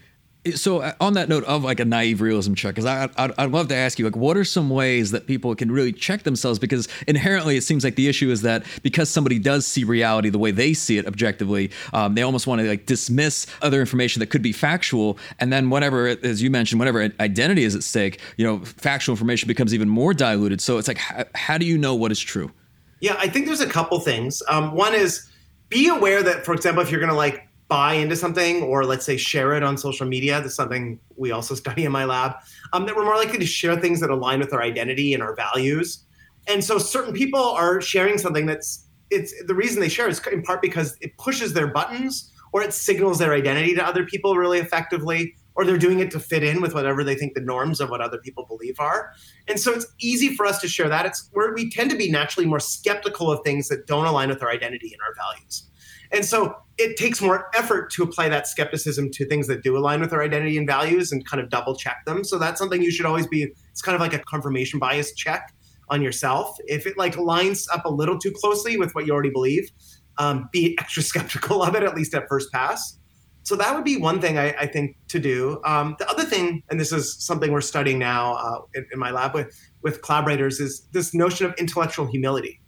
so 0.53 0.81
uh, 0.81 0.93
on 1.01 1.15
that 1.15 1.29
note 1.29 1.45
of 1.45 1.65
like 1.65 1.81
a 1.81 1.85
naive 1.85 2.21
realism 2.21 2.55
check 2.55 2.75
because 2.75 2.85
I, 2.85 3.09
I'd, 3.17 3.33
I'd, 3.39 3.51
love 3.51 3.69
to 3.69 3.75
ask 3.75 3.99
you 3.99 4.05
like 4.05 4.17
what 4.17 4.37
are 4.37 4.45
some 4.45 4.71
ways 4.71 5.11
that 5.11 5.27
people 5.27 5.55
can 5.55 5.71
really 5.71 5.93
check 5.93 6.23
themselves? 6.23 6.59
Because 6.59 6.89
inherently 7.07 7.57
it 7.57 7.63
seems 7.63 7.85
like 7.85 7.97
the 7.97 8.09
issue 8.09 8.31
is 8.31 8.43
that 8.43 8.65
because 8.83 9.11
somebody 9.11 9.39
does 9.39 9.67
see 9.67 9.85
reality 9.85 10.31
the 10.31 10.39
way 10.39 10.51
they 10.51 10.75
see 10.75 10.99
it 10.99 11.07
objectively 11.07 11.71
um, 11.93 12.15
they 12.15 12.23
almost 12.23 12.47
want 12.47 12.61
to 12.61 12.69
like 12.69 12.87
dismiss 12.87 13.47
other 13.63 13.81
information 13.81 14.21
that 14.21 14.29
could 14.29 14.43
be 14.43 14.53
factual. 14.53 15.19
And 15.39 15.53
then 15.53 15.71
whatever 15.71 16.07
as 16.07 16.43
you 16.43 16.51
mentioned 16.51 16.79
whatever 16.79 17.11
identity 17.21 17.65
is 17.65 17.75
at 17.75 17.83
stake 17.83 18.21
you 18.37 18.47
know 18.47 18.61
factual 18.61 19.13
information 19.13 19.49
becomes 19.49 19.75
even 19.75 19.89
more 19.89 20.15
diluted. 20.15 20.61
So 20.61 20.79
it's 20.79 20.89
like 20.89 20.99
how, 20.99 21.25
how 21.35 21.59
do 21.59 21.67
you 21.67 21.79
know 21.79 21.95
what 21.95 22.13
is 22.13 22.21
true? 22.21 22.53
Yeah 23.01 23.17
i 23.19 23.29
think 23.29 23.47
there's 23.47 23.61
a 23.61 23.69
couple 23.69 23.99
things. 24.01 24.43
Um, 24.49 24.73
one 24.73 24.95
is 24.95 25.29
be 25.69 25.89
aware 25.89 26.23
that 26.23 26.45
for 26.45 26.55
example 26.55 26.83
if 26.83 26.91
you're 26.91 27.01
going 27.01 27.11
to 27.11 27.17
like 27.17 27.46
buy 27.69 27.95
into 27.95 28.15
something 28.15 28.63
or 28.63 28.85
let's 28.85 29.05
say 29.05 29.17
share 29.17 29.55
it 29.55 29.63
on 29.63 29.77
social 29.77 30.07
media 30.07 30.41
that's 30.41 30.55
something 30.55 31.01
we 31.17 31.33
also 31.33 31.55
study 31.65 31.85
in 31.85 31.93
my 31.93 32.05
lab 32.05 32.37
um, 32.73 32.87
that 32.87 32.95
we're 32.95 33.05
more 33.05 33.17
likely 33.17 33.39
to 33.39 33.47
share 33.47 33.77
things 33.77 34.01
that 34.01 34.11
align 34.11 34.41
with 34.41 34.53
our 34.53 34.63
identity 34.63 35.15
and 35.15 35.23
our 35.23 35.35
values. 35.35 36.05
And 36.49 36.63
so 36.63 36.79
certain 36.79 37.13
people 37.13 37.41
are 37.41 37.81
sharing 37.81 38.19
something 38.19 38.47
that's 38.47 38.85
it's 39.11 39.33
the 39.47 39.55
reason 39.55 39.81
they 39.81 39.89
share 39.89 40.09
is 40.09 40.21
in 40.27 40.43
part 40.43 40.61
because 40.61 40.97
it 41.01 41.17
pushes 41.17 41.53
their 41.53 41.69
buttons 41.69 42.33
or 42.53 42.63
it 42.63 42.73
signals 42.73 43.19
their 43.19 43.35
identity 43.35 43.75
to 43.75 43.85
other 43.85 44.05
people 44.05 44.37
really 44.37 44.59
effectively 44.59 45.35
or 45.55 45.65
they're 45.65 45.79
doing 45.79 46.01
it 46.01 46.11
to 46.11 46.21
fit 46.21 46.43
in 46.43 46.61
with 46.61 46.75
whatever 46.75 47.03
they 47.03 47.15
think 47.15 47.35
the 47.35 47.41
norms 47.41 47.81
of 47.81 47.89
what 47.89 48.01
other 48.01 48.19
people 48.19 48.45
believe 48.47 48.79
are. 48.79 49.13
And 49.49 49.59
so 49.59 49.73
it's 49.73 49.87
easy 50.01 50.35
for 50.35 50.45
us 50.45 50.61
to 50.61 50.69
share 50.69 50.89
that. 50.89 51.07
It's 51.07 51.31
where 51.33 51.55
we 51.55 51.71
tend 51.71 51.91
to 51.91 51.97
be 51.97 52.11
naturally 52.11 52.47
more 52.47 52.61
skeptical 52.61 53.31
of 53.31 53.41
things 53.43 53.69
that 53.69 53.87
don't 53.87 54.07
align 54.07 54.29
with 54.29 54.43
our 54.43 54.51
identity 54.51 54.93
and 54.93 55.01
our 55.01 55.15
values 55.15 55.69
and 56.13 56.25
so 56.25 56.55
it 56.79 56.97
takes 56.97 57.23
more 57.23 57.49
effort 57.55 57.91
to 57.91 58.03
apply 58.03 58.29
that 58.29 58.47
skepticism 58.47 59.11
to 59.11 59.27
things 59.27 59.47
that 59.47 59.63
do 59.63 59.77
align 59.77 60.01
with 60.01 60.13
our 60.13 60.23
identity 60.23 60.59
and 60.59 60.67
values 60.67 61.11
and 61.11 61.25
kind 61.27 61.43
of 61.43 61.49
double 61.49 61.75
check 61.75 62.05
them. 62.05 62.23
So 62.23 62.39
that's 62.39 62.59
something 62.59 62.83
you 62.83 62.91
should 62.91 63.07
always 63.07 63.27
be, 63.27 63.49
it's 63.71 63.81
kind 63.81 63.95
of 63.95 64.01
like 64.01 64.13
a 64.13 64.19
confirmation 64.19 64.79
bias 64.79 65.15
check 65.15 65.55
on 65.89 66.03
yourself. 66.03 66.57
If 66.67 66.87
it 66.87 66.99
like 66.99 67.17
lines 67.17 67.67
up 67.73 67.87
a 67.87 67.91
little 67.91 68.19
too 68.19 68.31
closely 68.31 68.77
with 68.77 68.95
what 68.95 69.07
you 69.07 69.13
already 69.13 69.31
believe, 69.31 69.71
um, 70.19 70.49
be 70.53 70.77
extra 70.81 71.03
skeptical 71.03 71.63
of 71.63 71.75
it, 71.75 71.83
at 71.83 71.95
least 71.95 72.15
at 72.15 72.29
first 72.29 72.53
pass. 72.53 72.99
So 73.45 73.55
that 73.57 73.75
would 73.75 73.85
be 73.85 73.97
one 73.97 74.21
thing 74.21 74.39
I, 74.39 74.49
I 74.55 74.67
think 74.67 74.97
to 75.09 75.21
do. 75.21 75.61
Um, 75.65 75.95
the 76.01 76.11
other 76.11 76.25
thing, 76.25 76.65
and 76.69 76.81
this 76.81 76.91
is 76.91 77.15
something 77.25 77.53
we're 77.53 77.61
studying 77.61 77.99
now 77.99 78.35
uh, 78.35 78.59
in, 78.75 78.87
in 78.93 78.99
my 78.99 79.13
lab 79.13 79.35
with, 79.35 79.57
with 79.83 80.03
collaborators, 80.03 80.59
is 80.59 80.89
this 80.91 81.15
notion 81.15 81.47
of 81.47 81.55
intellectual 81.57 82.07
humility 82.07 82.61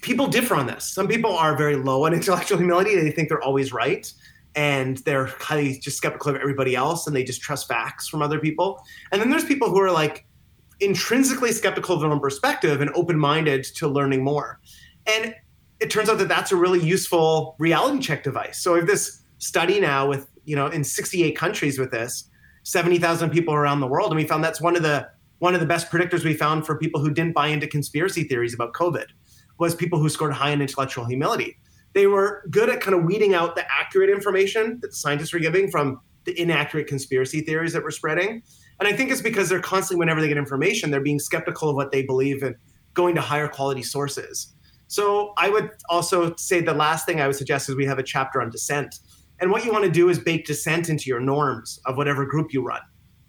people 0.00 0.26
differ 0.26 0.54
on 0.54 0.66
this. 0.66 0.86
Some 0.86 1.08
people 1.08 1.36
are 1.36 1.56
very 1.56 1.76
low 1.76 2.06
on 2.06 2.14
intellectual 2.14 2.58
humility. 2.58 2.96
They 2.96 3.10
think 3.10 3.28
they're 3.28 3.42
always 3.42 3.72
right. 3.72 4.10
And 4.56 4.98
they're 4.98 5.26
highly 5.26 5.78
just 5.78 5.96
skeptical 5.96 6.34
of 6.34 6.40
everybody 6.40 6.74
else 6.74 7.06
and 7.06 7.14
they 7.14 7.22
just 7.22 7.40
trust 7.40 7.68
facts 7.68 8.08
from 8.08 8.20
other 8.20 8.40
people. 8.40 8.82
And 9.12 9.20
then 9.20 9.30
there's 9.30 9.44
people 9.44 9.70
who 9.70 9.80
are 9.80 9.92
like 9.92 10.26
intrinsically 10.80 11.52
skeptical 11.52 11.94
of 11.94 12.00
their 12.00 12.10
own 12.10 12.18
perspective 12.18 12.80
and 12.80 12.90
open 12.94 13.16
minded 13.16 13.62
to 13.62 13.86
learning 13.86 14.24
more. 14.24 14.58
And 15.06 15.36
it 15.78 15.88
turns 15.88 16.08
out 16.08 16.18
that 16.18 16.28
that's 16.28 16.50
a 16.50 16.56
really 16.56 16.80
useful 16.80 17.54
reality 17.58 18.00
check 18.00 18.24
device. 18.24 18.60
So 18.60 18.72
we 18.72 18.80
have 18.80 18.88
this 18.88 19.22
study 19.38 19.78
now 19.78 20.08
with, 20.08 20.28
you 20.44 20.56
know, 20.56 20.66
in 20.66 20.82
68 20.82 21.36
countries 21.36 21.78
with 21.78 21.92
this, 21.92 22.28
70,000 22.64 23.30
people 23.30 23.54
around 23.54 23.80
the 23.80 23.86
world. 23.86 24.10
And 24.10 24.16
we 24.16 24.26
found 24.26 24.42
that's 24.42 24.60
one 24.60 24.74
of 24.74 24.82
the 24.82 25.08
one 25.38 25.54
of 25.54 25.60
the 25.60 25.66
best 25.66 25.90
predictors 25.90 26.22
we 26.22 26.34
found 26.34 26.66
for 26.66 26.76
people 26.76 27.00
who 27.00 27.10
didn't 27.10 27.32
buy 27.32 27.46
into 27.46 27.66
conspiracy 27.66 28.24
theories 28.24 28.52
about 28.52 28.74
COVID 28.74 29.06
was 29.60 29.74
people 29.74 29.98
who 29.98 30.08
scored 30.08 30.32
high 30.32 30.50
in 30.50 30.60
intellectual 30.60 31.04
humility. 31.04 31.56
They 31.92 32.06
were 32.06 32.44
good 32.50 32.68
at 32.68 32.80
kind 32.80 32.96
of 32.96 33.04
weeding 33.04 33.34
out 33.34 33.54
the 33.54 33.64
accurate 33.70 34.10
information 34.10 34.78
that 34.80 34.88
the 34.88 34.96
scientists 34.96 35.32
were 35.32 35.40
giving 35.40 35.70
from 35.70 36.00
the 36.24 36.38
inaccurate 36.40 36.86
conspiracy 36.86 37.42
theories 37.42 37.72
that 37.74 37.82
were 37.82 37.90
spreading. 37.90 38.42
And 38.78 38.88
I 38.88 38.92
think 38.92 39.10
it's 39.10 39.20
because 39.20 39.48
they're 39.48 39.60
constantly, 39.60 40.00
whenever 40.00 40.20
they 40.20 40.28
get 40.28 40.38
information, 40.38 40.90
they're 40.90 41.00
being 41.00 41.18
skeptical 41.18 41.68
of 41.68 41.76
what 41.76 41.92
they 41.92 42.02
believe 42.02 42.42
and 42.42 42.56
going 42.94 43.14
to 43.14 43.20
higher 43.20 43.48
quality 43.48 43.82
sources. 43.82 44.54
So 44.88 45.34
I 45.36 45.50
would 45.50 45.70
also 45.88 46.34
say 46.36 46.60
the 46.60 46.74
last 46.74 47.06
thing 47.06 47.20
I 47.20 47.26
would 47.26 47.36
suggest 47.36 47.68
is 47.68 47.76
we 47.76 47.86
have 47.86 47.98
a 47.98 48.02
chapter 48.02 48.40
on 48.42 48.50
dissent. 48.50 49.00
And 49.40 49.50
what 49.50 49.64
you 49.64 49.72
want 49.72 49.84
to 49.84 49.90
do 49.90 50.08
is 50.08 50.18
bake 50.18 50.46
dissent 50.46 50.88
into 50.88 51.08
your 51.08 51.20
norms 51.20 51.80
of 51.86 51.96
whatever 51.96 52.24
group 52.26 52.52
you 52.52 52.62
run. 52.62 52.80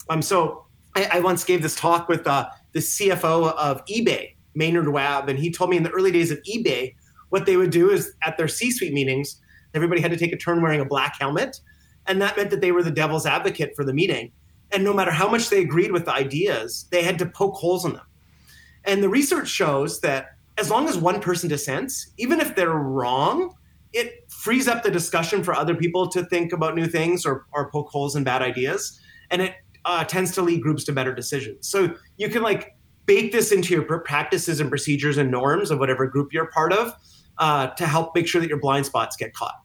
Um, 0.10 0.22
so 0.22 0.66
I, 0.96 1.10
I 1.14 1.20
once 1.20 1.44
gave 1.44 1.62
this 1.62 1.76
talk 1.76 2.10
with 2.10 2.26
uh, 2.26 2.50
the 2.74 2.80
CFO 2.80 3.54
of 3.54 3.86
eBay, 3.86 4.36
Maynard 4.56 4.90
Webb, 4.90 5.30
and 5.30 5.40
he 5.40 5.52
told 5.52 5.70
me 5.70 5.78
in 5.78 5.84
the 5.84 5.90
early 5.92 6.12
days 6.12 6.32
of 6.32 6.40
eBay, 6.44 6.96
what 7.30 7.46
they 7.46 7.58
would 7.58 7.72
do 7.72 7.90
is 7.90 8.14
at 8.24 8.38
their 8.38 8.48
C-suite 8.48 8.94
meetings, 8.94 9.40
everybody 9.74 10.02
had 10.02 10.12
to 10.12 10.18
take 10.18 10.34
a 10.34 10.38
turn 10.38 10.62
wearing 10.62 10.82
a 10.82 10.86
black 10.86 11.18
helmet, 11.20 11.60
and 12.08 12.22
that 12.22 12.36
meant 12.36 12.50
that 12.50 12.62
they 12.62 12.72
were 12.72 12.84
the 12.84 12.92
devil's 12.92 13.26
advocate 13.26 13.74
for 13.76 13.86
the 13.86 13.94
meeting. 13.94 14.32
And 14.72 14.84
no 14.84 14.94
matter 14.94 15.12
how 15.12 15.30
much 15.30 15.50
they 15.50 15.62
agreed 15.62 15.92
with 15.92 16.06
the 16.06 16.14
ideas, 16.14 16.88
they 16.92 17.04
had 17.04 17.20
to 17.20 17.26
poke 17.26 17.56
holes 17.56 17.86
in 17.86 17.94
them. 17.94 18.06
And 18.86 19.04
the 19.04 19.10
research 19.10 19.48
shows 19.48 20.02
that 20.02 20.36
as 20.58 20.70
long 20.70 20.88
as 20.88 20.98
one 20.98 21.22
person 21.22 21.50
dissents, 21.50 22.12
even 22.18 22.40
if 22.40 22.56
they're 22.56 22.70
wrong, 22.70 23.56
it 23.94 24.26
frees 24.30 24.68
up 24.68 24.84
the 24.84 24.92
discussion 24.92 25.44
for 25.44 25.54
other 25.54 25.76
people 25.76 26.08
to 26.10 26.24
think 26.26 26.54
about 26.54 26.76
new 26.76 26.88
things 26.88 27.26
or, 27.26 27.46
or 27.52 27.70
poke 27.70 27.90
holes 27.90 28.16
in 28.16 28.24
bad 28.24 28.42
ideas. 28.42 29.00
And 29.30 29.42
it 29.42 29.56
uh, 29.86 30.04
tends 30.04 30.32
to 30.34 30.42
lead 30.42 30.62
groups 30.62 30.84
to 30.86 30.94
better 30.94 31.14
decisions. 31.14 31.68
So 31.68 31.94
you 32.18 32.30
can 32.30 32.42
like 32.42 32.76
bake 33.06 33.32
this 33.32 33.52
into 33.52 33.74
your 33.74 34.00
practices 34.00 34.60
and 34.60 34.70
procedures 34.70 35.18
and 35.18 35.32
norms 35.32 35.72
of 35.72 35.80
whatever 35.80 36.08
group 36.08 36.34
you're 36.34 36.48
part 36.48 36.74
of 36.74 36.94
uh, 37.38 37.68
to 37.68 37.86
help 37.86 38.16
make 38.16 38.28
sure 38.28 38.42
that 38.42 38.48
your 38.48 38.60
blind 38.60 38.86
spots 38.86 39.16
get 39.16 39.34
caught. 39.34 39.56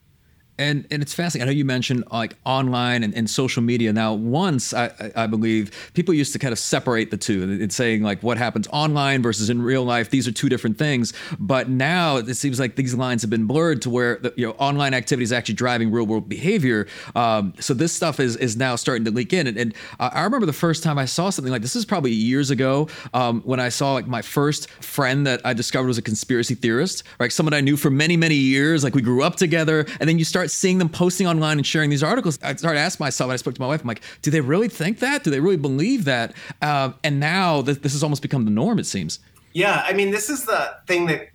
And 0.58 0.86
and 0.90 1.02
it's 1.02 1.14
fascinating. 1.14 1.48
I 1.48 1.52
know 1.52 1.56
you 1.56 1.64
mentioned 1.64 2.04
like 2.10 2.36
online 2.44 3.02
and, 3.02 3.14
and 3.14 3.28
social 3.28 3.62
media. 3.62 3.92
Now, 3.92 4.14
once 4.14 4.72
I, 4.72 5.12
I 5.14 5.26
believe 5.26 5.90
people 5.94 6.14
used 6.14 6.32
to 6.32 6.38
kind 6.38 6.52
of 6.52 6.58
separate 6.58 7.10
the 7.10 7.16
two. 7.16 7.42
and 7.42 7.72
saying 7.72 8.02
like 8.02 8.22
what 8.22 8.38
happens 8.38 8.66
online 8.72 9.22
versus 9.22 9.50
in 9.50 9.62
real 9.62 9.84
life. 9.84 10.10
These 10.10 10.26
are 10.26 10.32
two 10.32 10.48
different 10.48 10.78
things. 10.78 11.12
But 11.38 11.68
now 11.68 12.16
it 12.16 12.34
seems 12.34 12.58
like 12.58 12.76
these 12.76 12.94
lines 12.94 13.22
have 13.22 13.30
been 13.30 13.46
blurred 13.46 13.82
to 13.82 13.90
where 13.90 14.16
the, 14.16 14.32
you 14.36 14.46
know 14.46 14.52
online 14.52 14.94
activity 14.94 15.24
is 15.24 15.32
actually 15.32 15.54
driving 15.54 15.90
real 15.90 16.06
world 16.06 16.28
behavior. 16.28 16.86
Um, 17.14 17.54
so 17.60 17.74
this 17.74 17.92
stuff 17.92 18.20
is 18.20 18.36
is 18.36 18.56
now 18.56 18.76
starting 18.76 19.04
to 19.04 19.10
leak 19.10 19.32
in. 19.32 19.46
And, 19.46 19.56
and 19.58 19.74
I 20.00 20.22
remember 20.22 20.46
the 20.46 20.52
first 20.52 20.82
time 20.82 20.98
I 20.98 21.04
saw 21.04 21.30
something 21.30 21.52
like 21.52 21.62
this. 21.62 21.76
Is 21.76 21.84
probably 21.84 22.12
years 22.12 22.50
ago 22.50 22.88
um, 23.12 23.42
when 23.42 23.60
I 23.60 23.68
saw 23.68 23.92
like 23.92 24.06
my 24.06 24.22
first 24.22 24.70
friend 24.82 25.26
that 25.26 25.42
I 25.44 25.52
discovered 25.52 25.88
was 25.88 25.98
a 25.98 26.02
conspiracy 26.02 26.54
theorist, 26.54 27.02
right? 27.20 27.30
Someone 27.30 27.52
I 27.52 27.60
knew 27.60 27.76
for 27.76 27.90
many 27.90 28.16
many 28.16 28.34
years. 28.34 28.82
Like 28.82 28.94
we 28.94 29.02
grew 29.02 29.22
up 29.22 29.36
together, 29.36 29.84
and 30.00 30.08
then 30.08 30.18
you 30.18 30.24
start 30.24 30.45
start 30.46 30.58
seeing 30.58 30.78
them 30.78 30.88
posting 30.88 31.26
online 31.26 31.58
and 31.58 31.66
sharing 31.66 31.90
these 31.90 32.02
articles, 32.02 32.38
I 32.42 32.54
started 32.54 32.78
asking 32.78 33.04
myself, 33.04 33.30
I 33.30 33.36
spoke 33.36 33.54
to 33.54 33.60
my 33.60 33.66
wife, 33.66 33.80
I'm 33.80 33.88
like, 33.88 34.02
do 34.22 34.30
they 34.30 34.40
really 34.40 34.68
think 34.68 35.00
that? 35.00 35.24
Do 35.24 35.30
they 35.30 35.40
really 35.40 35.56
believe 35.56 36.04
that? 36.04 36.34
Uh, 36.62 36.92
and 37.02 37.18
now 37.18 37.62
th- 37.62 37.80
this 37.80 37.92
has 37.92 38.02
almost 38.02 38.22
become 38.22 38.44
the 38.44 38.50
norm, 38.50 38.78
it 38.78 38.86
seems. 38.86 39.18
Yeah, 39.52 39.82
I 39.84 39.92
mean, 39.92 40.10
this 40.10 40.30
is 40.30 40.44
the 40.44 40.76
thing 40.86 41.06
that 41.06 41.28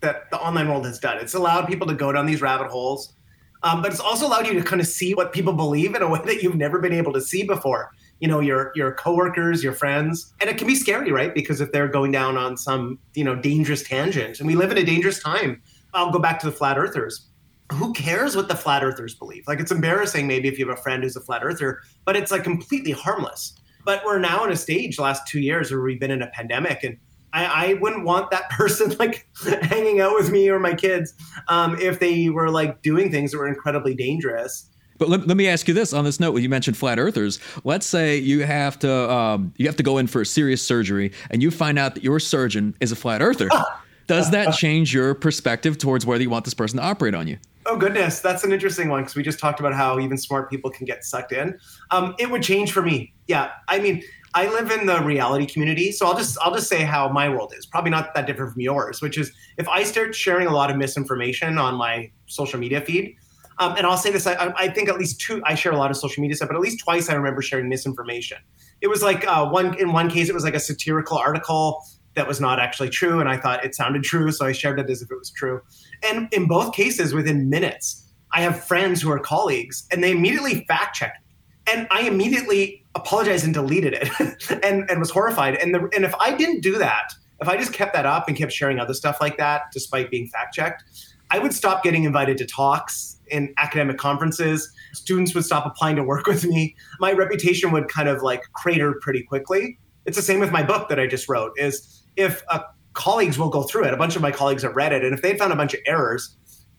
that 0.00 0.30
the 0.30 0.38
online 0.38 0.68
world 0.68 0.84
has 0.84 0.98
done. 0.98 1.16
It's 1.18 1.34
allowed 1.34 1.66
people 1.66 1.86
to 1.86 1.94
go 1.94 2.12
down 2.12 2.26
these 2.26 2.42
rabbit 2.42 2.68
holes, 2.68 3.14
um, 3.62 3.80
but 3.82 3.90
it's 3.90 4.00
also 4.00 4.26
allowed 4.26 4.46
you 4.46 4.52
to 4.54 4.62
kind 4.62 4.80
of 4.80 4.86
see 4.86 5.14
what 5.14 5.32
people 5.32 5.54
believe 5.54 5.94
in 5.94 6.02
a 6.02 6.08
way 6.08 6.20
that 6.26 6.42
you've 6.42 6.54
never 6.54 6.78
been 6.78 6.92
able 6.92 7.12
to 7.12 7.20
see 7.20 7.44
before. 7.44 7.92
You 8.20 8.28
know, 8.28 8.40
your 8.40 8.72
your 8.74 8.92
coworkers, 8.94 9.62
your 9.62 9.72
friends, 9.72 10.32
and 10.40 10.50
it 10.50 10.58
can 10.58 10.66
be 10.66 10.74
scary, 10.74 11.12
right? 11.12 11.34
Because 11.34 11.60
if 11.60 11.72
they're 11.72 11.88
going 11.88 12.12
down 12.12 12.36
on 12.36 12.56
some 12.56 12.98
you 13.14 13.24
know 13.24 13.36
dangerous 13.36 13.82
tangent, 13.82 14.38
and 14.38 14.46
we 14.46 14.54
live 14.54 14.70
in 14.70 14.78
a 14.78 14.84
dangerous 14.84 15.22
time. 15.22 15.62
I'll 15.94 16.12
go 16.12 16.18
back 16.18 16.38
to 16.40 16.46
the 16.46 16.52
flat 16.52 16.76
earthers 16.76 17.26
who 17.72 17.92
cares 17.92 18.36
what 18.36 18.48
the 18.48 18.54
flat 18.54 18.84
earthers 18.84 19.14
believe? 19.14 19.44
Like 19.46 19.60
it's 19.60 19.72
embarrassing 19.72 20.26
maybe 20.26 20.48
if 20.48 20.58
you 20.58 20.68
have 20.68 20.78
a 20.78 20.80
friend 20.80 21.02
who's 21.02 21.16
a 21.16 21.20
flat 21.20 21.42
earther, 21.44 21.80
but 22.04 22.16
it's 22.16 22.30
like 22.30 22.44
completely 22.44 22.92
harmless. 22.92 23.58
But 23.84 24.02
we're 24.04 24.18
now 24.18 24.44
in 24.44 24.52
a 24.52 24.56
stage, 24.56 24.96
the 24.96 25.02
last 25.02 25.26
two 25.28 25.40
years, 25.40 25.70
where 25.70 25.80
we've 25.80 26.00
been 26.00 26.10
in 26.10 26.22
a 26.22 26.26
pandemic, 26.28 26.82
and 26.82 26.98
I, 27.32 27.44
I 27.44 27.74
wouldn't 27.74 28.04
want 28.04 28.30
that 28.30 28.50
person 28.50 28.94
like 28.98 29.28
hanging 29.62 30.00
out 30.00 30.14
with 30.14 30.30
me 30.30 30.48
or 30.48 30.58
my 30.58 30.74
kids 30.74 31.14
um, 31.48 31.76
if 31.80 32.00
they 32.00 32.28
were 32.30 32.50
like 32.50 32.82
doing 32.82 33.10
things 33.10 33.32
that 33.32 33.38
were 33.38 33.48
incredibly 33.48 33.94
dangerous. 33.94 34.68
But 34.98 35.10
let, 35.10 35.26
let 35.26 35.36
me 35.36 35.46
ask 35.46 35.68
you 35.68 35.74
this 35.74 35.92
on 35.92 36.04
this 36.04 36.18
note: 36.18 36.32
when 36.32 36.42
you 36.42 36.48
mentioned 36.48 36.76
flat 36.76 36.98
earthers. 36.98 37.38
Let's 37.64 37.86
say 37.86 38.16
you 38.16 38.44
have 38.44 38.78
to 38.80 39.10
um, 39.10 39.52
you 39.56 39.66
have 39.66 39.76
to 39.76 39.82
go 39.82 39.98
in 39.98 40.06
for 40.06 40.22
a 40.22 40.26
serious 40.26 40.62
surgery, 40.62 41.12
and 41.30 41.42
you 41.42 41.50
find 41.50 41.78
out 41.78 41.94
that 41.94 42.02
your 42.02 42.18
surgeon 42.18 42.74
is 42.80 42.92
a 42.92 42.96
flat 42.96 43.22
earther. 43.22 43.48
Does 44.06 44.30
that 44.30 44.54
change 44.54 44.94
your 44.94 45.14
perspective 45.14 45.78
towards 45.78 46.06
whether 46.06 46.22
you 46.22 46.30
want 46.30 46.44
this 46.44 46.54
person 46.54 46.78
to 46.78 46.84
operate 46.84 47.14
on 47.14 47.26
you? 47.26 47.38
Oh 47.68 47.76
goodness, 47.76 48.20
that's 48.20 48.44
an 48.44 48.52
interesting 48.52 48.88
one 48.88 49.02
because 49.02 49.16
we 49.16 49.24
just 49.24 49.40
talked 49.40 49.58
about 49.58 49.74
how 49.74 49.98
even 49.98 50.16
smart 50.16 50.48
people 50.48 50.70
can 50.70 50.86
get 50.86 51.04
sucked 51.04 51.32
in. 51.32 51.58
Um, 51.90 52.14
it 52.18 52.30
would 52.30 52.42
change 52.42 52.70
for 52.70 52.80
me. 52.80 53.12
Yeah, 53.26 53.50
I 53.66 53.80
mean, 53.80 54.04
I 54.34 54.48
live 54.48 54.70
in 54.70 54.86
the 54.86 55.02
reality 55.02 55.46
community, 55.46 55.90
so 55.90 56.06
I'll 56.06 56.16
just 56.16 56.38
I'll 56.40 56.54
just 56.54 56.68
say 56.68 56.82
how 56.82 57.08
my 57.08 57.28
world 57.28 57.52
is. 57.56 57.66
Probably 57.66 57.90
not 57.90 58.14
that 58.14 58.26
different 58.26 58.52
from 58.52 58.60
yours, 58.60 59.02
which 59.02 59.18
is 59.18 59.32
if 59.56 59.68
I 59.68 59.82
start 59.82 60.14
sharing 60.14 60.46
a 60.46 60.52
lot 60.52 60.70
of 60.70 60.76
misinformation 60.76 61.58
on 61.58 61.74
my 61.74 62.10
social 62.26 62.60
media 62.60 62.80
feed, 62.80 63.16
um, 63.58 63.74
and 63.76 63.86
I'll 63.86 63.96
say 63.96 64.12
this, 64.12 64.26
I, 64.26 64.52
I, 64.56 64.68
think 64.68 64.90
at 64.90 64.98
least 64.98 65.20
two, 65.20 65.42
I 65.44 65.54
share 65.54 65.72
a 65.72 65.78
lot 65.78 65.90
of 65.90 65.96
social 65.96 66.20
media 66.20 66.36
stuff, 66.36 66.48
but 66.48 66.56
at 66.56 66.60
least 66.60 66.80
twice 66.80 67.08
I 67.08 67.14
remember 67.14 67.40
sharing 67.40 67.68
misinformation. 67.68 68.38
It 68.82 68.88
was 68.88 69.02
like 69.02 69.26
uh, 69.26 69.48
one 69.48 69.78
in 69.78 69.92
one 69.92 70.10
case, 70.10 70.28
it 70.28 70.34
was 70.34 70.44
like 70.44 70.54
a 70.54 70.60
satirical 70.60 71.16
article 71.16 71.82
that 72.16 72.26
was 72.26 72.40
not 72.40 72.58
actually 72.58 72.90
true. 72.90 73.20
And 73.20 73.28
I 73.28 73.36
thought 73.36 73.64
it 73.64 73.74
sounded 73.74 74.02
true. 74.04 74.32
So 74.32 74.46
I 74.46 74.52
shared 74.52 74.80
it 74.80 74.90
as 74.90 75.02
if 75.02 75.10
it 75.10 75.18
was 75.18 75.30
true. 75.30 75.60
And 76.08 76.28
in 76.32 76.48
both 76.48 76.74
cases, 76.74 77.14
within 77.14 77.48
minutes, 77.48 78.02
I 78.32 78.40
have 78.40 78.64
friends 78.64 79.00
who 79.00 79.10
are 79.10 79.18
colleagues 79.18 79.86
and 79.90 80.02
they 80.02 80.10
immediately 80.10 80.64
fact 80.66 80.96
checked 80.96 81.20
me. 81.20 81.74
And 81.74 81.86
I 81.90 82.02
immediately 82.02 82.84
apologized 82.94 83.44
and 83.44 83.54
deleted 83.54 83.94
it 83.94 84.08
and, 84.64 84.88
and 84.90 84.98
was 85.00 85.10
horrified. 85.10 85.56
And, 85.56 85.74
the, 85.74 85.88
and 85.94 86.04
if 86.04 86.14
I 86.20 86.34
didn't 86.36 86.60
do 86.60 86.78
that, 86.78 87.12
if 87.40 87.48
I 87.48 87.56
just 87.56 87.72
kept 87.72 87.92
that 87.94 88.06
up 88.06 88.28
and 88.28 88.36
kept 88.36 88.52
sharing 88.52 88.78
other 88.78 88.94
stuff 88.94 89.18
like 89.20 89.36
that, 89.36 89.64
despite 89.72 90.10
being 90.10 90.28
fact 90.28 90.54
checked, 90.54 90.84
I 91.30 91.38
would 91.38 91.52
stop 91.52 91.82
getting 91.82 92.04
invited 92.04 92.38
to 92.38 92.46
talks 92.46 93.18
in 93.28 93.52
academic 93.58 93.98
conferences. 93.98 94.72
Students 94.92 95.34
would 95.34 95.44
stop 95.44 95.66
applying 95.66 95.96
to 95.96 96.04
work 96.04 96.26
with 96.26 96.44
me. 96.44 96.76
My 97.00 97.12
reputation 97.12 97.72
would 97.72 97.88
kind 97.88 98.08
of 98.08 98.22
like 98.22 98.42
crater 98.52 98.94
pretty 99.00 99.22
quickly. 99.22 99.78
It's 100.06 100.16
the 100.16 100.22
same 100.22 100.38
with 100.38 100.52
my 100.52 100.62
book 100.62 100.88
that 100.88 101.00
I 101.00 101.06
just 101.06 101.28
wrote 101.28 101.52
is 101.56 101.95
if 102.16 102.42
uh, 102.48 102.60
colleagues 102.94 103.38
will 103.38 103.50
go 103.50 103.62
through 103.62 103.84
it, 103.84 103.94
a 103.94 103.96
bunch 103.96 104.16
of 104.16 104.22
my 104.22 104.30
colleagues 104.30 104.62
have 104.62 104.74
read 104.74 104.92
it, 104.92 105.04
and 105.04 105.14
if 105.14 105.22
they 105.22 105.36
found 105.36 105.52
a 105.52 105.56
bunch 105.56 105.74
of 105.74 105.80
errors, 105.86 106.36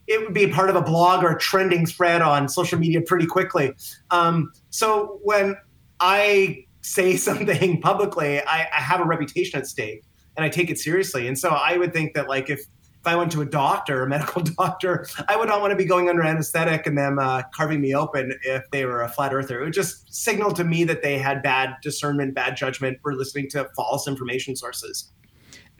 it 0.08 0.20
would 0.20 0.34
be 0.34 0.46
part 0.46 0.70
of 0.70 0.76
a 0.76 0.82
blog 0.82 1.22
or 1.22 1.36
a 1.36 1.38
trending 1.38 1.86
thread 1.86 2.22
on 2.22 2.48
social 2.48 2.78
media 2.78 3.00
pretty 3.02 3.26
quickly. 3.26 3.72
Um, 4.10 4.50
so 4.70 5.20
when 5.22 5.54
I 6.00 6.64
say 6.80 7.16
something 7.28 7.80
publicly, 7.80 8.40
I, 8.40 8.68
I, 8.74 8.80
have 8.80 9.00
a 9.00 9.04
reputation 9.04 9.60
at 9.60 9.66
stake 9.66 10.02
and 10.36 10.44
I 10.44 10.48
take 10.48 10.70
it 10.70 10.78
seriously. 10.78 11.28
And 11.28 11.38
so 11.38 11.50
I 11.50 11.76
would 11.76 11.92
think 11.92 12.14
that 12.14 12.28
like 12.28 12.48
if 12.48 12.60
if 13.00 13.06
I 13.06 13.14
went 13.14 13.30
to 13.32 13.42
a 13.42 13.46
doctor, 13.46 14.02
a 14.02 14.08
medical 14.08 14.42
doctor, 14.58 15.06
I 15.28 15.36
would 15.36 15.48
not 15.48 15.60
want 15.60 15.70
to 15.70 15.76
be 15.76 15.84
going 15.84 16.08
under 16.08 16.22
anesthetic 16.22 16.84
and 16.84 16.98
them 16.98 17.20
uh, 17.20 17.42
carving 17.54 17.80
me 17.80 17.94
open 17.94 18.36
if 18.42 18.68
they 18.72 18.86
were 18.86 19.02
a 19.02 19.08
flat 19.08 19.32
earther. 19.32 19.60
It 19.60 19.64
would 19.66 19.72
just 19.72 20.12
signal 20.12 20.52
to 20.54 20.64
me 20.64 20.82
that 20.82 21.00
they 21.00 21.16
had 21.16 21.40
bad 21.40 21.76
discernment, 21.80 22.34
bad 22.34 22.56
judgment 22.56 22.98
for 23.00 23.14
listening 23.14 23.48
to 23.50 23.68
false 23.76 24.08
information 24.08 24.56
sources 24.56 25.12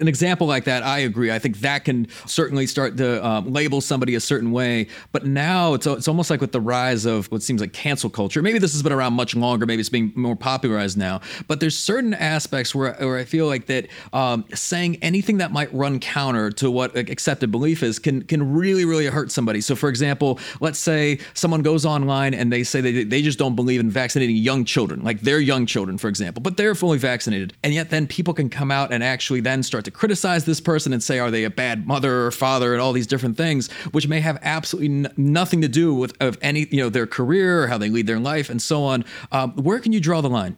an 0.00 0.08
example 0.08 0.46
like 0.46 0.64
that, 0.64 0.82
I 0.82 1.00
agree. 1.00 1.30
I 1.30 1.38
think 1.38 1.58
that 1.58 1.84
can 1.84 2.06
certainly 2.26 2.66
start 2.66 2.96
to 2.98 3.24
um, 3.24 3.52
label 3.52 3.80
somebody 3.80 4.14
a 4.14 4.20
certain 4.20 4.52
way. 4.52 4.88
But 5.12 5.26
now 5.26 5.74
it's 5.74 5.86
it's 5.86 6.08
almost 6.08 6.30
like 6.30 6.40
with 6.40 6.52
the 6.52 6.60
rise 6.60 7.04
of 7.04 7.26
what 7.32 7.42
seems 7.42 7.60
like 7.60 7.72
cancel 7.72 8.10
culture. 8.10 8.42
Maybe 8.42 8.58
this 8.58 8.72
has 8.72 8.82
been 8.82 8.92
around 8.92 9.14
much 9.14 9.34
longer. 9.34 9.66
Maybe 9.66 9.80
it's 9.80 9.88
being 9.88 10.12
more 10.14 10.36
popularized 10.36 10.96
now. 10.96 11.20
But 11.46 11.60
there's 11.60 11.76
certain 11.76 12.14
aspects 12.14 12.74
where 12.74 12.94
where 12.94 13.18
I 13.18 13.24
feel 13.24 13.46
like 13.46 13.66
that 13.66 13.88
um, 14.12 14.44
saying 14.54 14.98
anything 15.02 15.38
that 15.38 15.52
might 15.52 15.72
run 15.74 15.98
counter 16.00 16.50
to 16.52 16.70
what 16.70 16.96
accepted 16.96 17.50
belief 17.50 17.82
is 17.82 17.98
can 17.98 18.22
can 18.22 18.52
really 18.52 18.84
really 18.84 19.06
hurt 19.06 19.30
somebody. 19.32 19.60
So 19.60 19.74
for 19.74 19.88
example, 19.88 20.38
let's 20.60 20.78
say 20.78 21.18
someone 21.34 21.62
goes 21.62 21.84
online 21.84 22.34
and 22.34 22.52
they 22.52 22.62
say 22.62 22.80
they 22.80 23.04
they 23.04 23.22
just 23.22 23.38
don't 23.38 23.56
believe 23.56 23.80
in 23.80 23.90
vaccinating 23.90 24.36
young 24.36 24.64
children, 24.64 25.02
like 25.02 25.20
they're 25.22 25.40
young 25.40 25.66
children, 25.66 25.98
for 25.98 26.08
example, 26.08 26.40
but 26.40 26.56
they're 26.56 26.74
fully 26.74 26.98
vaccinated, 26.98 27.54
and 27.62 27.74
yet 27.74 27.90
then 27.90 28.06
people 28.06 28.34
can 28.34 28.48
come 28.48 28.70
out 28.70 28.92
and 28.92 29.02
actually 29.02 29.40
then 29.40 29.62
start 29.62 29.87
to 29.88 29.98
criticize 29.98 30.44
this 30.44 30.60
person 30.60 30.92
and 30.92 31.02
say, 31.02 31.18
are 31.18 31.30
they 31.30 31.44
a 31.44 31.50
bad 31.50 31.86
mother 31.86 32.26
or 32.26 32.30
father 32.30 32.72
and 32.72 32.82
all 32.82 32.92
these 32.92 33.06
different 33.06 33.36
things, 33.36 33.70
which 33.92 34.06
may 34.06 34.20
have 34.20 34.38
absolutely 34.42 35.04
n- 35.04 35.14
nothing 35.16 35.62
to 35.62 35.68
do 35.68 35.94
with 35.94 36.14
of 36.20 36.38
any, 36.42 36.66
you 36.70 36.78
know, 36.78 36.88
their 36.88 37.06
career 37.06 37.64
or 37.64 37.66
how 37.66 37.78
they 37.78 37.88
lead 37.88 38.06
their 38.06 38.20
life 38.20 38.50
and 38.50 38.60
so 38.60 38.84
on. 38.84 39.04
Um, 39.32 39.52
where 39.52 39.78
can 39.78 39.92
you 39.92 40.00
draw 40.00 40.20
the 40.20 40.28
line? 40.28 40.56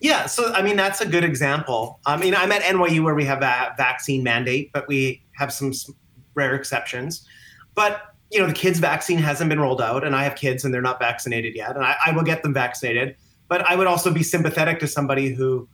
Yeah, 0.00 0.26
so 0.26 0.52
I 0.54 0.62
mean 0.62 0.76
that's 0.76 1.00
a 1.02 1.06
good 1.06 1.24
example. 1.24 2.00
I 2.06 2.16
mean 2.16 2.34
I'm 2.34 2.52
at 2.52 2.62
NYU 2.62 3.04
where 3.04 3.14
we 3.14 3.24
have 3.26 3.42
a 3.42 3.74
vaccine 3.76 4.22
mandate, 4.22 4.70
but 4.72 4.88
we 4.88 5.22
have 5.32 5.52
some 5.52 5.72
rare 6.34 6.54
exceptions. 6.54 7.26
But 7.74 8.02
you 8.30 8.40
know 8.40 8.46
the 8.46 8.54
kids' 8.54 8.78
vaccine 8.78 9.18
hasn't 9.18 9.50
been 9.50 9.60
rolled 9.60 9.82
out, 9.82 10.04
and 10.04 10.16
I 10.16 10.24
have 10.24 10.36
kids 10.36 10.64
and 10.64 10.72
they're 10.72 10.80
not 10.80 10.98
vaccinated 10.98 11.54
yet, 11.54 11.76
and 11.76 11.84
I, 11.84 11.96
I 12.06 12.12
will 12.12 12.22
get 12.22 12.42
them 12.42 12.54
vaccinated. 12.54 13.16
But 13.48 13.68
I 13.68 13.74
would 13.74 13.86
also 13.86 14.12
be 14.12 14.22
sympathetic 14.22 14.78
to 14.80 14.86
somebody 14.86 15.34
who 15.34 15.68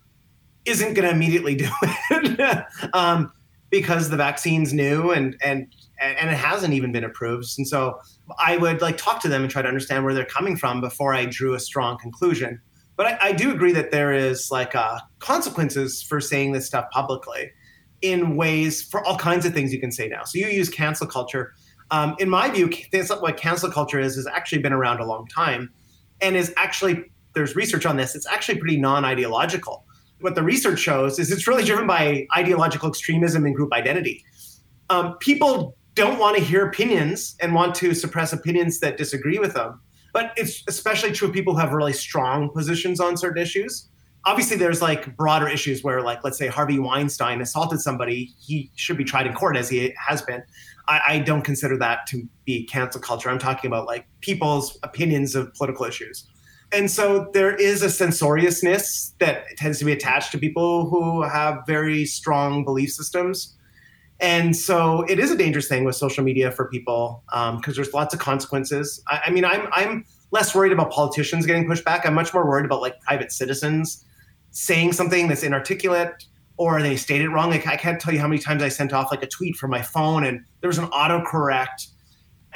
isn't 0.66 0.94
going 0.94 1.08
to 1.08 1.10
immediately 1.10 1.54
do 1.54 1.68
it 1.82 2.64
um, 2.92 3.32
because 3.70 4.10
the 4.10 4.16
vaccine's 4.16 4.72
new 4.72 5.10
and 5.12 5.36
and 5.42 5.72
and 5.98 6.30
it 6.30 6.36
hasn't 6.36 6.74
even 6.74 6.92
been 6.92 7.04
approved. 7.04 7.48
And 7.56 7.66
so 7.66 7.98
I 8.38 8.58
would 8.58 8.82
like 8.82 8.98
talk 8.98 9.20
to 9.22 9.28
them 9.28 9.42
and 9.42 9.50
try 9.50 9.62
to 9.62 9.68
understand 9.68 10.04
where 10.04 10.12
they're 10.12 10.26
coming 10.26 10.56
from 10.56 10.80
before 10.80 11.14
I 11.14 11.24
drew 11.24 11.54
a 11.54 11.60
strong 11.60 11.96
conclusion. 11.98 12.60
But 12.96 13.06
I, 13.06 13.18
I 13.28 13.32
do 13.32 13.50
agree 13.50 13.72
that 13.72 13.92
there 13.92 14.12
is 14.12 14.50
like 14.50 14.74
uh, 14.74 15.00
consequences 15.20 16.02
for 16.02 16.20
saying 16.20 16.52
this 16.52 16.66
stuff 16.66 16.86
publicly 16.90 17.50
in 18.02 18.36
ways 18.36 18.82
for 18.82 19.02
all 19.04 19.16
kinds 19.16 19.46
of 19.46 19.54
things 19.54 19.72
you 19.72 19.80
can 19.80 19.90
say 19.90 20.08
now. 20.08 20.24
So 20.24 20.38
you 20.38 20.48
use 20.48 20.68
cancel 20.68 21.06
culture. 21.06 21.54
Um, 21.90 22.14
in 22.18 22.28
my 22.28 22.50
view, 22.50 22.70
what 23.20 23.36
cancel 23.38 23.70
culture 23.70 24.00
is 24.00 24.16
has 24.16 24.26
actually 24.26 24.60
been 24.60 24.72
around 24.72 25.00
a 25.00 25.06
long 25.06 25.26
time, 25.28 25.70
and 26.20 26.36
is 26.36 26.52
actually 26.56 27.04
there's 27.34 27.54
research 27.56 27.86
on 27.86 27.96
this. 27.96 28.14
It's 28.14 28.26
actually 28.26 28.58
pretty 28.58 28.78
non-ideological 28.78 29.85
what 30.20 30.34
the 30.34 30.42
research 30.42 30.78
shows 30.78 31.18
is 31.18 31.30
it's 31.30 31.46
really 31.46 31.64
driven 31.64 31.86
by 31.86 32.26
ideological 32.36 32.88
extremism 32.88 33.44
and 33.44 33.54
group 33.54 33.72
identity. 33.72 34.24
Um, 34.88 35.16
people 35.18 35.76
don't 35.94 36.18
want 36.18 36.36
to 36.36 36.42
hear 36.42 36.66
opinions 36.66 37.36
and 37.40 37.54
want 37.54 37.74
to 37.76 37.94
suppress 37.94 38.32
opinions 38.32 38.80
that 38.80 38.96
disagree 38.96 39.38
with 39.38 39.54
them. 39.54 39.80
But 40.12 40.32
it's 40.36 40.62
especially 40.68 41.12
true 41.12 41.28
of 41.28 41.34
people 41.34 41.54
who 41.54 41.60
have 41.60 41.72
really 41.72 41.92
strong 41.92 42.50
positions 42.50 43.00
on 43.00 43.16
certain 43.16 43.42
issues. 43.42 43.88
Obviously, 44.24 44.56
there's 44.56 44.82
like 44.82 45.16
broader 45.16 45.48
issues 45.48 45.84
where, 45.84 46.02
like, 46.02 46.24
let's 46.24 46.38
say 46.38 46.48
Harvey 46.48 46.78
Weinstein 46.78 47.40
assaulted 47.40 47.80
somebody, 47.80 48.32
he 48.40 48.70
should 48.74 48.96
be 48.96 49.04
tried 49.04 49.26
in 49.26 49.34
court 49.34 49.56
as 49.56 49.68
he 49.68 49.94
has 49.98 50.22
been. 50.22 50.42
I, 50.88 51.00
I 51.06 51.18
don't 51.18 51.42
consider 51.42 51.76
that 51.78 52.06
to 52.08 52.28
be 52.44 52.64
cancel 52.64 53.00
culture. 53.00 53.28
I'm 53.28 53.38
talking 53.38 53.68
about 53.68 53.86
like 53.86 54.06
people's 54.20 54.78
opinions 54.82 55.34
of 55.34 55.52
political 55.54 55.84
issues. 55.84 56.26
And 56.72 56.90
so 56.90 57.30
there 57.32 57.54
is 57.54 57.82
a 57.82 57.88
censoriousness 57.88 59.14
that 59.18 59.44
tends 59.56 59.78
to 59.78 59.84
be 59.84 59.92
attached 59.92 60.32
to 60.32 60.38
people 60.38 60.90
who 60.90 61.22
have 61.22 61.62
very 61.66 62.04
strong 62.04 62.64
belief 62.64 62.92
systems. 62.92 63.56
And 64.18 64.56
so 64.56 65.02
it 65.08 65.18
is 65.18 65.30
a 65.30 65.36
dangerous 65.36 65.68
thing 65.68 65.84
with 65.84 65.94
social 65.94 66.24
media 66.24 66.50
for 66.50 66.68
people 66.68 67.22
because 67.26 67.54
um, 67.54 67.72
there's 67.74 67.92
lots 67.92 68.14
of 68.14 68.20
consequences. 68.20 69.02
I, 69.08 69.22
I 69.26 69.30
mean, 69.30 69.44
I'm 69.44 69.68
I'm 69.72 70.04
less 70.32 70.54
worried 70.54 70.72
about 70.72 70.90
politicians 70.90 71.46
getting 71.46 71.66
pushed 71.66 71.84
back. 71.84 72.06
I'm 72.06 72.14
much 72.14 72.34
more 72.34 72.46
worried 72.46 72.64
about 72.64 72.80
like 72.80 73.00
private 73.00 73.30
citizens 73.30 74.04
saying 74.50 74.92
something 74.92 75.28
that's 75.28 75.42
inarticulate 75.42 76.26
or 76.56 76.80
they 76.80 76.96
state 76.96 77.20
it 77.20 77.28
wrong. 77.28 77.50
Like 77.50 77.66
I 77.66 77.76
can't 77.76 78.00
tell 78.00 78.12
you 78.12 78.20
how 78.20 78.26
many 78.26 78.40
times 78.40 78.62
I 78.62 78.68
sent 78.68 78.92
off 78.92 79.10
like 79.10 79.22
a 79.22 79.26
tweet 79.26 79.56
from 79.56 79.70
my 79.70 79.82
phone 79.82 80.24
and 80.24 80.44
there 80.60 80.68
was 80.68 80.78
an 80.78 80.86
autocorrect. 80.86 81.88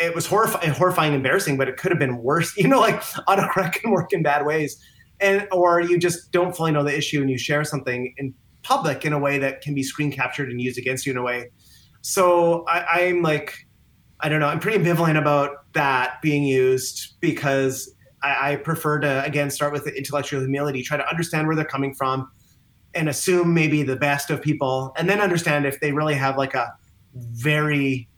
It 0.01 0.15
was 0.15 0.27
horrifying, 0.27 0.71
horrifying, 0.71 1.15
embarrassing, 1.15 1.59
but 1.59 1.69
it 1.69 1.77
could 1.77 1.91
have 1.93 1.99
been 1.99 2.19
worse. 2.19 2.57
You 2.61 2.69
know, 2.69 2.81
like 2.81 3.01
autocorrect 3.03 3.75
can 3.75 3.91
work 3.91 4.13
in 4.13 4.23
bad 4.23 4.45
ways, 4.47 4.83
and 5.21 5.47
or 5.53 5.81
you 5.81 5.99
just 5.99 6.33
don't 6.33 6.57
fully 6.57 6.73
know 6.73 6.83
the 6.83 6.97
issue 6.97 7.21
and 7.21 7.31
you 7.31 7.39
share 7.39 7.65
something 7.65 8.15
in 8.17 8.35
public 8.63 9.05
in 9.05 9.13
a 9.13 9.19
way 9.19 9.39
that 9.39 9.61
can 9.61 9.75
be 9.75 9.83
screen 9.83 10.13
captured 10.13 10.51
and 10.51 10.61
used 10.61 10.79
against 10.79 11.07
you 11.07 11.13
in 11.13 11.19
a 11.19 11.23
way. 11.23 11.51
So 12.03 12.65
I, 12.67 13.07
I'm 13.07 13.23
like, 13.23 13.67
I 14.21 14.29
don't 14.29 14.41
know. 14.41 14.49
I'm 14.49 14.61
pretty 14.61 14.79
ambivalent 14.79 15.19
about 15.19 15.73
that 15.73 16.21
being 16.23 16.45
used 16.45 17.21
because 17.21 17.95
I, 18.23 18.53
I 18.53 18.57
prefer 18.57 19.01
to 19.01 19.25
again 19.25 19.51
start 19.51 19.73
with 19.73 19.85
the 19.85 19.97
intellectual 19.97 20.41
humility, 20.41 20.83
try 20.83 20.97
to 20.97 21.09
understand 21.09 21.47
where 21.47 21.57
they're 21.57 21.65
coming 21.65 21.95
from, 21.95 22.31
and 22.95 23.09
assume 23.09 23.55
maybe 23.55 23.83
the 23.83 23.97
best 23.97 24.31
of 24.31 24.43
people, 24.43 24.93
and 24.97 25.09
then 25.09 25.21
understand 25.21 25.67
if 25.67 25.81
they 25.81 25.93
really 25.93 26.15
have 26.15 26.37
like 26.37 26.55
a 26.55 26.73
very 27.15 28.09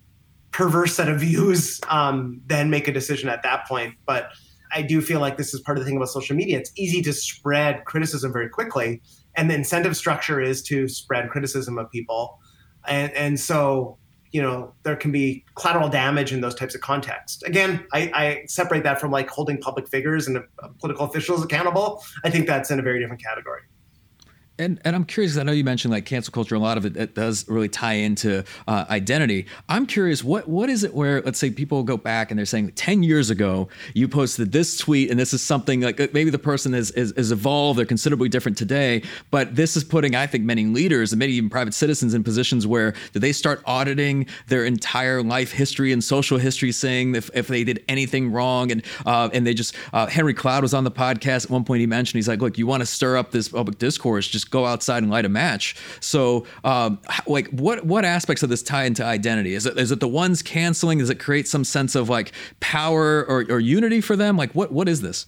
perverse 0.53 0.95
set 0.95 1.09
of 1.09 1.21
views, 1.21 1.81
um, 1.89 2.41
then 2.47 2.71
make 2.71 2.89
a 2.89 2.93
decision 2.93 3.29
at 3.29 3.43
that 3.43 3.67
point. 3.67 3.95
But 4.07 4.31
I 4.75 4.83
do 4.83 5.01
feel 5.01 5.21
like 5.21 5.37
this 5.37 5.53
is 5.53 5.61
part 5.61 5.79
of 5.79 5.85
the 5.85 5.89
thing 5.89 5.97
about 5.97 6.09
social 6.09 6.37
media. 6.37 6.59
It's 6.59 6.73
easy 6.77 7.03
to 7.03 7.13
spread 7.13 7.85
criticism 7.85 8.33
very 8.33 8.49
quickly, 8.49 9.03
and 9.35 9.51
the 9.51 9.55
incentive 9.55 9.97
structure 9.97 10.41
is 10.41 10.63
to 10.65 10.89
spread 10.89 11.31
criticism 11.31 11.79
of 11.79 11.91
people, 11.91 12.39
and 12.87 13.13
and 13.13 13.41
so 13.41 13.99
you 14.33 14.41
know 14.41 14.73
there 14.83 14.97
can 14.97 15.13
be 15.13 15.45
collateral 15.55 15.89
damage 15.89 16.33
in 16.33 16.41
those 16.41 16.55
types 16.55 16.75
of 16.75 16.81
contexts 16.81 17.43
again 17.43 17.85
I, 17.93 18.11
I, 18.15 18.45
separate 18.47 18.83
that 18.85 18.99
from 18.99 19.11
like 19.11 19.29
holding 19.29 19.59
public 19.59 19.89
figures 19.89 20.27
and 20.27 20.43
political 20.81 21.05
officials 21.05 21.45
accountable 21.45 22.03
i 22.25 22.31
think 22.31 22.47
that's 22.47 22.71
in 22.71 22.79
a 22.79 22.83
very 22.83 22.99
different 22.99 23.23
category 23.23 23.61
and, 24.63 24.81
and 24.85 24.97
I'm 24.97 25.05
curious, 25.05 25.37
I 25.37 25.43
know 25.43 25.53
you 25.53 25.65
mentioned 25.65 25.93
like 25.93 26.07
cancel 26.07 26.33
culture, 26.33 26.55
a 26.55 26.59
lot 26.59 26.79
of 26.79 26.87
it, 26.87 26.97
it 26.97 27.15
does 27.15 27.49
really 27.49 27.69
tie 27.69 27.95
into 27.95 28.45
uh, 28.67 28.85
identity. 28.89 29.47
I'm 29.69 29.87
curious, 29.87 30.25
what 30.25 30.49
what 30.49 30.71
is 30.71 30.85
it 30.85 30.95
where, 30.95 31.21
let's 31.23 31.39
say 31.39 31.51
people 31.51 31.83
go 31.83 31.97
back 31.97 32.31
and 32.31 32.39
they're 32.39 32.47
saying 32.47 32.73
10 32.73 33.03
years 33.03 33.31
ago, 33.31 33.69
you 33.95 34.09
posted 34.09 34.53
this 34.53 34.79
tweet 34.79 35.11
and 35.11 35.19
this 35.19 35.33
is 35.33 35.43
something 35.43 35.81
like 35.81 36.01
uh, 36.01 36.09
maybe 36.13 36.31
the 36.31 36.39
person 36.39 36.75
is, 36.75 36.91
is, 36.93 37.13
is 37.13 37.33
evolved, 37.33 37.79
they're 37.79 37.87
considerably 37.87 38.29
different 38.29 38.57
today, 38.57 39.03
but 39.31 39.55
this 39.55 39.77
is 39.77 39.85
putting, 39.85 40.15
I 40.15 40.27
think, 40.27 40.45
many 40.45 40.67
leaders 40.67 41.13
and 41.13 41.19
maybe 41.19 41.35
even 41.35 41.51
private 41.51 41.75
citizens 41.75 42.15
in 42.15 42.23
positions 42.25 42.67
where 42.67 42.95
do 43.13 43.19
they 43.19 43.33
start 43.33 43.63
auditing 43.67 44.27
their 44.47 44.65
entire 44.65 45.23
life 45.23 45.53
history 45.53 45.93
and 45.93 46.03
social 46.03 46.39
history, 46.39 46.73
saying 46.73 47.15
if, 47.15 47.31
if 47.35 47.49
they 47.49 47.65
did 47.65 47.85
anything 47.89 48.33
wrong 48.33 48.71
and 48.71 48.83
uh, 49.07 49.29
and 49.33 49.47
they 49.47 49.55
just, 49.55 49.75
uh, 49.93 50.07
Henry 50.07 50.35
Cloud 50.35 50.63
was 50.63 50.75
on 50.75 50.85
the 50.85 50.91
podcast 50.91 51.45
at 51.45 51.51
one 51.51 51.65
point, 51.65 51.81
he 51.81 51.87
mentioned, 51.87 52.19
he's 52.19 52.29
like, 52.29 52.41
look, 52.41 52.59
you 52.59 52.67
want 52.67 52.81
to 52.81 52.87
stir 52.87 53.17
up 53.17 53.31
this 53.31 53.49
public 53.49 53.79
discourse, 53.79 54.29
just 54.29 54.51
go 54.53 54.67
outside 54.67 55.03
and 55.03 55.11
light 55.11 55.25
a 55.25 55.29
match. 55.29 55.75
So, 55.99 56.47
um, 56.63 57.01
like, 57.27 57.49
what 57.49 57.85
what 57.85 58.05
aspects 58.05 58.45
of 58.45 58.51
this 58.51 58.63
tie 58.63 58.85
into 58.85 59.05
identity? 59.05 59.55
Is 59.55 59.67
it 59.67 59.77
is 59.77 59.91
it 59.91 59.99
the 59.99 60.07
ones 60.07 60.43
canceling? 60.43 60.99
Does 60.99 61.11
it 61.11 61.19
create 61.19 61.49
some 61.49 61.65
sense 61.65 61.97
of 61.97 62.09
like 62.09 62.31
power 62.61 63.25
or, 63.27 63.45
or 63.49 63.59
unity 63.59 64.01
for 64.01 64.15
them? 64.15 64.37
Like, 64.37 64.53
what 64.53 64.71
what 64.71 64.89
is 64.89 65.01
this? 65.01 65.27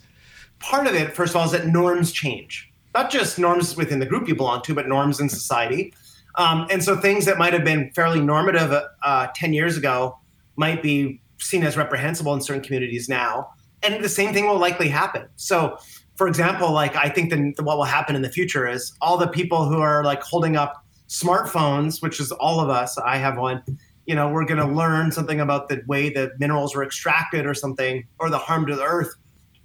Part 0.61 0.87
of 0.87 0.95
it, 0.95 1.13
first 1.13 1.31
of 1.31 1.37
all, 1.37 1.45
is 1.45 1.53
that 1.53 1.67
norms 1.67 2.13
change. 2.13 2.71
Not 2.95 3.11
just 3.11 3.41
norms 3.41 3.77
within 3.77 3.99
the 3.99 4.07
group 4.07 4.29
you 4.29 4.37
belong 4.37 4.63
to, 4.63 4.75
but 4.75 4.87
norms 4.87 5.19
in 5.19 5.29
society. 5.29 5.93
Um, 6.37 6.67
and 6.71 6.83
so 6.83 6.97
things 6.97 7.25
that 7.27 7.39
might 7.39 7.53
have 7.53 7.65
been 7.65 7.91
fairly 7.91 8.21
normative 8.21 8.73
uh, 9.03 9.27
10 9.35 9.53
years 9.53 9.77
ago 9.77 10.19
might 10.57 10.83
be 10.83 11.21
seen 11.39 11.65
as 11.65 11.77
reprehensible 11.77 12.33
in 12.35 12.41
certain 12.41 12.63
communities 12.63 13.09
now. 13.09 13.51
And 13.83 14.03
the 14.03 14.09
same 14.09 14.33
thing 14.33 14.47
will 14.47 14.59
likely 14.59 14.89
happen. 14.89 15.29
So 15.37 15.79
for 16.17 16.29
example, 16.29 16.73
like 16.73 16.95
I 16.97 17.09
think 17.09 17.31
then 17.31 17.55
what 17.61 17.77
will 17.77 17.85
happen 17.85 18.15
in 18.17 18.23
the 18.23 18.29
future 18.29 18.69
is 18.69 18.93
all 19.01 19.17
the 19.17 19.29
people 19.29 19.65
who 19.67 19.81
are 19.81 20.05
like 20.05 20.23
holding 20.23 20.57
up 20.57 20.85
smartphones, 21.09 22.03
which 22.03 22.21
is 22.21 22.33
all 22.33 22.61
of 22.61 22.71
us. 22.71 22.97
I 22.99 23.17
have 23.17 23.37
one. 23.37 23.63
You 24.07 24.15
know, 24.15 24.29
we're 24.29 24.45
going 24.45 24.61
to 24.61 24.67
learn 24.67 25.13
something 25.13 25.41
about 25.41 25.69
the 25.69 25.83
way 25.87 26.11
that 26.11 26.39
minerals 26.39 26.75
were 26.75 26.85
extracted 26.85 27.47
or 27.47 27.55
something, 27.55 28.07
or 28.19 28.29
the 28.29 28.39
harm 28.39 28.67
to 28.67 28.77
the 28.77 28.83
earth. 28.83 29.15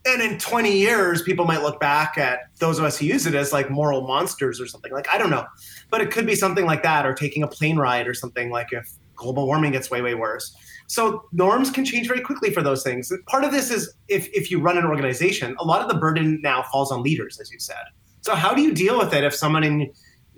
And 0.06 0.22
in 0.22 0.40
20 0.40 0.72
years, 0.72 1.22
people 1.22 1.44
might 1.44 1.62
look 1.62 1.78
back 1.82 2.18
at 2.18 2.40
those 2.60 2.80
of 2.80 2.86
us 2.86 2.98
who 2.98 3.06
use 3.06 3.26
it 3.26 3.36
as 3.36 3.52
like 3.52 3.70
moral 3.70 4.08
monsters 4.08 4.62
or 4.62 4.66
something. 4.66 4.94
Like, 4.94 5.10
I 5.14 5.18
don't 5.18 5.30
know. 5.30 5.46
But 5.90 6.00
it 6.00 6.10
could 6.10 6.26
be 6.26 6.36
something 6.36 6.66
like 6.66 6.84
that, 6.84 7.06
or 7.06 7.14
taking 7.14 7.44
a 7.44 7.48
plane 7.48 7.78
ride 7.78 8.08
or 8.08 8.14
something 8.14 8.50
like 8.50 8.72
if 8.72 8.90
global 9.16 9.46
warming 9.46 9.74
gets 9.74 9.92
way, 9.92 10.02
way 10.02 10.16
worse. 10.16 10.56
So 10.90 11.26
norms 11.32 11.70
can 11.70 11.86
change 11.86 12.08
very 12.08 12.20
quickly 12.20 12.52
for 12.52 12.64
those 12.64 12.82
things. 12.82 13.14
Part 13.28 13.44
of 13.44 13.52
this 13.52 13.70
is 13.70 13.94
if, 14.08 14.28
if 14.34 14.50
you 14.50 14.60
run 14.60 14.76
an 14.76 14.86
organization, 14.86 15.56
a 15.60 15.64
lot 15.64 15.84
of 15.84 15.88
the 15.88 15.94
burden 15.94 16.42
now 16.42 16.64
falls 16.64 16.92
on 16.92 17.04
leaders, 17.04 17.40
as 17.40 17.52
you 17.52 17.60
said. 17.60 17.84
So 18.22 18.34
how 18.34 18.56
do 18.56 18.64
you 18.64 18.74
deal 18.74 18.98
with 18.98 19.14
it 19.14 19.24
if 19.24 19.36
someone 19.36 19.64
in 19.64 19.92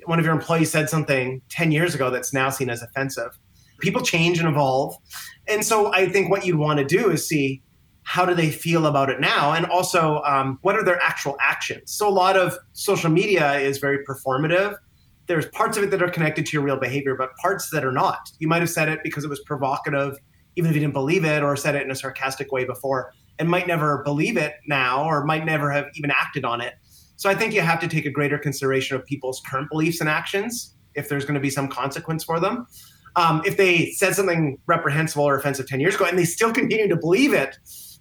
one 0.07 0.19
of 0.19 0.25
your 0.25 0.33
employees 0.33 0.69
said 0.69 0.89
something 0.89 1.41
10 1.47 1.71
years 1.71 1.95
ago 1.95 2.09
that's 2.09 2.33
now 2.33 2.49
seen 2.49 2.69
as 2.69 2.81
offensive? 2.81 3.39
People 3.79 4.01
change 4.01 4.39
and 4.39 4.47
evolve. 4.47 4.93
And 5.47 5.65
so 5.65 5.93
I 5.93 6.09
think 6.09 6.29
what 6.29 6.45
you'd 6.45 6.57
want 6.57 6.79
to 6.79 6.85
do 6.85 7.09
is 7.09 7.25
see 7.25 7.63
how 8.03 8.25
do 8.25 8.35
they 8.35 8.51
feel 8.51 8.87
about 8.87 9.09
it 9.09 9.21
now? 9.21 9.53
And 9.53 9.65
also, 9.67 10.21
um, 10.23 10.59
what 10.63 10.75
are 10.75 10.83
their 10.83 11.01
actual 11.01 11.37
actions? 11.39 11.93
So 11.93 12.09
a 12.09 12.11
lot 12.11 12.35
of 12.35 12.57
social 12.73 13.09
media 13.09 13.57
is 13.57 13.77
very 13.77 14.03
performative. 14.05 14.75
There's 15.27 15.45
parts 15.45 15.77
of 15.77 15.83
it 15.83 15.91
that 15.91 16.03
are 16.03 16.09
connected 16.09 16.45
to 16.47 16.51
your 16.57 16.61
real 16.61 16.77
behavior, 16.77 17.15
but 17.15 17.33
parts 17.37 17.69
that 17.69 17.85
are 17.85 17.91
not. 17.93 18.19
You 18.39 18.49
might 18.49 18.59
have 18.59 18.69
said 18.69 18.89
it 18.89 18.99
because 19.01 19.23
it 19.23 19.29
was 19.29 19.39
provocative 19.45 20.17
even 20.55 20.69
if 20.69 20.75
you 20.75 20.81
didn't 20.81 20.93
believe 20.93 21.25
it 21.25 21.43
or 21.43 21.55
said 21.55 21.75
it 21.75 21.83
in 21.83 21.91
a 21.91 21.95
sarcastic 21.95 22.51
way 22.51 22.65
before, 22.65 23.13
and 23.39 23.49
might 23.49 23.67
never 23.67 24.03
believe 24.03 24.37
it 24.37 24.55
now 24.67 25.03
or 25.03 25.25
might 25.25 25.45
never 25.45 25.71
have 25.71 25.85
even 25.95 26.11
acted 26.11 26.45
on 26.45 26.61
it. 26.61 26.75
So 27.15 27.29
I 27.29 27.35
think 27.35 27.53
you 27.53 27.61
have 27.61 27.79
to 27.81 27.87
take 27.87 28.05
a 28.05 28.09
greater 28.09 28.37
consideration 28.37 28.95
of 28.95 29.05
people's 29.05 29.41
current 29.45 29.69
beliefs 29.69 30.01
and 30.01 30.09
actions 30.09 30.75
if 30.95 31.07
there's 31.07 31.23
going 31.23 31.35
to 31.35 31.39
be 31.39 31.49
some 31.49 31.67
consequence 31.67 32.23
for 32.23 32.39
them. 32.39 32.65
Um, 33.15 33.41
if 33.45 33.57
they 33.57 33.91
said 33.91 34.15
something 34.15 34.57
reprehensible 34.67 35.23
or 35.23 35.35
offensive 35.35 35.67
10 35.67 35.79
years 35.79 35.95
ago 35.95 36.05
and 36.05 36.17
they 36.17 36.25
still 36.25 36.51
continue 36.51 36.87
to 36.87 36.95
believe 36.95 37.33
it, 37.33 37.57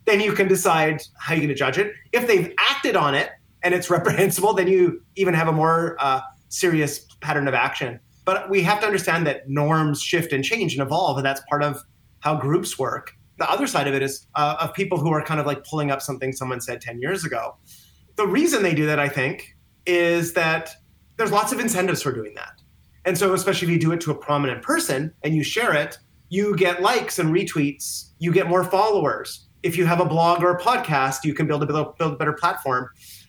then 0.07 0.21
you 0.21 0.33
can 0.33 0.49
decide 0.49 1.03
how 1.19 1.35
you're 1.35 1.41
going 1.41 1.49
to 1.49 1.55
judge 1.55 1.79
it. 1.79 1.93
If 2.13 2.27
they've 2.27 2.53
acted 2.59 2.97
on 2.97 3.15
it 3.15 3.31
and 3.63 3.75
it's 3.75 3.91
reprehensible, 3.91 4.55
then 4.55 4.69
you 4.69 5.03
even 5.17 5.35
have 5.35 5.49
a 5.49 5.53
more 5.53 5.97
uh, 5.99 6.21
serious 6.49 7.07
pattern 7.21 7.49
of 7.49 7.55
action. 7.55 8.01
But 8.25 8.51
we 8.51 8.63
have 8.63 8.81
to 8.81 8.87
understand 8.87 9.27
that 9.27 9.49
norms 9.49 10.01
shift 10.01 10.33
and 10.33 10.45
change 10.45 10.75
and 10.75 10.83
evolve, 10.83 11.17
and 11.17 11.27
that's 11.27 11.41
part 11.49 11.63
of 11.63 11.83
how 12.21 12.37
groups 12.37 12.79
work. 12.79 13.13
The 13.39 13.51
other 13.51 13.67
side 13.67 13.89
of 13.89 13.95
it 13.95 14.03
is 14.03 14.27
uh, 14.35 14.57
of 14.61 14.75
people 14.75 14.99
who 14.99 15.11
are 15.11 15.25
kind 15.25 15.41
of 15.41 15.47
like 15.47 15.65
pulling 15.65 15.91
up 15.91 16.03
something 16.03 16.33
someone 16.33 16.61
said 16.61 16.81
10 16.81 17.01
years 17.01 17.25
ago. 17.25 17.57
The 18.17 18.27
reason 18.27 18.63
they 18.63 18.75
do 18.75 18.87
that, 18.87 18.99
I 18.99 19.09
think, 19.09 19.57
is 19.87 20.35
that 20.35 20.71
there's 21.17 21.33
lots 21.33 21.53
of 21.53 21.59
incentives 21.59 22.03
for 22.03 22.13
doing 22.13 22.35
that. 22.35 22.61
And 23.05 23.17
so, 23.17 23.33
especially 23.33 23.69
if 23.69 23.73
you 23.73 23.79
do 23.79 23.93
it 23.93 24.01
to 24.03 24.11
a 24.11 24.15
prominent 24.15 24.63
person 24.63 25.13
and 25.23 25.35
you 25.35 25.43
share 25.43 25.75
it, 25.75 25.99
you 26.29 26.55
get 26.55 26.83
likes 26.83 27.19
and 27.19 27.35
retweets, 27.35 28.11
you 28.19 28.31
get 28.33 28.49
more 28.49 28.63
followers. 28.63 29.49
If 29.63 29.77
you 29.77 29.87
have 29.87 30.01
a 30.01 30.05
blog 30.05 30.43
or 30.43 30.51
a 30.51 30.61
podcast, 30.61 31.25
you 31.25 31.35
can 31.35 31.47
build 31.47 31.63
a, 31.63 31.67
build 31.67 32.13
a 32.13 32.17
better 32.17 32.33
platform. 32.33 32.89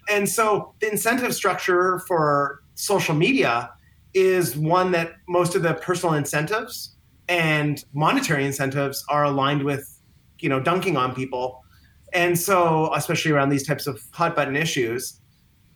And 0.09 0.27
so, 0.27 0.73
the 0.81 0.91
incentive 0.91 1.33
structure 1.33 1.99
for 2.07 2.61
social 2.75 3.15
media 3.15 3.71
is 4.13 4.57
one 4.57 4.91
that 4.91 5.13
most 5.27 5.55
of 5.55 5.61
the 5.61 5.73
personal 5.75 6.15
incentives 6.15 6.97
and 7.31 7.85
monetary 7.93 8.45
incentives 8.45 9.05
are 9.07 9.23
aligned 9.23 9.63
with 9.63 9.97
you 10.39 10.49
know 10.49 10.59
dunking 10.59 10.97
on 10.97 11.15
people. 11.15 11.63
And 12.13 12.37
so 12.37 12.93
especially 12.93 13.31
around 13.31 13.49
these 13.49 13.65
types 13.65 13.87
of 13.87 14.03
hot 14.11 14.35
button 14.35 14.57
issues. 14.57 15.21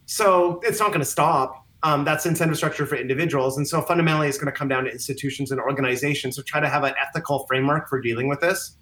So 0.06 0.60
it's 0.64 0.80
not 0.80 0.89
going 0.89 0.99
to 0.99 1.06
stop 1.06 1.66
um, 1.84 2.03
that's 2.03 2.26
incentive 2.26 2.58
structure 2.58 2.86
for 2.86 2.95
individuals. 2.95 3.58
And 3.58 3.68
so 3.68 3.82
fundamentally 3.82 4.28
it's 4.28 4.38
going 4.38 4.51
to 4.51 4.58
come 4.58 4.68
down 4.68 4.84
to 4.86 4.91
institutions 4.91 5.51
and 5.51 5.62
organizations 5.62 6.36
so 6.36 6.41
try 6.41 6.60
to 6.60 6.68
have 6.68 6.84
an 6.84 6.93
ethical 7.01 7.45
framework 7.47 7.88
for 7.88 8.01
dealing 8.01 8.28
with 8.28 8.41
this 8.41 8.78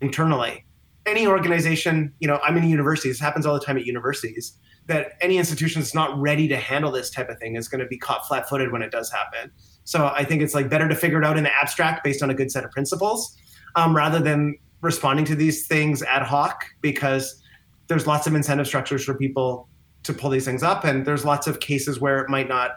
internally. 0.00 0.64
Any 1.04 1.26
organization 1.26 2.14
you 2.18 2.26
know 2.26 2.40
i'm 2.42 2.56
in 2.56 2.66
universities 2.66 3.16
this 3.16 3.20
happens 3.20 3.44
all 3.44 3.52
the 3.52 3.60
time 3.60 3.76
at 3.76 3.84
universities 3.84 4.56
that 4.86 5.12
any 5.20 5.36
institution 5.36 5.82
that's 5.82 5.94
not 5.94 6.18
ready 6.18 6.48
to 6.48 6.56
handle 6.56 6.90
this 6.90 7.10
type 7.10 7.28
of 7.28 7.38
thing 7.38 7.56
is 7.56 7.68
going 7.68 7.80
to 7.80 7.86
be 7.86 7.98
caught 7.98 8.26
flat-footed 8.26 8.72
when 8.72 8.80
it 8.80 8.90
does 8.90 9.12
happen 9.12 9.52
so 9.84 10.06
I 10.06 10.24
think 10.24 10.42
it's 10.42 10.54
like 10.54 10.68
better 10.68 10.88
to 10.88 10.94
figure 10.94 11.18
it 11.18 11.24
out 11.24 11.36
in 11.36 11.44
the 11.44 11.54
abstract 11.54 12.02
based 12.02 12.22
on 12.22 12.30
a 12.30 12.34
good 12.34 12.50
set 12.50 12.64
of 12.64 12.70
principles 12.70 13.36
um, 13.76 13.94
rather 13.94 14.18
than 14.18 14.56
responding 14.80 15.24
to 15.26 15.34
these 15.34 15.66
things 15.66 16.02
ad 16.02 16.22
hoc 16.22 16.64
because 16.80 17.42
there's 17.86 18.06
lots 18.06 18.26
of 18.26 18.34
incentive 18.34 18.66
structures 18.66 19.04
for 19.04 19.14
people 19.14 19.68
to 20.02 20.12
pull 20.12 20.30
these 20.30 20.44
things 20.44 20.62
up 20.62 20.84
and 20.84 21.06
there's 21.06 21.24
lots 21.24 21.46
of 21.46 21.60
cases 21.60 22.00
where 22.00 22.20
it 22.20 22.28
might 22.28 22.48
not 22.48 22.72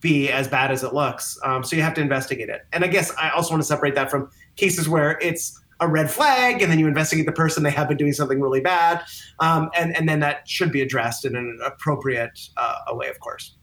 be 0.00 0.30
as 0.30 0.48
bad 0.48 0.70
as 0.70 0.82
it 0.82 0.92
looks. 0.92 1.38
Um, 1.44 1.62
so 1.62 1.76
you 1.76 1.82
have 1.82 1.94
to 1.94 2.00
investigate 2.00 2.48
it. 2.48 2.62
And 2.72 2.84
i 2.84 2.88
guess 2.88 3.12
i 3.16 3.30
also 3.30 3.50
want 3.50 3.62
to 3.62 3.66
separate 3.66 3.94
that 3.94 4.10
from 4.10 4.30
cases 4.56 4.88
where 4.88 5.18
it's 5.20 5.58
a 5.80 5.88
red 5.88 6.10
flag 6.10 6.62
and 6.62 6.70
then 6.70 6.78
you 6.78 6.86
investigate 6.86 7.26
the 7.26 7.32
person 7.32 7.62
they 7.62 7.70
have 7.70 7.88
been 7.88 7.96
doing 7.96 8.12
something 8.12 8.40
really 8.40 8.60
bad 8.60 9.02
um, 9.40 9.68
and, 9.76 9.96
and 9.96 10.08
then 10.08 10.20
that 10.20 10.48
should 10.48 10.70
be 10.70 10.80
addressed 10.80 11.24
in 11.24 11.34
an 11.34 11.58
appropriate 11.64 12.38
uh, 12.56 12.76
way 12.90 13.08
of 13.08 13.18
course 13.18 13.56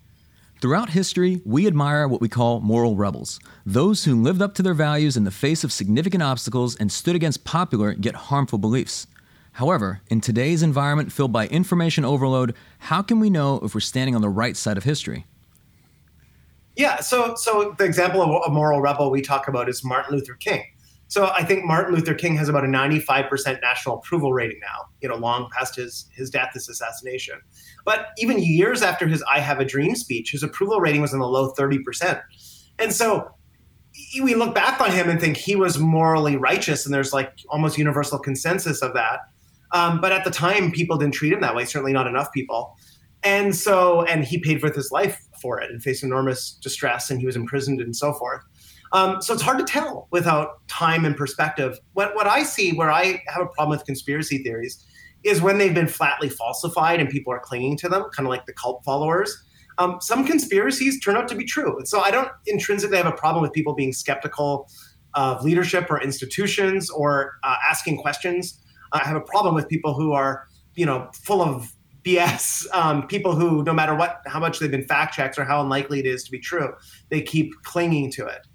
Throughout 0.61 0.89
history, 0.89 1.41
we 1.45 1.67
admire 1.67 2.05
what 2.05 2.19
we 2.19 2.27
call 2.27 2.59
moral 2.59 2.97
rebels 2.97 3.39
those 3.65 4.03
who 4.03 4.21
lived 4.21 4.41
up 4.41 4.53
to 4.55 4.61
their 4.61 4.73
values 4.73 5.15
in 5.15 5.23
the 5.23 5.31
face 5.31 5.63
of 5.63 5.71
significant 5.71 6.21
obstacles 6.21 6.75
and 6.75 6.91
stood 6.91 7.15
against 7.15 7.45
popular 7.45 7.95
yet 7.97 8.15
harmful 8.15 8.57
beliefs. 8.57 9.07
However, 9.53 10.01
in 10.09 10.19
today's 10.19 10.61
environment 10.61 11.13
filled 11.13 11.31
by 11.31 11.47
information 11.47 12.03
overload, 12.03 12.55
how 12.79 13.01
can 13.01 13.21
we 13.21 13.29
know 13.29 13.61
if 13.63 13.73
we're 13.73 13.79
standing 13.79 14.15
on 14.15 14.21
the 14.21 14.27
right 14.27 14.57
side 14.57 14.75
of 14.75 14.83
history? 14.83 15.25
Yeah, 16.75 16.99
so 16.99 17.35
so 17.35 17.73
the 17.77 17.85
example 17.85 18.21
of 18.21 18.29
a 18.45 18.51
moral 18.51 18.81
rebel 18.81 19.11
we 19.11 19.21
talk 19.21 19.47
about 19.47 19.69
is 19.69 19.85
Martin 19.85 20.13
Luther 20.13 20.33
King. 20.33 20.65
So 21.07 21.31
I 21.33 21.43
think 21.43 21.63
Martin 21.63 21.95
Luther 21.95 22.13
King 22.13 22.35
has 22.35 22.49
about 22.49 22.65
a 22.65 22.67
95% 22.67 23.61
national 23.61 23.97
approval 23.97 24.33
rating 24.33 24.59
now, 24.61 24.89
you 24.99 25.07
know, 25.07 25.15
long 25.15 25.49
past 25.57 25.77
his 25.77 26.09
his 26.13 26.29
death, 26.29 26.51
his 26.53 26.67
assassination. 26.67 27.39
But 27.89 28.11
even 28.19 28.37
years 28.37 28.83
after 28.83 29.07
his 29.07 29.23
I 29.23 29.39
Have 29.39 29.59
a 29.59 29.65
Dream 29.65 29.95
speech, 29.95 30.29
his 30.29 30.43
approval 30.43 30.79
rating 30.79 31.01
was 31.01 31.11
in 31.11 31.17
the 31.17 31.27
low 31.27 31.53
30%. 31.53 32.21
And 32.77 32.93
so 32.93 33.31
we 34.21 34.35
look 34.35 34.53
back 34.53 34.79
on 34.79 34.91
him 34.91 35.09
and 35.09 35.19
think 35.19 35.37
he 35.37 35.55
was 35.55 35.79
morally 35.79 36.37
righteous, 36.37 36.85
and 36.85 36.93
there's 36.93 37.13
like 37.13 37.31
almost 37.49 37.79
universal 37.79 38.19
consensus 38.19 38.83
of 38.83 38.93
that. 38.93 39.21
Um, 39.71 39.99
but 40.01 40.11
at 40.11 40.23
the 40.23 40.29
time, 40.29 40.71
people 40.71 40.99
didn't 40.99 41.15
treat 41.15 41.33
him 41.33 41.41
that 41.41 41.55
way. 41.55 41.65
Certainly 41.65 41.93
not 41.93 42.05
enough 42.05 42.31
people. 42.31 42.77
And 43.23 43.55
so, 43.55 44.03
and 44.03 44.23
he 44.23 44.37
paid 44.37 44.61
with 44.61 44.75
his 44.75 44.91
life 44.91 45.19
for 45.41 45.59
it 45.59 45.71
and 45.71 45.81
faced 45.81 46.03
enormous 46.03 46.59
distress, 46.61 47.09
and 47.09 47.19
he 47.19 47.25
was 47.25 47.35
imprisoned 47.35 47.81
and 47.81 47.95
so 47.95 48.13
forth. 48.13 48.43
Um, 48.91 49.19
so 49.19 49.33
it's 49.33 49.41
hard 49.41 49.57
to 49.57 49.65
tell 49.65 50.07
without 50.11 50.67
time 50.67 51.05
and 51.05 51.17
perspective. 51.17 51.79
What 51.93 52.15
what 52.15 52.27
I 52.27 52.43
see, 52.43 52.71
where 52.71 52.91
I 52.91 53.23
have 53.29 53.41
a 53.41 53.47
problem 53.47 53.69
with 53.69 53.83
conspiracy 53.87 54.43
theories, 54.43 54.85
is 55.23 55.41
when 55.41 55.57
they've 55.57 55.73
been 55.73 55.87
flatly 55.87 56.29
falsified 56.29 56.99
and 56.99 57.09
people 57.09 57.33
are 57.33 57.39
clinging 57.39 57.77
to 57.77 57.89
them, 57.89 58.03
kind 58.15 58.27
of 58.27 58.29
like 58.29 58.45
the 58.45 58.53
cult 58.53 58.83
followers. 58.83 59.43
Um, 59.77 59.97
some 60.01 60.25
conspiracies 60.25 60.99
turn 60.99 61.15
out 61.15 61.27
to 61.29 61.35
be 61.35 61.45
true, 61.45 61.79
so 61.85 62.01
I 62.01 62.11
don't 62.11 62.29
intrinsically 62.47 62.97
have 62.97 63.05
a 63.05 63.13
problem 63.13 63.41
with 63.41 63.53
people 63.53 63.73
being 63.73 63.93
skeptical 63.93 64.69
of 65.13 65.43
leadership 65.43 65.87
or 65.89 66.01
institutions 66.01 66.89
or 66.89 67.39
uh, 67.43 67.55
asking 67.67 67.97
questions 67.97 68.59
I 68.91 69.03
have 69.07 69.15
a 69.15 69.21
problem 69.21 69.55
with 69.55 69.67
people 69.67 69.93
who 69.93 70.13
are, 70.13 70.47
you 70.75 70.85
know, 70.85 71.09
full 71.13 71.41
of 71.41 71.71
BS. 72.03 72.65
Um, 72.73 73.07
people 73.07 73.35
who, 73.35 73.63
no 73.63 73.73
matter 73.73 73.95
what, 73.95 74.21
how 74.25 74.39
much 74.39 74.59
they've 74.59 74.71
been 74.71 74.87
fact 74.87 75.13
checked 75.13 75.37
or 75.37 75.43
how 75.43 75.61
unlikely 75.61 75.99
it 75.99 76.05
is 76.05 76.23
to 76.23 76.31
be 76.31 76.39
true, 76.39 76.73
they 77.09 77.21
keep 77.21 77.53
clinging 77.63 78.11
to 78.11 78.25
it. 78.25 78.47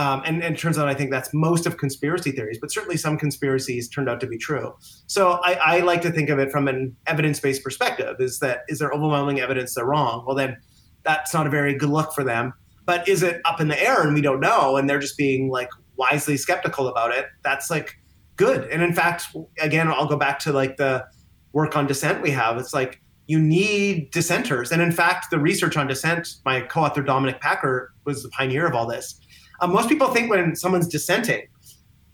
Um, 0.00 0.22
and, 0.24 0.42
and, 0.42 0.54
it 0.54 0.58
turns 0.58 0.78
out 0.78 0.88
I 0.88 0.94
think 0.94 1.10
that's 1.10 1.28
most 1.34 1.66
of 1.66 1.76
conspiracy 1.76 2.30
theories, 2.30 2.56
but 2.58 2.72
certainly 2.72 2.96
some 2.96 3.18
conspiracies 3.18 3.86
turned 3.86 4.08
out 4.08 4.18
to 4.20 4.26
be 4.26 4.38
true. 4.38 4.74
So 5.06 5.32
I, 5.44 5.52
I 5.52 5.80
like 5.80 6.00
to 6.00 6.10
think 6.10 6.30
of 6.30 6.38
it 6.38 6.50
from 6.50 6.68
an 6.68 6.96
evidence-based 7.06 7.62
perspective: 7.62 8.16
is 8.18 8.38
that 8.38 8.60
is 8.68 8.78
there 8.78 8.90
overwhelming 8.92 9.40
evidence 9.40 9.74
they're 9.74 9.84
wrong? 9.84 10.24
Well, 10.26 10.34
then 10.34 10.56
that's 11.02 11.34
not 11.34 11.46
a 11.46 11.50
very 11.50 11.74
good 11.74 11.90
look 11.90 12.14
for 12.14 12.24
them. 12.24 12.54
But 12.86 13.06
is 13.06 13.22
it 13.22 13.42
up 13.44 13.60
in 13.60 13.68
the 13.68 13.78
air 13.78 14.00
and 14.02 14.14
we 14.14 14.22
don't 14.22 14.40
know, 14.40 14.78
and 14.78 14.88
they're 14.88 15.00
just 15.00 15.18
being 15.18 15.50
like 15.50 15.68
wisely 15.96 16.38
skeptical 16.38 16.88
about 16.88 17.10
it? 17.10 17.26
That's 17.42 17.68
like 17.68 17.94
good. 18.36 18.70
And 18.70 18.82
in 18.82 18.94
fact, 18.94 19.26
again, 19.60 19.88
I'll 19.88 20.08
go 20.08 20.16
back 20.16 20.38
to 20.40 20.52
like 20.52 20.78
the 20.78 21.04
work 21.52 21.76
on 21.76 21.86
dissent 21.86 22.22
we 22.22 22.30
have. 22.30 22.56
It's 22.56 22.72
like 22.72 23.02
you 23.26 23.38
need 23.38 24.10
dissenters. 24.12 24.72
And 24.72 24.80
in 24.80 24.92
fact, 24.92 25.30
the 25.30 25.38
research 25.38 25.76
on 25.76 25.86
dissent, 25.86 26.36
my 26.46 26.62
co-author 26.62 27.02
Dominic 27.02 27.40
Packer 27.40 27.92
was 28.06 28.22
the 28.22 28.30
pioneer 28.30 28.66
of 28.66 28.74
all 28.74 28.86
this. 28.86 29.20
Um, 29.60 29.72
most 29.72 29.88
people 29.88 30.08
think 30.08 30.30
when 30.30 30.56
someone's 30.56 30.88
dissenting 30.88 31.46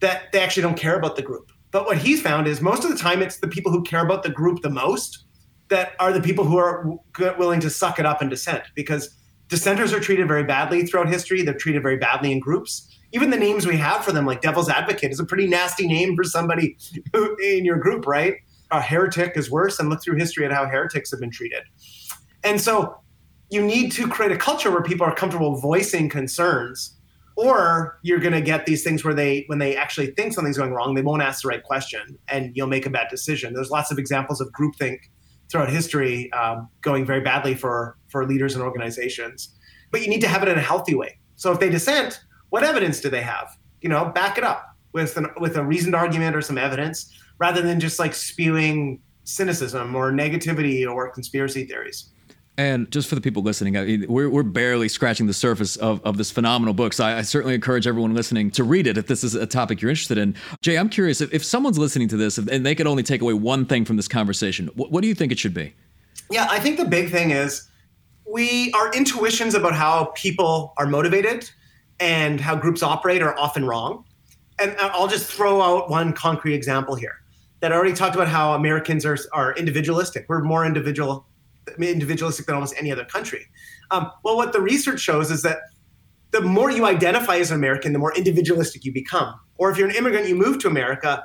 that 0.00 0.32
they 0.32 0.40
actually 0.40 0.62
don't 0.62 0.78
care 0.78 0.96
about 0.96 1.16
the 1.16 1.22
group. 1.22 1.50
But 1.70 1.86
what 1.86 1.98
he's 1.98 2.22
found 2.22 2.46
is 2.46 2.60
most 2.60 2.84
of 2.84 2.90
the 2.90 2.96
time 2.96 3.22
it's 3.22 3.38
the 3.38 3.48
people 3.48 3.72
who 3.72 3.82
care 3.82 4.04
about 4.04 4.22
the 4.22 4.30
group 4.30 4.62
the 4.62 4.70
most 4.70 5.24
that 5.68 5.92
are 5.98 6.12
the 6.12 6.20
people 6.20 6.44
who 6.44 6.58
are 6.58 6.96
willing 7.38 7.60
to 7.60 7.70
suck 7.70 7.98
it 7.98 8.06
up 8.06 8.20
and 8.20 8.30
dissent 8.30 8.62
because 8.74 9.16
dissenters 9.48 9.92
are 9.92 10.00
treated 10.00 10.28
very 10.28 10.44
badly 10.44 10.86
throughout 10.86 11.08
history. 11.08 11.42
They're 11.42 11.54
treated 11.54 11.82
very 11.82 11.96
badly 11.96 12.30
in 12.30 12.38
groups 12.38 12.96
even 13.12 13.30
the 13.30 13.36
names 13.36 13.66
we 13.66 13.76
have 13.76 14.04
for 14.04 14.12
them, 14.12 14.26
like 14.26 14.42
Devil's 14.42 14.68
Advocate, 14.68 15.10
is 15.10 15.20
a 15.20 15.24
pretty 15.24 15.46
nasty 15.46 15.86
name 15.86 16.16
for 16.16 16.24
somebody 16.24 16.76
who, 17.12 17.36
in 17.42 17.64
your 17.64 17.76
group, 17.76 18.06
right? 18.06 18.34
A 18.70 18.80
heretic 18.80 19.36
is 19.36 19.50
worse, 19.50 19.78
and 19.78 19.88
look 19.88 20.02
through 20.02 20.16
history 20.16 20.44
at 20.44 20.52
how 20.52 20.66
heretics 20.66 21.10
have 21.12 21.20
been 21.20 21.30
treated. 21.30 21.62
And 22.42 22.60
so 22.60 22.96
you 23.50 23.64
need 23.64 23.92
to 23.92 24.08
create 24.08 24.32
a 24.32 24.36
culture 24.36 24.70
where 24.70 24.82
people 24.82 25.06
are 25.06 25.14
comfortable 25.14 25.56
voicing 25.60 26.08
concerns, 26.08 26.95
or 27.36 27.98
you're 28.02 28.18
going 28.18 28.32
to 28.32 28.40
get 28.40 28.66
these 28.66 28.82
things 28.82 29.04
where 29.04 29.14
they, 29.14 29.44
when 29.46 29.58
they 29.58 29.76
actually 29.76 30.08
think 30.12 30.32
something's 30.32 30.56
going 30.56 30.72
wrong, 30.72 30.94
they 30.94 31.02
won't 31.02 31.22
ask 31.22 31.42
the 31.42 31.48
right 31.48 31.62
question, 31.62 32.18
and 32.28 32.56
you'll 32.56 32.66
make 32.66 32.86
a 32.86 32.90
bad 32.90 33.08
decision. 33.10 33.52
There's 33.52 33.70
lots 33.70 33.90
of 33.90 33.98
examples 33.98 34.40
of 34.40 34.50
groupthink 34.52 34.98
throughout 35.50 35.70
history 35.70 36.32
um, 36.32 36.68
going 36.80 37.04
very 37.04 37.20
badly 37.20 37.54
for 37.54 37.96
for 38.08 38.26
leaders 38.26 38.54
and 38.54 38.64
organizations. 38.64 39.54
But 39.92 40.02
you 40.02 40.08
need 40.08 40.20
to 40.22 40.28
have 40.28 40.42
it 40.42 40.48
in 40.48 40.58
a 40.58 40.62
healthy 40.62 40.94
way. 40.94 41.18
So 41.36 41.52
if 41.52 41.60
they 41.60 41.68
dissent, 41.68 42.20
what 42.50 42.64
evidence 42.64 43.00
do 43.00 43.10
they 43.10 43.22
have? 43.22 43.56
You 43.82 43.88
know, 43.88 44.06
back 44.06 44.38
it 44.38 44.44
up 44.44 44.74
with 44.92 45.16
an, 45.16 45.28
with 45.38 45.56
a 45.56 45.64
reasoned 45.64 45.94
argument 45.94 46.34
or 46.34 46.40
some 46.40 46.58
evidence, 46.58 47.16
rather 47.38 47.62
than 47.62 47.78
just 47.78 47.98
like 47.98 48.14
spewing 48.14 49.00
cynicism 49.24 49.94
or 49.94 50.10
negativity 50.10 50.90
or 50.90 51.10
conspiracy 51.10 51.64
theories. 51.66 52.10
And 52.58 52.90
just 52.90 53.08
for 53.08 53.14
the 53.14 53.20
people 53.20 53.42
listening, 53.42 53.76
uh, 53.76 54.06
we're, 54.08 54.30
we're 54.30 54.42
barely 54.42 54.88
scratching 54.88 55.26
the 55.26 55.34
surface 55.34 55.76
of, 55.76 56.00
of 56.04 56.16
this 56.16 56.30
phenomenal 56.30 56.72
book. 56.72 56.94
So 56.94 57.04
I, 57.04 57.18
I, 57.18 57.22
certainly 57.22 57.54
encourage 57.54 57.86
everyone 57.86 58.14
listening 58.14 58.50
to 58.52 58.64
read 58.64 58.86
it 58.86 58.96
if 58.96 59.08
this 59.08 59.22
is 59.22 59.34
a 59.34 59.46
topic 59.46 59.82
you're 59.82 59.90
interested 59.90 60.16
in. 60.16 60.34
Jay, 60.62 60.78
I'm 60.78 60.88
curious 60.88 61.20
if, 61.20 61.34
if 61.34 61.44
someone's 61.44 61.78
listening 61.78 62.08
to 62.08 62.16
this 62.16 62.38
and 62.38 62.64
they 62.64 62.74
could 62.74 62.86
only 62.86 63.02
take 63.02 63.20
away 63.20 63.34
one 63.34 63.66
thing 63.66 63.84
from 63.84 63.96
this 63.96 64.08
conversation, 64.08 64.68
what, 64.74 64.90
what 64.90 65.02
do 65.02 65.08
you 65.08 65.14
think 65.14 65.32
it 65.32 65.38
should 65.38 65.52
be? 65.52 65.74
Yeah, 66.30 66.46
I 66.48 66.58
think 66.58 66.78
the 66.78 66.86
big 66.86 67.10
thing 67.10 67.30
is 67.30 67.68
we 68.26 68.72
our 68.72 68.90
intuitions 68.92 69.54
about 69.54 69.74
how 69.74 70.06
people 70.14 70.72
are 70.78 70.86
motivated 70.86 71.50
and 72.00 72.40
how 72.40 72.56
groups 72.56 72.82
operate 72.82 73.22
are 73.22 73.38
often 73.38 73.64
wrong. 73.64 74.04
And 74.58 74.72
uh, 74.78 74.90
I'll 74.92 75.08
just 75.08 75.30
throw 75.30 75.60
out 75.60 75.90
one 75.90 76.12
concrete 76.12 76.54
example 76.54 76.94
here 76.94 77.22
that 77.60 77.72
I 77.72 77.74
already 77.74 77.94
talked 77.94 78.14
about 78.14 78.28
how 78.28 78.54
Americans 78.54 79.04
are, 79.04 79.18
are 79.32 79.54
individualistic. 79.54 80.26
We're 80.28 80.42
more 80.42 80.64
individual, 80.66 81.26
individualistic 81.78 82.46
than 82.46 82.54
almost 82.54 82.74
any 82.78 82.92
other 82.92 83.04
country. 83.04 83.46
Um, 83.90 84.10
well, 84.24 84.36
what 84.36 84.52
the 84.52 84.60
research 84.60 85.00
shows 85.00 85.30
is 85.30 85.42
that 85.42 85.58
the 86.32 86.40
more 86.40 86.70
you 86.70 86.86
identify 86.86 87.36
as 87.36 87.50
an 87.50 87.56
American, 87.56 87.92
the 87.92 87.98
more 87.98 88.14
individualistic 88.14 88.84
you 88.84 88.92
become. 88.92 89.34
Or 89.58 89.70
if 89.70 89.78
you're 89.78 89.88
an 89.88 89.94
immigrant, 89.94 90.28
you 90.28 90.34
move 90.34 90.58
to 90.60 90.68
America, 90.68 91.24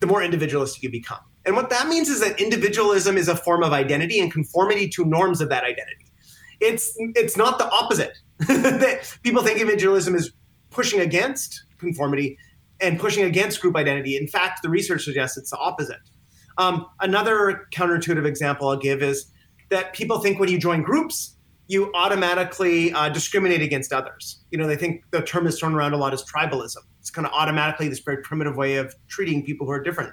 the 0.00 0.06
more 0.06 0.22
individualistic 0.22 0.82
you 0.82 0.90
become. 0.90 1.20
And 1.44 1.54
what 1.54 1.70
that 1.70 1.88
means 1.88 2.08
is 2.08 2.20
that 2.20 2.40
individualism 2.40 3.16
is 3.16 3.28
a 3.28 3.36
form 3.36 3.62
of 3.62 3.72
identity 3.72 4.20
and 4.20 4.32
conformity 4.32 4.88
to 4.88 5.04
norms 5.04 5.40
of 5.40 5.48
that 5.50 5.62
identity. 5.62 6.06
It's 6.60 6.94
it's 7.14 7.36
not 7.36 7.58
the 7.58 7.68
opposite. 7.70 8.18
that 8.38 9.16
people 9.22 9.42
think 9.42 9.60
individualism 9.60 10.14
is 10.14 10.32
pushing 10.70 11.00
against 11.00 11.64
conformity 11.78 12.38
and 12.80 12.98
pushing 12.98 13.24
against 13.24 13.60
group 13.60 13.76
identity. 13.76 14.16
In 14.16 14.26
fact, 14.26 14.62
the 14.62 14.68
research 14.68 15.04
suggests 15.04 15.36
it's 15.36 15.50
the 15.50 15.58
opposite. 15.58 16.00
Um, 16.58 16.86
another 17.00 17.66
counterintuitive 17.72 18.26
example 18.26 18.68
I'll 18.68 18.76
give 18.76 19.02
is 19.02 19.26
that 19.68 19.92
people 19.92 20.18
think 20.20 20.38
when 20.38 20.48
you 20.48 20.58
join 20.58 20.82
groups, 20.82 21.36
you 21.68 21.90
automatically 21.94 22.92
uh, 22.92 23.08
discriminate 23.08 23.60
against 23.60 23.92
others. 23.92 24.44
You 24.50 24.58
know, 24.58 24.66
they 24.66 24.76
think 24.76 25.02
the 25.10 25.22
term 25.22 25.46
is 25.46 25.58
thrown 25.58 25.74
around 25.74 25.92
a 25.92 25.96
lot 25.96 26.12
as 26.12 26.24
tribalism. 26.24 26.78
It's 27.00 27.10
kind 27.10 27.26
of 27.26 27.32
automatically 27.32 27.88
this 27.88 27.98
very 28.00 28.18
primitive 28.22 28.56
way 28.56 28.76
of 28.76 28.94
treating 29.08 29.44
people 29.44 29.66
who 29.66 29.72
are 29.72 29.82
different. 29.82 30.12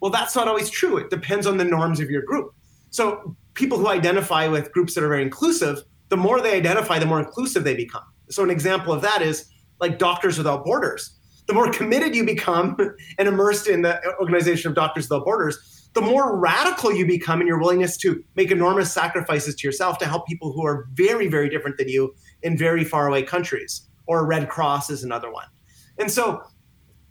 Well, 0.00 0.10
that's 0.10 0.36
not 0.36 0.48
always 0.48 0.70
true. 0.70 0.96
It 0.98 1.10
depends 1.10 1.46
on 1.46 1.56
the 1.56 1.64
norms 1.64 1.98
of 2.00 2.10
your 2.10 2.22
group. 2.22 2.54
So 2.90 3.36
people 3.54 3.78
who 3.78 3.88
identify 3.88 4.46
with 4.48 4.70
groups 4.72 4.94
that 4.94 5.02
are 5.02 5.08
very 5.08 5.22
inclusive 5.22 5.82
the 6.12 6.16
more 6.18 6.42
they 6.42 6.54
identify, 6.54 6.98
the 6.98 7.06
more 7.06 7.20
inclusive 7.20 7.64
they 7.64 7.74
become. 7.74 8.02
So, 8.28 8.44
an 8.44 8.50
example 8.50 8.92
of 8.92 9.00
that 9.00 9.22
is 9.22 9.48
like 9.80 9.98
Doctors 9.98 10.36
Without 10.36 10.62
Borders. 10.62 11.18
The 11.46 11.54
more 11.54 11.72
committed 11.72 12.14
you 12.14 12.22
become 12.26 12.76
and 13.18 13.26
immersed 13.26 13.66
in 13.66 13.80
the 13.80 13.98
organization 14.20 14.68
of 14.68 14.74
Doctors 14.74 15.08
Without 15.08 15.24
Borders, 15.24 15.81
the 15.94 16.00
more 16.00 16.36
radical 16.36 16.92
you 16.92 17.06
become 17.06 17.40
in 17.40 17.46
your 17.46 17.58
willingness 17.58 17.96
to 17.98 18.24
make 18.34 18.50
enormous 18.50 18.92
sacrifices 18.92 19.54
to 19.56 19.66
yourself 19.66 19.98
to 19.98 20.06
help 20.06 20.26
people 20.26 20.52
who 20.52 20.64
are 20.64 20.88
very, 20.94 21.28
very 21.28 21.48
different 21.48 21.76
than 21.76 21.88
you 21.88 22.14
in 22.42 22.56
very 22.56 22.84
far 22.84 23.08
away 23.08 23.22
countries. 23.22 23.88
Or 24.06 24.26
Red 24.26 24.48
Cross 24.48 24.90
is 24.90 25.04
another 25.04 25.30
one. 25.30 25.46
And 25.98 26.10
so, 26.10 26.42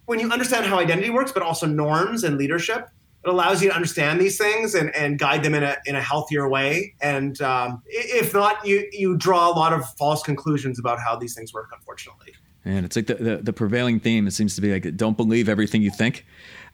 when 0.06 0.20
you 0.20 0.30
understand 0.30 0.66
how 0.66 0.80
identity 0.80 1.10
works, 1.10 1.32
but 1.32 1.44
also 1.44 1.66
norms 1.66 2.24
and 2.24 2.38
leadership, 2.38 2.90
it 3.24 3.30
allows 3.30 3.62
you 3.62 3.70
to 3.70 3.76
understand 3.76 4.20
these 4.20 4.38
things 4.38 4.74
and, 4.74 4.94
and 4.96 5.20
guide 5.20 5.44
them 5.44 5.54
in 5.54 5.64
a, 5.64 5.78
in 5.86 5.96
a 5.96 6.02
healthier 6.02 6.50
way. 6.50 6.96
And 7.02 7.40
um, 7.42 7.84
if 7.86 8.34
not, 8.34 8.66
you, 8.66 8.88
you 8.92 9.16
draw 9.16 9.50
a 9.50 9.54
lot 9.54 9.74
of 9.74 9.86
false 9.94 10.24
conclusions 10.24 10.80
about 10.80 11.00
how 11.00 11.16
these 11.16 11.36
things 11.36 11.54
work, 11.54 11.70
unfortunately. 11.72 12.34
And 12.66 12.86
it's 12.86 12.96
like 12.96 13.08
the, 13.08 13.16
the, 13.16 13.38
the 13.38 13.54
prevailing 13.54 14.00
theme, 14.00 14.28
it 14.28 14.32
seems 14.32 14.56
to 14.56 14.62
be 14.62 14.72
like, 14.74 14.96
don't 14.98 15.18
believe 15.18 15.50
everything 15.50 15.82
you 15.82 15.92
think. 15.92 16.26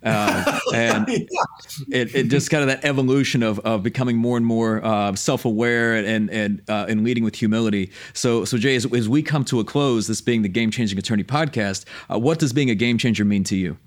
Uh, 0.08 0.60
and 0.74 1.08
yeah. 1.08 1.44
it, 1.90 2.16
it 2.16 2.28
just 2.30 2.50
kind 2.50 2.62
of 2.62 2.68
that 2.68 2.86
evolution 2.86 3.44
of, 3.44 3.60
of 3.60 3.84
becoming 3.84 4.18
more 4.18 4.38
and 4.38 4.46
more 4.46 4.84
uh, 4.84 5.16
self-aware 5.16 5.96
and 5.96 6.30
and 6.30 6.62
uh, 6.70 6.86
and 6.88 7.04
leading 7.04 7.24
with 7.24 7.36
humility. 7.36 7.92
So 8.14 8.46
so 8.46 8.58
Jay, 8.58 8.76
as, 8.76 8.86
as, 8.94 9.10
we 9.10 9.22
come 9.22 9.44
to 9.46 9.60
a 9.60 9.64
close, 9.64 10.08
this 10.08 10.22
being 10.22 10.42
the 10.42 10.50
Game 10.50 10.72
Changing 10.72 10.98
Attorney 10.98 11.24
podcast, 11.24 11.86
uh, 12.12 12.18
what 12.18 12.40
does 12.40 12.54
being 12.54 12.70
a 12.70 12.76
game 12.76 12.98
changer 12.98 13.26
mean 13.26 13.44
to 13.46 13.56
you? 13.56 13.78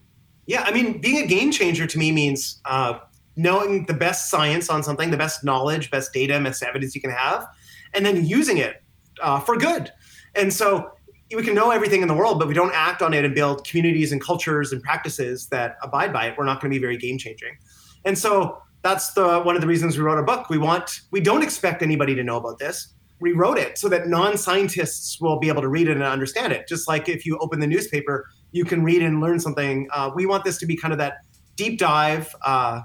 Yeah, 0.46 0.62
I 0.62 0.72
mean, 0.72 1.00
being 1.00 1.22
a 1.22 1.26
game 1.26 1.52
changer 1.52 1.86
to 1.86 1.98
me 1.98 2.10
means 2.10 2.60
uh, 2.64 2.98
knowing 3.36 3.86
the 3.86 3.94
best 3.94 4.30
science 4.30 4.68
on 4.68 4.82
something, 4.82 5.10
the 5.10 5.16
best 5.16 5.44
knowledge, 5.44 5.90
best 5.90 6.12
data, 6.12 6.40
best 6.40 6.62
evidence 6.62 6.94
you 6.94 7.00
can 7.00 7.10
have, 7.10 7.46
and 7.94 8.04
then 8.04 8.26
using 8.26 8.58
it 8.58 8.82
uh, 9.22 9.38
for 9.40 9.56
good. 9.56 9.92
And 10.34 10.52
so 10.52 10.92
we 11.34 11.42
can 11.42 11.54
know 11.54 11.70
everything 11.70 12.02
in 12.02 12.08
the 12.08 12.14
world, 12.14 12.38
but 12.38 12.48
we 12.48 12.54
don't 12.54 12.72
act 12.74 13.02
on 13.02 13.14
it 13.14 13.24
and 13.24 13.34
build 13.34 13.66
communities 13.66 14.12
and 14.12 14.20
cultures 14.20 14.72
and 14.72 14.82
practices 14.82 15.46
that 15.48 15.76
abide 15.82 16.12
by 16.12 16.26
it. 16.26 16.36
We're 16.36 16.44
not 16.44 16.60
going 16.60 16.72
to 16.72 16.74
be 16.74 16.80
very 16.80 16.96
game 16.96 17.18
changing. 17.18 17.56
And 18.04 18.18
so 18.18 18.62
that's 18.82 19.12
the 19.12 19.40
one 19.40 19.54
of 19.54 19.60
the 19.60 19.66
reasons 19.66 19.96
we 19.96 20.02
wrote 20.02 20.18
a 20.18 20.22
book. 20.22 20.48
We 20.48 20.58
want 20.58 21.02
we 21.10 21.20
don't 21.20 21.42
expect 21.42 21.82
anybody 21.82 22.14
to 22.14 22.24
know 22.24 22.36
about 22.36 22.58
this. 22.58 22.94
We 23.20 23.32
wrote 23.32 23.58
it 23.58 23.76
so 23.76 23.88
that 23.90 24.08
non-scientists 24.08 25.20
will 25.20 25.38
be 25.38 25.48
able 25.48 25.60
to 25.60 25.68
read 25.68 25.88
it 25.88 25.92
and 25.92 26.02
understand 26.02 26.54
it. 26.54 26.66
Just 26.66 26.88
like 26.88 27.08
if 27.08 27.26
you 27.26 27.36
open 27.38 27.60
the 27.60 27.66
newspaper, 27.66 28.30
you 28.52 28.64
can 28.64 28.82
read 28.82 29.02
and 29.02 29.20
learn 29.20 29.38
something. 29.38 29.88
Uh, 29.92 30.10
we 30.14 30.24
want 30.24 30.42
this 30.42 30.56
to 30.58 30.66
be 30.66 30.74
kind 30.74 30.92
of 30.92 30.98
that 30.98 31.18
deep 31.56 31.78
dive. 31.78 32.34
Uh, 32.42 32.80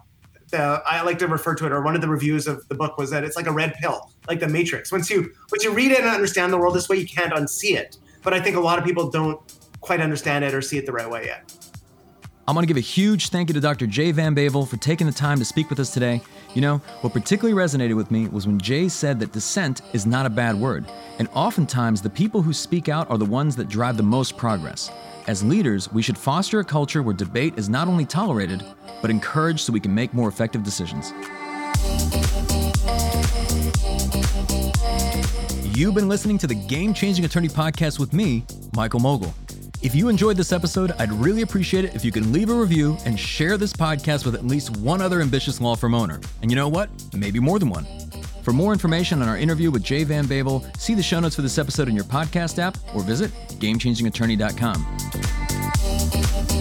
the, 0.52 0.84
I 0.86 1.02
like 1.02 1.18
to 1.20 1.28
refer 1.28 1.56
to 1.56 1.66
it, 1.66 1.72
or 1.72 1.82
one 1.82 1.96
of 1.96 2.02
the 2.02 2.10
reviews 2.10 2.48
of 2.48 2.68
the 2.68 2.76
book 2.76 2.98
was 2.98 3.10
that 3.12 3.24
it's 3.24 3.36
like 3.36 3.48
a 3.48 3.52
red 3.52 3.74
pill, 3.76 4.12
like 4.28 4.40
the 4.40 4.48
Matrix. 4.48 4.92
Once 4.92 5.10
you 5.10 5.32
once 5.52 5.64
you 5.64 5.72
read 5.72 5.92
it 5.92 6.00
and 6.00 6.10
understand 6.10 6.52
the 6.52 6.58
world 6.58 6.76
this 6.76 6.90
way, 6.90 6.98
you 6.98 7.08
can't 7.08 7.34
unsee 7.34 7.76
it. 7.76 7.98
But 8.26 8.34
I 8.34 8.42
think 8.42 8.58
a 8.58 8.60
lot 8.60 8.78
of 8.80 8.84
people 8.84 9.10
don't 9.10 9.40
quite 9.80 10.02
understand 10.02 10.44
it 10.44 10.54
or 10.54 10.62
see 10.62 10.78
it 10.78 10.86
the 10.86 10.92
right 10.92 11.10
way 11.10 11.26
yet. 11.26 11.54
I 12.48 12.52
want 12.52 12.64
to 12.64 12.68
give 12.68 12.78
a 12.78 12.82
huge 12.82 13.30
thank 13.30 13.50
you 13.50 13.54
to 13.54 13.60
Dr. 13.60 13.88
Jay 13.88 14.12
Van 14.12 14.36
Bavel 14.36 14.68
for 14.68 14.78
taking 14.78 15.08
the 15.08 15.14
time 15.14 15.40
to 15.40 15.46
speak 15.46 15.70
with 15.70 15.80
us 15.80 15.92
today. 15.92 16.22
You 16.54 16.62
know, 16.62 16.78
what 17.02 17.14
particularly 17.14 17.60
resonated 17.60 17.96
with 17.96 18.12
me 18.12 18.28
was 18.28 18.46
when 18.46 18.60
Jay 18.60 18.88
said 18.88 19.20
that 19.20 19.32
dissent 19.32 19.82
is 19.94 20.06
not 20.06 20.26
a 20.26 20.30
bad 20.30 20.56
word, 20.56 20.86
and 21.18 21.28
oftentimes 21.34 22.02
the 22.02 22.10
people 22.10 22.42
who 22.42 22.54
speak 22.54 22.90
out 22.90 23.10
are 23.10 23.18
the 23.18 23.26
ones 23.26 23.56
that 23.56 23.68
drive 23.68 23.98
the 23.98 24.04
most 24.04 24.38
progress. 24.38 24.92
As 25.28 25.44
leaders, 25.44 25.92
we 25.92 26.04
should 26.04 26.18
foster 26.18 26.60
a 26.60 26.66
culture 26.66 27.02
where 27.02 27.16
debate 27.16 27.58
is 27.58 27.68
not 27.68 27.88
only 27.88 28.06
tolerated, 28.06 28.64
but 29.02 29.10
encouraged 29.10 29.62
so 29.62 29.74
we 29.74 29.80
can 29.80 29.94
make 29.94 30.14
more 30.14 30.30
effective 30.30 30.62
decisions. 30.62 31.14
You've 35.76 35.94
been 35.94 36.08
listening 36.08 36.38
to 36.38 36.48
the 36.48 36.56
Game 36.56 36.94
Changing 36.94 37.26
Attorney 37.26 37.50
Podcast 37.50 38.00
with 38.00 38.14
me, 38.14 38.46
Michael 38.78 39.02
Mogill. 39.02 39.34
If 39.82 39.94
you 39.94 40.08
enjoyed 40.08 40.38
this 40.38 40.54
episode, 40.54 40.94
I'd 41.00 41.12
really 41.12 41.42
appreciate 41.42 41.84
it 41.84 41.94
if 41.94 42.06
you 42.06 42.14
could 42.14 42.26
leave 42.28 42.50
a 42.50 42.54
review 42.54 42.96
and 43.04 43.20
share 43.20 43.58
this 43.58 43.74
podcast 43.74 44.26
with 44.26 44.36
at 44.36 44.46
least 44.46 44.78
one 44.78 45.02
other 45.02 45.20
ambitious 45.20 45.60
law 45.60 45.76
firm 45.76 45.94
owner. 45.94 46.22
And 46.42 46.50
you 46.50 46.56
know 46.56 46.70
what? 46.70 46.90
Maybe 47.14 47.42
more 47.42 47.60
than 47.60 47.70
one. 47.70 47.86
For 48.42 48.54
more 48.54 48.72
information 48.72 49.22
on 49.22 49.28
our 49.28 49.38
interview 49.38 49.70
with 49.70 49.84
Jay 49.84 50.06
Van 50.06 50.24
Bavel, 50.24 50.64
see 50.80 50.94
the 50.94 51.04
show 51.04 51.20
notes 51.20 51.36
for 51.36 51.42
this 51.42 51.58
episode 51.58 51.90
in 51.90 51.96
your 51.96 52.06
podcast 52.06 52.58
app 52.58 52.78
or 52.96 53.02
visit 53.02 53.30
GameChangingAttorney.com. 53.60 56.55